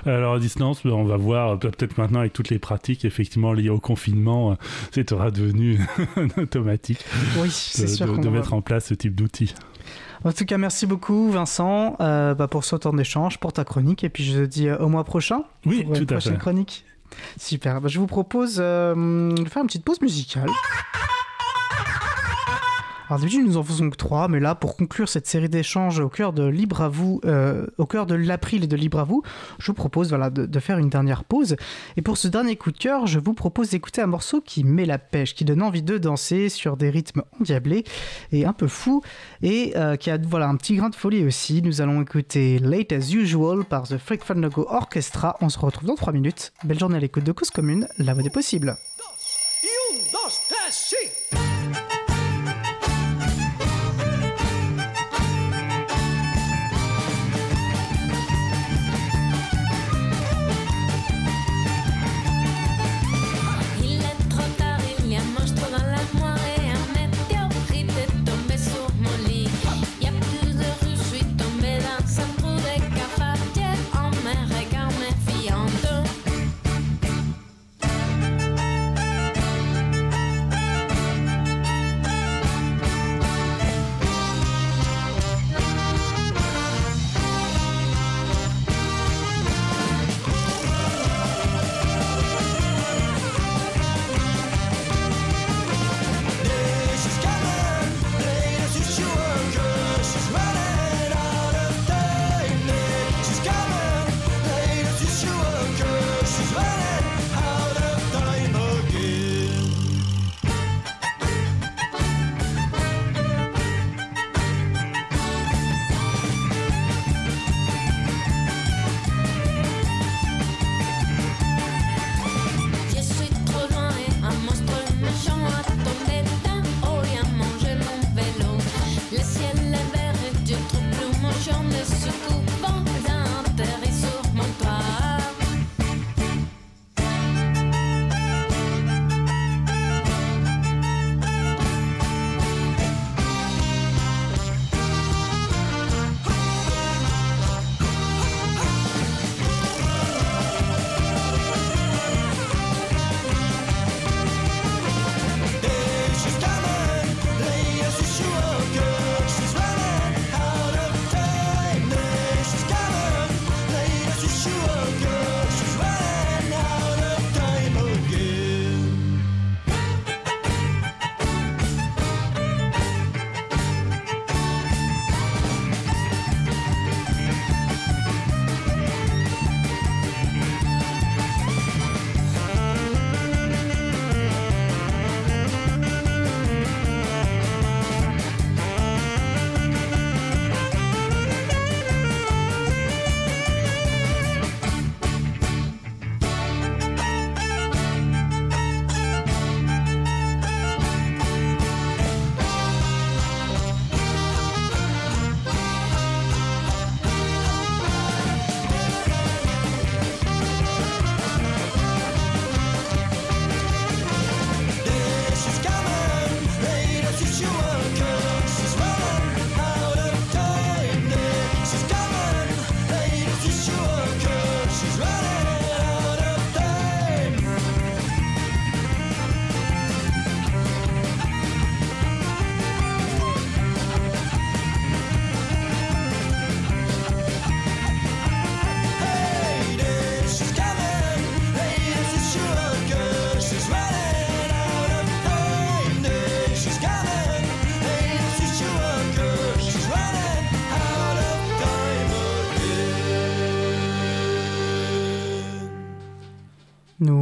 [0.07, 1.59] Alors à distance, on va voir.
[1.59, 4.57] Peut-être maintenant avec toutes les pratiques effectivement liées au confinement,
[4.93, 5.79] c'est aura devenu
[6.43, 7.05] automatique
[7.39, 8.19] Oui, de, c'est sûr.
[8.19, 9.55] de- mettre en place ce type d'outils.
[10.25, 14.03] En tout cas, merci beaucoup, Vincent, euh, bah, pour ce temps d'échange, pour ta chronique.
[14.05, 15.43] Et puis je te dis euh, au mois prochain.
[15.65, 16.39] Oui, pour une tout à prochaine fait.
[16.41, 16.85] chronique.
[17.39, 17.81] Super.
[17.81, 20.49] Bah, je vous propose euh, de faire une petite pause musicale.
[23.09, 26.11] Alors d'habitude nous en faisons que trois, mais là pour conclure cette série d'échanges au
[26.11, 29.23] cœur de Libre à vous, euh, au cœur de l'April et de Libre à vous,
[29.59, 31.57] je vous propose voilà de, faire une dernière pause.
[31.97, 34.85] Et pour ce dernier coup de cœur, je vous propose d'écouter un morceau qui met
[34.85, 37.85] la pêche, qui donne envie de danser sur des rythmes endiablés
[38.31, 39.03] et un peu fous,
[39.43, 41.63] et euh, qui a voilà un petit grain de folie aussi.
[41.63, 45.37] Nous allons écouter Late as Usual par The Freak Fandango Orchestra.
[45.41, 46.53] On se retrouve dans trois minutes.
[46.63, 48.77] Belle journée à l'écoute de Cause Commune, la voix des possibles.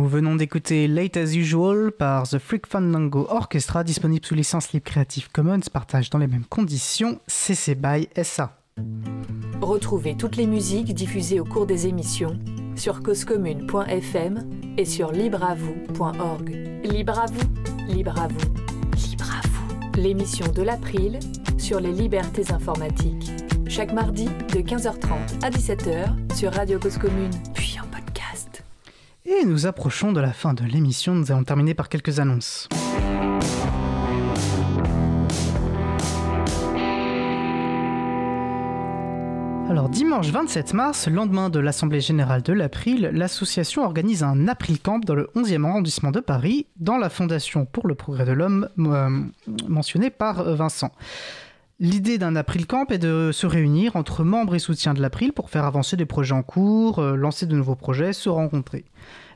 [0.06, 4.84] Nous venons d'écouter Late as Usual par The Freak Fandango Orchestra, disponible sous licence libre
[4.84, 8.56] Creative Commons, partage dans les mêmes conditions, CC BY SA.
[9.60, 12.38] Retrouvez toutes les musiques diffusées au cours des émissions
[12.76, 16.50] sur causecommune.fm et sur libreavoue.org.
[16.84, 20.00] Libre à vous, libre à vous, libre à vous.
[20.00, 21.18] L'émission de l'April
[21.58, 23.32] sur les libertés informatiques.
[23.66, 27.32] Chaque mardi de 15h30 à 17h sur Radio Cause Commune.
[29.28, 32.68] Et nous approchons de la fin de l'émission, nous allons terminer par quelques annonces.
[39.68, 45.04] Alors dimanche 27 mars, lendemain de l'Assemblée générale de l'April, l'association organise un April Camp
[45.04, 49.10] dans le 11e arrondissement de Paris, dans la Fondation pour le progrès de l'homme euh,
[49.66, 50.92] mentionnée par euh, Vincent.
[51.78, 55.50] L'idée d'un April Camp est de se réunir entre membres et soutiens de l'April pour
[55.50, 58.86] faire avancer des projets en cours, euh, lancer de nouveaux projets, se rencontrer.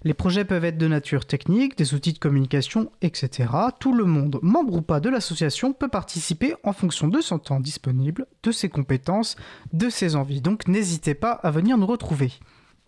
[0.04, 3.50] Les projets peuvent être de nature technique, des outils de communication, etc.
[3.78, 7.60] Tout le monde, membre ou pas de l'association, peut participer en fonction de son temps
[7.60, 9.36] disponible, de ses compétences,
[9.74, 10.40] de ses envies.
[10.40, 12.32] Donc n'hésitez pas à venir nous retrouver.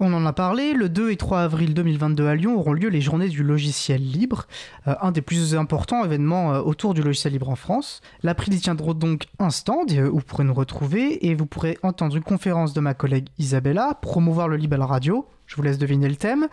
[0.04, 3.00] On en a parlé, le 2 et 3 avril 2022 à Lyon auront lieu les
[3.00, 4.48] journées du logiciel libre,
[4.88, 8.00] euh, un des plus importants événements euh, autour du logiciel libre en France.
[8.24, 11.78] L'April y tiendra donc un stand euh, où vous pourrez nous retrouver et vous pourrez
[11.84, 15.62] entendre une conférence de ma collègue Isabella, promouvoir le libre à la radio, je vous
[15.62, 16.48] laisse deviner le thème,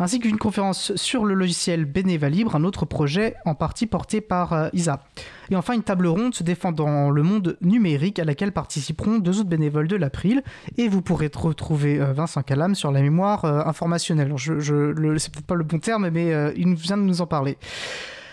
[0.00, 4.52] ainsi qu'une conférence sur le logiciel Beneva Libre, un autre projet en partie porté par
[4.52, 5.04] euh, Isa.
[5.50, 9.48] Et enfin, une table ronde se défendant le monde numérique à laquelle participeront deux autres
[9.48, 10.42] bénévoles de l'April.
[10.78, 14.32] Et vous pourrez retrouver euh, Vincent Calam sur la mémoire euh, informationnelle.
[14.36, 17.56] Je, je, c'est peut-être pas le bon terme, mais il vient de nous en parler.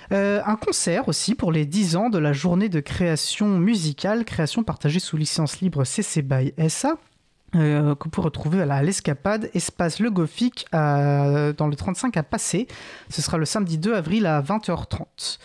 [0.10, 5.00] Un concert aussi pour les 10 ans de la journée de création musicale, création partagée
[5.00, 6.98] sous licence libre CC BY SA.
[7.58, 12.68] Euh, que vous pouvez retrouver à l'Escapade, espace Le Gothique, dans le 35 à Passé.
[13.10, 15.40] Ce sera le samedi 2 avril à 20h30.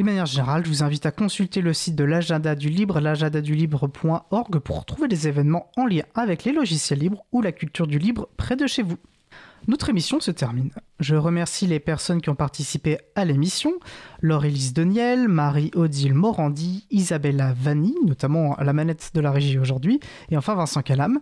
[0.00, 4.58] De manière générale, je vous invite à consulter le site de l'agenda du libre, l'agenda-du-libre.org,
[4.60, 8.26] pour retrouver des événements en lien avec les logiciels libres ou la culture du libre
[8.38, 8.96] près de chez vous.
[9.70, 10.72] Notre émission se termine.
[10.98, 13.72] Je remercie les personnes qui ont participé à l'émission
[14.20, 20.56] Laure-Élise Deniel, Marie-Odile Morandi, Isabella Vanni, notamment la manette de la régie aujourd'hui, et enfin
[20.56, 21.20] Vincent Calam.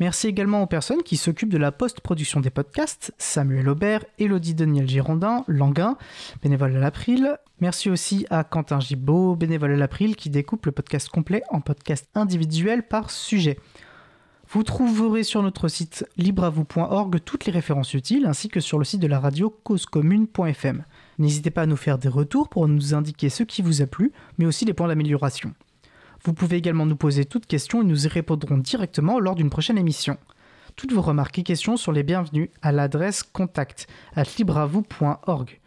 [0.00, 4.88] Merci également aux personnes qui s'occupent de la post-production des podcasts, Samuel Aubert, Elodie Daniel
[4.88, 5.96] Girondin, Languin,
[6.42, 7.38] bénévole à l'April.
[7.60, 12.08] Merci aussi à Quentin Gibaud, bénévole à l'April, qui découpe le podcast complet en podcast
[12.16, 13.56] individuel par sujet.
[14.54, 19.00] Vous trouverez sur notre site libreavoue.org toutes les références utiles, ainsi que sur le site
[19.00, 20.84] de la radio causecommune.fm.
[21.18, 24.12] N'hésitez pas à nous faire des retours pour nous indiquer ce qui vous a plu,
[24.38, 25.54] mais aussi les points d'amélioration.
[26.22, 29.76] Vous pouvez également nous poser toutes questions et nous y répondrons directement lors d'une prochaine
[29.76, 30.18] émission.
[30.76, 35.60] Toutes vos remarques et questions sont les bienvenues à l'adresse contact at libreavoue.org.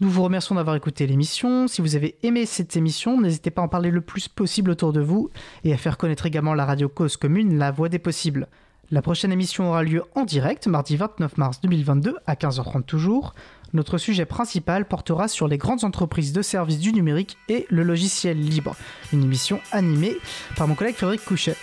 [0.00, 1.66] Nous vous remercions d'avoir écouté l'émission.
[1.66, 4.92] Si vous avez aimé cette émission, n'hésitez pas à en parler le plus possible autour
[4.92, 5.28] de vous
[5.64, 8.46] et à faire connaître également la radio cause commune, la voix des possibles.
[8.92, 13.34] La prochaine émission aura lieu en direct, mardi 29 mars 2022, à 15h30 toujours.
[13.72, 18.40] Notre sujet principal portera sur les grandes entreprises de services du numérique et le logiciel
[18.40, 18.76] libre.
[19.12, 20.16] Une émission animée
[20.56, 21.56] par mon collègue Frédéric Couchet.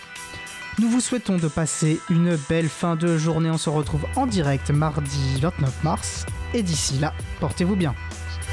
[0.80, 3.50] Nous vous souhaitons de passer une belle fin de journée.
[3.50, 6.26] On se retrouve en direct mardi 29 mars.
[6.54, 7.96] Et d'ici là, portez-vous bien.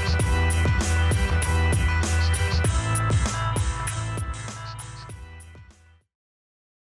[0.04, 0.91] Thank you.